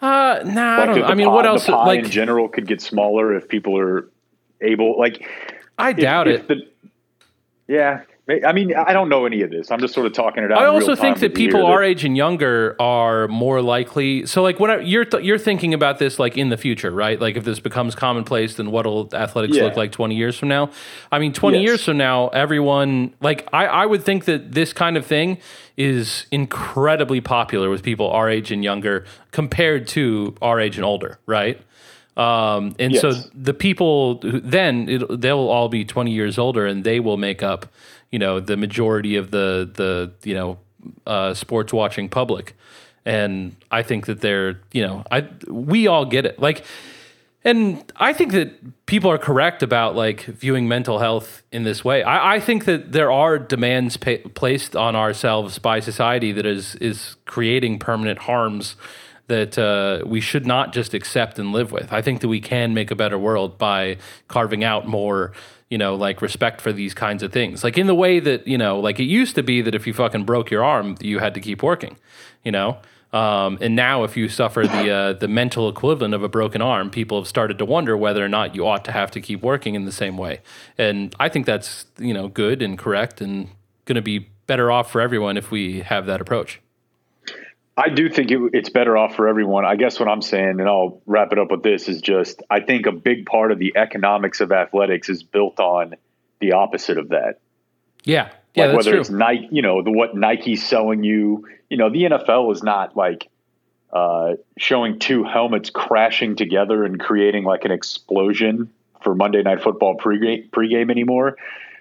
Uh, 0.01 0.41
no, 0.45 0.51
nah, 0.51 0.77
like 0.77 0.89
I 0.89 0.93
don't. 0.93 1.03
I 1.03 1.13
mean, 1.15 1.31
what 1.31 1.45
else? 1.45 1.67
like 1.67 2.05
in 2.05 2.11
general 2.11 2.47
could 2.47 2.67
get 2.67 2.81
smaller 2.81 3.35
if 3.35 3.47
people 3.47 3.77
are 3.77 4.09
able. 4.61 4.97
Like, 4.99 5.27
I 5.77 5.93
doubt 5.93 6.27
if, 6.27 6.35
it. 6.35 6.41
If 6.41 6.47
the, 6.47 7.73
yeah, 7.73 8.01
I 8.28 8.53
mean, 8.53 8.73
I 8.76 8.91
don't 8.91 9.07
know 9.07 9.28
any 9.28 9.43
of 9.43 9.51
this. 9.51 9.69
I'm 9.69 9.80
just 9.80 9.93
sort 9.93 10.07
of 10.07 10.13
talking 10.13 10.43
it 10.43 10.51
out. 10.51 10.57
I 10.57 10.65
also 10.65 10.95
think 10.95 11.19
that 11.19 11.36
people 11.36 11.63
our 11.63 11.84
age 11.84 12.03
and 12.03 12.17
younger 12.17 12.76
are 12.80 13.28
more 13.28 13.61
likely. 13.61 14.26
So, 14.26 14.41
like, 14.41 14.59
when 14.59 14.71
I, 14.71 14.80
you're 14.80 15.05
th- 15.05 15.23
you're 15.23 15.38
thinking 15.38 15.76
about 15.76 15.99
this, 15.99 16.17
like 16.17 16.36
in 16.36 16.49
the 16.49 16.57
future, 16.57 16.89
right? 16.89 17.21
Like, 17.21 17.38
if 17.38 17.43
this 17.43 17.59
becomes 17.59 17.93
commonplace, 17.93 18.55
then 18.55 18.71
what'll 18.71 19.13
athletics 19.13 19.55
yeah. 19.55 19.65
look 19.65 19.76
like 19.78 19.91
20 19.91 20.15
years 20.15 20.39
from 20.39 20.49
now? 20.49 20.71
I 21.11 21.19
mean, 21.19 21.34
20 21.34 21.59
yes. 21.59 21.67
years 21.67 21.86
from 21.86 21.97
now, 21.97 22.30
everyone 22.30 23.13
like 23.21 23.47
I, 23.53 23.67
I 23.67 23.86
would 23.86 24.03
think 24.03 24.26
that 24.26 24.53
this 24.53 24.73
kind 24.73 24.97
of 24.97 25.05
thing 25.05 25.38
is 25.78 26.26
incredibly 26.32 27.21
popular 27.21 27.69
with 27.69 27.84
people 27.84 28.09
our 28.09 28.28
age 28.28 28.51
and 28.51 28.63
younger 28.63 29.05
compared 29.32 29.88
to 29.89 30.36
our 30.41 30.59
age 30.59 30.78
and 30.78 30.86
older, 30.86 31.19
right? 31.28 31.61
Um, 32.17 32.76
and 32.80 32.93
yes. 32.93 33.01
so 33.01 33.11
the 33.34 33.53
people 33.53 34.19
who, 34.21 34.39
then 34.39 34.88
it, 34.88 35.21
they'll 35.21 35.38
all 35.38 35.67
be 35.67 35.84
20 35.84 36.11
years 36.11 36.38
older 36.38 36.65
and 36.65 36.84
they 36.84 36.99
will 36.99 37.17
make 37.17 37.43
up 37.43 37.67
you 38.11 38.19
know 38.19 38.39
the 38.39 38.57
majority 38.57 39.15
of 39.15 39.31
the 39.31 39.69
the 39.73 40.11
you 40.27 40.35
know 40.35 40.57
uh, 41.05 41.33
sports 41.33 41.73
watching 41.73 42.09
public, 42.09 42.55
and 43.05 43.55
I 43.71 43.83
think 43.83 44.05
that 44.05 44.21
they're 44.21 44.61
you 44.71 44.85
know 44.85 45.03
I 45.11 45.27
we 45.47 45.87
all 45.87 46.05
get 46.05 46.25
it 46.25 46.39
like. 46.39 46.63
And 47.43 47.83
I 47.97 48.11
think 48.11 48.31
that 48.31 48.87
people 48.87 49.11
are 49.11 49.19
correct 49.19 49.61
about 49.61 49.95
like 49.95 50.21
viewing 50.21 50.67
mental 50.67 50.97
health 50.97 51.43
in 51.51 51.61
this 51.61 51.85
way. 51.85 52.01
I, 52.01 52.37
I 52.37 52.39
think 52.39 52.65
that 52.65 52.91
there 52.91 53.11
are 53.11 53.37
demands 53.37 53.97
placed 53.97 54.75
on 54.75 54.95
ourselves 54.95 55.59
by 55.59 55.79
society 55.79 56.31
that 56.31 56.47
is 56.47 56.73
is 56.77 57.17
creating 57.25 57.77
permanent 57.77 58.17
harms 58.17 58.75
that 59.27 59.57
uh, 59.57 60.03
we 60.05 60.21
should 60.21 60.45
not 60.45 60.73
just 60.73 60.93
accept 60.93 61.39
and 61.39 61.51
live 61.51 61.71
with. 61.71 61.91
I 61.91 62.01
think 62.01 62.21
that 62.21 62.27
we 62.27 62.39
can 62.39 62.73
make 62.73 62.91
a 62.91 62.95
better 62.95 63.17
world 63.17 63.57
by 63.57 63.97
carving 64.27 64.63
out 64.63 64.87
more 64.87 65.33
you 65.76 65.80
know, 65.80 65.93
like 65.93 66.21
respect 66.21 66.61
for 66.61 66.71
these 66.71 66.93
kinds 66.93 67.21
of 67.21 67.34
things. 67.34 67.61
Like 67.61 67.78
in 67.78 67.86
the 67.86 67.93
way 67.93 68.21
that, 68.21 68.47
you 68.47 68.57
know, 68.57 68.80
like 68.80 68.97
it 68.97 69.03
used 69.03 69.36
to 69.36 69.43
be 69.43 69.61
that 69.61 69.76
if 69.76 69.86
you 69.86 69.93
fucking 69.93 70.23
broke 70.23 70.49
your 70.49 70.63
arm, 70.63 70.95
you 71.01 71.19
had 71.19 71.34
to 71.34 71.41
keep 71.41 71.61
working, 71.61 71.97
you 72.45 72.51
know? 72.53 72.78
Um, 73.11 73.57
and 73.59 73.76
now, 73.76 74.05
if 74.05 74.15
you 74.15 74.30
suffer 74.30 74.65
the 74.65 74.89
uh, 74.89 75.13
the 75.13 75.28
mental 75.28 75.67
equivalent 75.67 76.13
of 76.13 76.23
a 76.23 76.30
broken 76.30 76.61
arm, 76.61 76.89
people 76.89 77.19
have 77.19 77.28
started 77.28 77.57
to 77.57 77.65
wonder 77.65 77.97
whether 77.97 78.23
or 78.23 78.30
not 78.30 78.55
you 78.55 78.65
ought 78.65 78.86
to 78.86 78.93
have 78.93 79.11
to 79.11 79.19
keep 79.19 79.41
working 79.41 79.76
in 79.76 79.84
the 79.84 79.91
same 79.91 80.15
way. 80.17 80.39
And 80.78 81.13
I 81.19 81.28
think 81.28 81.45
that's 81.45 81.86
you 81.97 82.13
know 82.13 82.30
good 82.30 82.61
and 82.61 82.78
correct 82.78 83.19
and 83.19 83.49
going 83.84 83.97
to 83.97 84.01
be 84.01 84.30
better 84.47 84.71
off 84.71 84.89
for 84.89 85.01
everyone 85.01 85.36
if 85.36 85.51
we 85.51 85.82
have 85.82 86.05
that 86.05 86.21
approach. 86.21 86.61
I 87.78 87.89
do 87.89 88.09
think 88.09 88.32
it, 88.32 88.39
it's 88.53 88.69
better 88.69 88.95
off 88.95 89.15
for 89.15 89.28
everyone. 89.28 89.65
I 89.65 89.76
guess 89.76 89.99
what 89.99 90.07
I'm 90.07 90.21
saying, 90.21 90.59
and 90.59 90.67
I'll 90.67 91.01
wrap 91.05 91.34
it 91.34 91.39
up 91.39 91.51
with 91.51 91.63
this, 91.63 91.89
is 91.89 92.01
just 92.01 92.41
I 92.49 92.61
think 92.61 92.86
a 92.86 92.91
big 92.91 93.26
part 93.26 93.51
of 93.51 93.59
the 93.59 93.73
economics 93.76 94.39
of 94.39 94.51
athletics 94.51 95.09
is 95.09 95.23
built 95.23 95.59
on 95.59 95.95
the 96.39 96.53
opposite 96.53 96.97
of 96.97 97.09
that. 97.09 97.39
Yeah, 98.03 98.30
yeah, 98.53 98.67
like 98.67 98.78
whether 98.78 98.91
true. 98.91 99.01
it's 99.01 99.09
Nike, 99.09 99.49
you 99.51 99.61
know, 99.61 99.82
the 99.82 99.91
what 99.91 100.15
Nike's 100.15 100.65
selling 100.65 101.03
you. 101.03 101.47
You 101.69 101.78
know, 101.78 101.89
the 101.89 102.03
NFL 102.03 102.53
is 102.53 102.63
not 102.63 102.95
like 102.95 103.28
uh, 103.91 104.36
showing 104.57 104.99
two 104.99 105.23
helmets 105.23 105.69
crashing 105.69 106.36
together 106.36 106.84
and 106.84 106.99
creating 106.99 107.43
like 107.43 107.65
an 107.65 107.71
explosion 107.71 108.69
for 109.01 109.15
Monday 109.15 109.41
Night 109.41 109.61
Football 109.61 109.97
pregame, 109.97 110.49
pregame 110.49 110.91
anymore. 110.91 111.38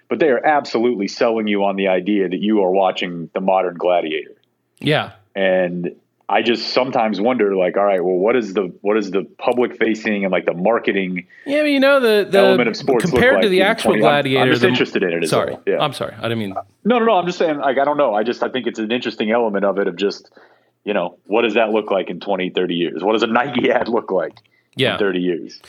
But 0.09 0.19
they 0.19 0.29
are 0.29 0.45
absolutely 0.45 1.09
selling 1.09 1.47
you 1.47 1.65
on 1.65 1.77
the 1.77 1.89
idea 1.89 2.29
that 2.29 2.41
you 2.41 2.63
are 2.63 2.71
watching 2.71 3.31
the 3.33 3.41
modern 3.41 3.77
gladiator. 3.77 4.37
Yeah, 4.79 5.13
and 5.35 5.95
I 6.29 6.43
just 6.43 6.73
sometimes 6.73 7.21
wonder, 7.21 7.55
like, 7.55 7.77
all 7.77 7.85
right, 7.85 8.03
well, 8.03 8.17
what 8.17 8.35
is 8.35 8.55
the 8.55 8.73
what 8.81 8.97
is 8.97 9.11
the 9.11 9.25
public 9.39 9.77
facing 9.79 10.25
and 10.25 10.33
like 10.33 10.47
the 10.47 10.55
marketing? 10.55 11.27
Yeah, 11.45 11.61
I 11.61 11.63
mean, 11.65 11.73
you 11.75 11.81
know 11.81 12.01
the, 12.01 12.27
the 12.31 12.39
element 12.39 12.69
of 12.69 12.77
sports 12.77 13.11
compared 13.11 13.43
to 13.43 13.49
the 13.49 13.63
actual 13.63 13.91
20, 13.91 14.01
gladiator. 14.01 14.43
I'm, 14.43 14.49
just 14.51 14.63
the, 14.63 14.69
interested 14.69 15.03
in 15.03 15.23
it. 15.23 15.29
Sorry, 15.29 15.53
well. 15.53 15.63
yeah. 15.67 15.79
I'm 15.81 15.93
sorry. 15.93 16.15
I 16.15 16.23
didn't 16.23 16.39
mean. 16.39 16.55
No, 16.85 16.99
no, 16.99 17.05
no. 17.05 17.13
I'm 17.13 17.27
just 17.27 17.39
saying, 17.39 17.59
like, 17.59 17.79
I 17.79 17.85
don't 17.85 17.99
know. 17.99 18.15
I 18.15 18.23
just 18.23 18.43
I 18.43 18.49
think 18.49 18.67
it's 18.67 18.79
an 18.79 18.91
interesting 18.91 19.31
element 19.31 19.67
of 19.67 19.79
it 19.79 19.87
of 19.87 19.97
just, 19.97 20.31
you 20.85 20.95
know, 20.95 21.19
what 21.27 21.43
does 21.43 21.55
that 21.55 21.71
look 21.71 21.91
like 21.91 22.09
in 22.09 22.21
20, 22.21 22.51
30 22.51 22.75
years? 22.75 23.05
What 23.05 23.13
does 23.13 23.23
a 23.23 23.27
Nike 23.27 23.71
ad 23.71 23.89
look 23.89 24.11
like? 24.11 24.39
Yeah. 24.77 24.95
in 24.95 24.99
30 24.99 25.21
years. 25.21 25.61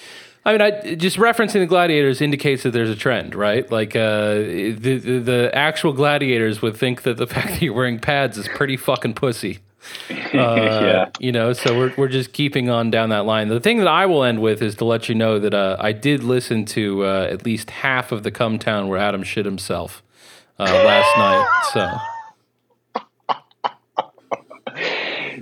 I 0.45 0.51
mean, 0.51 0.61
I, 0.61 0.95
just 0.95 1.17
referencing 1.17 1.53
the 1.53 1.65
gladiators 1.65 2.21
indicates 2.21 2.63
that 2.63 2.71
there's 2.71 2.89
a 2.89 2.95
trend, 2.95 3.33
right? 3.33 3.69
Like 3.71 3.95
uh, 3.95 4.35
the, 4.35 4.75
the 4.77 5.19
the 5.19 5.51
actual 5.53 5.91
gladiators 5.91 6.61
would 6.61 6.77
think 6.77 7.01
that 7.01 7.17
the 7.17 7.25
fact 7.35 7.47
that 7.47 7.61
you're 7.61 7.73
wearing 7.73 7.99
pads 7.99 8.37
is 8.37 8.47
pretty 8.47 8.77
fucking 8.77 9.15
pussy. 9.15 9.59
Uh, 10.09 10.55
yeah. 10.81 11.09
You 11.19 11.31
know, 11.31 11.53
so 11.53 11.77
we're 11.77 11.93
we're 11.95 12.07
just 12.09 12.33
keeping 12.33 12.69
on 12.69 12.89
down 12.89 13.09
that 13.09 13.25
line. 13.25 13.47
The 13.47 13.59
thing 13.61 13.77
that 13.77 13.87
I 13.87 14.05
will 14.05 14.23
end 14.23 14.41
with 14.41 14.61
is 14.61 14.75
to 14.77 14.85
let 14.85 15.07
you 15.07 15.15
know 15.15 15.39
that 15.39 15.53
uh, 15.53 15.77
I 15.79 15.93
did 15.93 16.23
listen 16.23 16.65
to 16.65 17.05
uh, 17.05 17.27
at 17.29 17.45
least 17.45 17.69
half 17.69 18.11
of 18.11 18.23
the 18.23 18.31
Cum 18.31 18.59
Town 18.59 18.89
where 18.89 18.97
Adam 18.97 19.23
shit 19.23 19.45
himself 19.45 20.03
uh, 20.59 20.63
last 20.63 21.17
night. 21.17 21.47
So. 21.71 22.14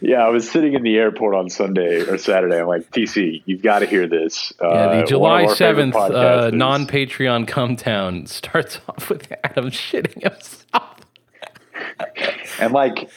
Yeah, 0.05 0.17
I 0.25 0.29
was 0.29 0.51
sitting 0.51 0.73
in 0.73 0.83
the 0.83 0.97
airport 0.97 1.33
on 1.33 1.49
Sunday 1.49 2.01
or 2.01 2.17
Saturday. 2.17 2.59
I'm 2.59 2.67
like, 2.67 2.91
TC, 2.91 3.41
you've 3.45 3.61
got 3.61 3.79
to 3.79 3.85
hear 3.85 4.05
this. 4.05 4.51
Yeah, 4.61 4.67
Uh, 4.67 5.01
the 5.01 5.07
July 5.07 5.29
one 5.29 5.43
of 5.45 5.49
our 5.51 5.55
favorite 5.55 5.93
7th 5.93 6.13
uh, 6.13 6.49
non 6.51 6.85
Patreon 6.87 7.47
Cum 7.47 7.77
Town 7.77 8.25
starts 8.25 8.79
off 8.89 9.09
with 9.09 9.31
Adam 9.45 9.71
shitting 9.71 10.21
himself. 10.21 10.99
And 12.59 12.73
like, 12.73 13.09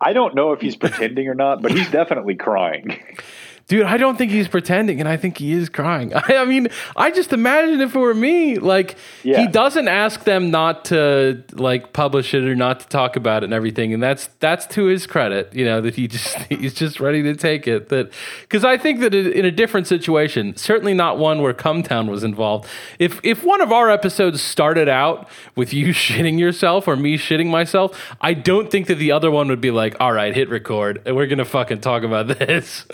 I 0.00 0.12
don't 0.12 0.36
know 0.36 0.52
if 0.52 0.60
he's 0.60 0.76
pretending 0.76 1.26
or 1.26 1.34
not, 1.34 1.60
but 1.60 1.72
he's 1.72 1.90
definitely 1.90 2.36
crying. 2.36 3.02
Dude, 3.68 3.82
I 3.84 3.98
don't 3.98 4.16
think 4.16 4.30
he's 4.32 4.48
pretending, 4.48 4.98
and 4.98 5.06
I 5.06 5.18
think 5.18 5.36
he 5.36 5.52
is 5.52 5.68
crying. 5.68 6.14
I, 6.14 6.36
I 6.38 6.44
mean, 6.46 6.68
I 6.96 7.10
just 7.10 7.34
imagine 7.34 7.82
if 7.82 7.94
it 7.94 7.98
were 7.98 8.14
me, 8.14 8.58
like 8.58 8.96
Yeah. 9.22 9.40
he 9.40 9.46
doesn't 9.46 9.88
ask 9.88 10.24
them 10.24 10.50
not 10.50 10.86
to 10.86 11.42
like 11.52 11.92
publish 11.92 12.32
it 12.32 12.44
or 12.44 12.56
not 12.56 12.80
to 12.80 12.88
talk 12.88 13.14
about 13.16 13.42
it 13.42 13.46
and 13.46 13.52
everything, 13.52 13.92
and 13.92 14.02
that's 14.02 14.30
that's 14.40 14.64
to 14.68 14.86
his 14.86 15.06
credit, 15.06 15.54
you 15.54 15.66
know, 15.66 15.82
that 15.82 15.96
he 15.96 16.08
just 16.08 16.34
he's 16.48 16.72
just 16.72 16.98
ready 16.98 17.22
to 17.24 17.34
take 17.34 17.68
it. 17.68 17.90
That 17.90 18.10
because 18.40 18.64
I 18.64 18.78
think 18.78 19.00
that 19.00 19.14
in 19.14 19.44
a 19.44 19.50
different 19.50 19.86
situation, 19.86 20.56
certainly 20.56 20.94
not 20.94 21.18
one 21.18 21.42
where 21.42 21.52
Cumtown 21.52 22.08
was 22.08 22.24
involved. 22.24 22.66
If 22.98 23.20
if 23.22 23.44
one 23.44 23.60
of 23.60 23.70
our 23.70 23.90
episodes 23.90 24.40
started 24.40 24.88
out 24.88 25.28
with 25.56 25.74
you 25.74 25.88
shitting 25.92 26.38
yourself 26.38 26.88
or 26.88 26.96
me 26.96 27.18
shitting 27.18 27.50
myself, 27.50 28.16
I 28.22 28.32
don't 28.32 28.70
think 28.70 28.86
that 28.86 28.94
the 28.94 29.12
other 29.12 29.30
one 29.30 29.48
would 29.48 29.60
be 29.60 29.70
like, 29.70 29.94
all 30.00 30.14
right, 30.14 30.34
hit 30.34 30.48
record, 30.48 31.02
and 31.04 31.14
we're 31.14 31.26
gonna 31.26 31.44
fucking 31.44 31.80
talk 31.82 32.02
about 32.02 32.28
this. 32.28 32.86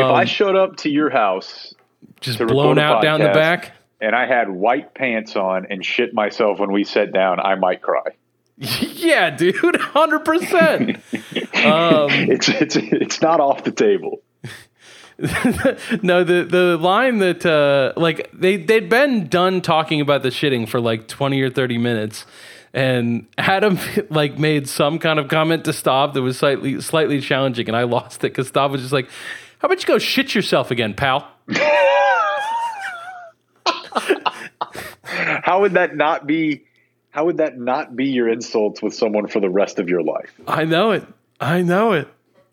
If 0.00 0.12
I 0.14 0.24
showed 0.24 0.56
up 0.56 0.76
to 0.78 0.88
your 0.90 1.10
house 1.10 1.74
just 2.20 2.38
blown 2.38 2.78
out 2.78 3.02
down 3.02 3.20
the 3.20 3.28
back. 3.28 3.72
and 4.00 4.14
I 4.14 4.26
had 4.26 4.50
white 4.50 4.94
pants 4.94 5.36
on 5.36 5.66
and 5.70 5.84
shit 5.84 6.12
myself 6.14 6.58
when 6.58 6.72
we 6.72 6.84
sat 6.84 7.12
down, 7.12 7.40
I 7.40 7.54
might 7.56 7.80
cry. 7.82 8.16
yeah, 8.56 9.30
dude, 9.30 9.76
hundred 9.80 10.24
percent. 10.24 10.98
Um, 11.58 12.08
It's 12.10 12.48
it's 12.48 12.76
it's 12.76 13.20
not 13.20 13.40
off 13.40 13.64
the 13.64 13.72
table. 13.72 14.20
No, 15.18 16.22
the 16.22 16.46
the 16.48 16.76
line 16.80 17.18
that 17.18 17.44
uh, 17.44 17.92
like 18.00 18.30
they 18.32 18.56
they'd 18.56 18.88
been 18.88 19.26
done 19.26 19.60
talking 19.60 20.00
about 20.00 20.22
the 20.22 20.28
shitting 20.28 20.68
for 20.68 20.80
like 20.80 21.08
twenty 21.08 21.40
or 21.42 21.50
thirty 21.50 21.76
minutes, 21.78 22.24
and 22.72 23.26
Adam 23.36 23.78
like 24.10 24.38
made 24.38 24.68
some 24.68 25.00
kind 25.00 25.18
of 25.18 25.26
comment 25.28 25.64
to 25.64 25.72
Stav 25.72 26.14
that 26.14 26.22
was 26.22 26.38
slightly 26.38 26.80
slightly 26.80 27.20
challenging, 27.20 27.66
and 27.66 27.76
I 27.76 27.82
lost 27.82 28.18
it 28.22 28.28
because 28.30 28.50
Stav 28.52 28.70
was 28.70 28.80
just 28.82 28.92
like, 28.92 29.08
"How 29.58 29.66
about 29.66 29.80
you 29.80 29.86
go 29.86 29.98
shit 29.98 30.34
yourself 30.34 30.70
again, 30.70 30.94
pal?" 30.94 31.28
How 35.02 35.60
would 35.60 35.72
that 35.72 35.96
not 35.96 36.26
be? 36.26 36.64
How 37.10 37.24
would 37.24 37.38
that 37.38 37.58
not 37.58 37.96
be 37.96 38.06
your 38.06 38.28
insults 38.28 38.82
with 38.82 38.94
someone 38.94 39.26
for 39.28 39.40
the 39.40 39.48
rest 39.48 39.78
of 39.78 39.88
your 39.88 40.02
life? 40.02 40.30
I 40.46 40.64
know 40.64 40.92
it. 40.92 41.04
I 41.40 41.62
know 41.62 41.92
it. 41.92 42.08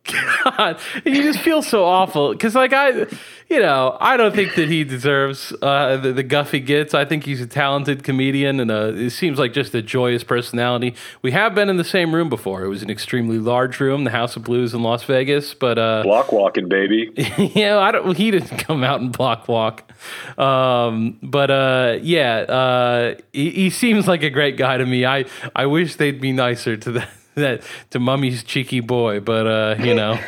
God, 0.05 0.79
you 1.03 1.23
just 1.23 1.39
feel 1.39 1.61
so 1.61 1.85
awful 1.85 2.31
because, 2.31 2.53
like, 2.53 2.73
I, 2.73 3.07
you 3.49 3.59
know, 3.59 3.97
I 3.99 4.17
don't 4.17 4.35
think 4.35 4.55
that 4.55 4.67
he 4.67 4.83
deserves 4.83 5.53
uh, 5.61 5.97
the, 5.97 6.13
the 6.13 6.23
guff 6.23 6.51
he 6.51 6.59
gets. 6.59 6.93
I 6.93 7.05
think 7.05 7.23
he's 7.23 7.41
a 7.41 7.47
talented 7.47 8.03
comedian 8.03 8.59
and 8.59 8.71
uh 8.71 8.93
it 8.95 9.09
seems 9.11 9.39
like 9.39 9.53
just 9.53 9.73
a 9.73 9.81
joyous 9.81 10.23
personality. 10.23 10.95
We 11.21 11.31
have 11.31 11.55
been 11.55 11.69
in 11.69 11.77
the 11.77 11.83
same 11.83 12.13
room 12.13 12.29
before. 12.29 12.63
It 12.63 12.67
was 12.69 12.83
an 12.83 12.89
extremely 12.89 13.39
large 13.39 13.79
room, 13.79 14.03
the 14.03 14.11
House 14.11 14.35
of 14.35 14.43
Blues 14.43 14.73
in 14.73 14.83
Las 14.83 15.03
Vegas. 15.03 15.53
But 15.53 15.77
uh, 15.77 16.03
Block 16.03 16.31
walking, 16.31 16.69
baby. 16.69 17.11
you 17.37 17.65
know, 17.65 17.79
I 17.79 17.91
don't. 17.91 18.15
He 18.15 18.31
didn't 18.31 18.57
come 18.59 18.83
out 18.83 19.01
and 19.01 19.11
block 19.11 19.47
walk. 19.47 19.91
Um, 20.39 21.17
but 21.21 21.49
uh, 21.51 21.97
yeah, 22.01 22.37
uh, 22.37 23.15
he, 23.33 23.49
he 23.51 23.69
seems 23.69 24.07
like 24.07 24.23
a 24.23 24.29
great 24.29 24.57
guy 24.57 24.77
to 24.77 24.85
me. 24.85 25.05
I 25.05 25.25
I 25.55 25.65
wish 25.65 25.95
they'd 25.95 26.21
be 26.21 26.31
nicer 26.31 26.77
to 26.77 26.91
that 26.93 27.09
that 27.35 27.61
to 27.91 27.99
Mummy's 27.99 28.43
cheeky 28.43 28.79
boy, 28.79 29.19
but 29.19 29.47
uh, 29.47 29.75
you 29.79 29.93
know, 29.93 30.19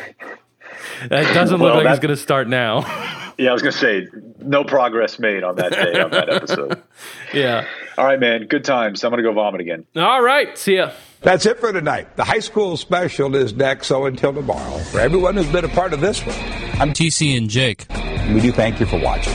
that 1.08 1.34
doesn't 1.34 1.58
look 1.60 1.74
like 1.74 1.84
that- 1.84 1.90
he's 1.90 1.98
gonna 2.00 2.16
start 2.16 2.48
now. 2.48 2.84
Yeah, 3.40 3.50
I 3.50 3.52
was 3.52 3.62
gonna 3.62 3.70
say 3.70 4.08
no 4.40 4.64
progress 4.64 5.20
made 5.20 5.44
on 5.44 5.54
that 5.54 5.70
day 5.70 6.00
on 6.00 6.10
that 6.10 6.28
episode. 6.28 6.82
yeah. 7.32 7.68
All 7.96 8.04
right, 8.04 8.18
man. 8.18 8.48
Good 8.48 8.64
times. 8.64 9.04
I'm 9.04 9.10
gonna 9.12 9.22
go 9.22 9.32
vomit 9.32 9.60
again. 9.60 9.86
All 9.94 10.20
right. 10.20 10.58
See 10.58 10.74
ya. 10.74 10.90
That's 11.20 11.46
it 11.46 11.60
for 11.60 11.72
tonight. 11.72 12.16
The 12.16 12.24
high 12.24 12.40
school 12.40 12.76
special 12.76 13.36
is 13.36 13.54
next, 13.54 13.86
so 13.86 14.06
until 14.06 14.32
tomorrow, 14.34 14.78
for 14.78 14.98
everyone 14.98 15.36
who's 15.36 15.46
been 15.52 15.64
a 15.64 15.68
part 15.68 15.92
of 15.92 16.00
this 16.00 16.20
one, 16.26 16.34
I'm 16.80 16.92
TC 16.92 17.38
and 17.38 17.48
Jake. 17.48 17.86
we 18.34 18.40
do 18.40 18.50
thank 18.50 18.80
you 18.80 18.86
for 18.86 18.98
watching. 18.98 19.34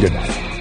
Good 0.00 0.14
night. 0.14 0.51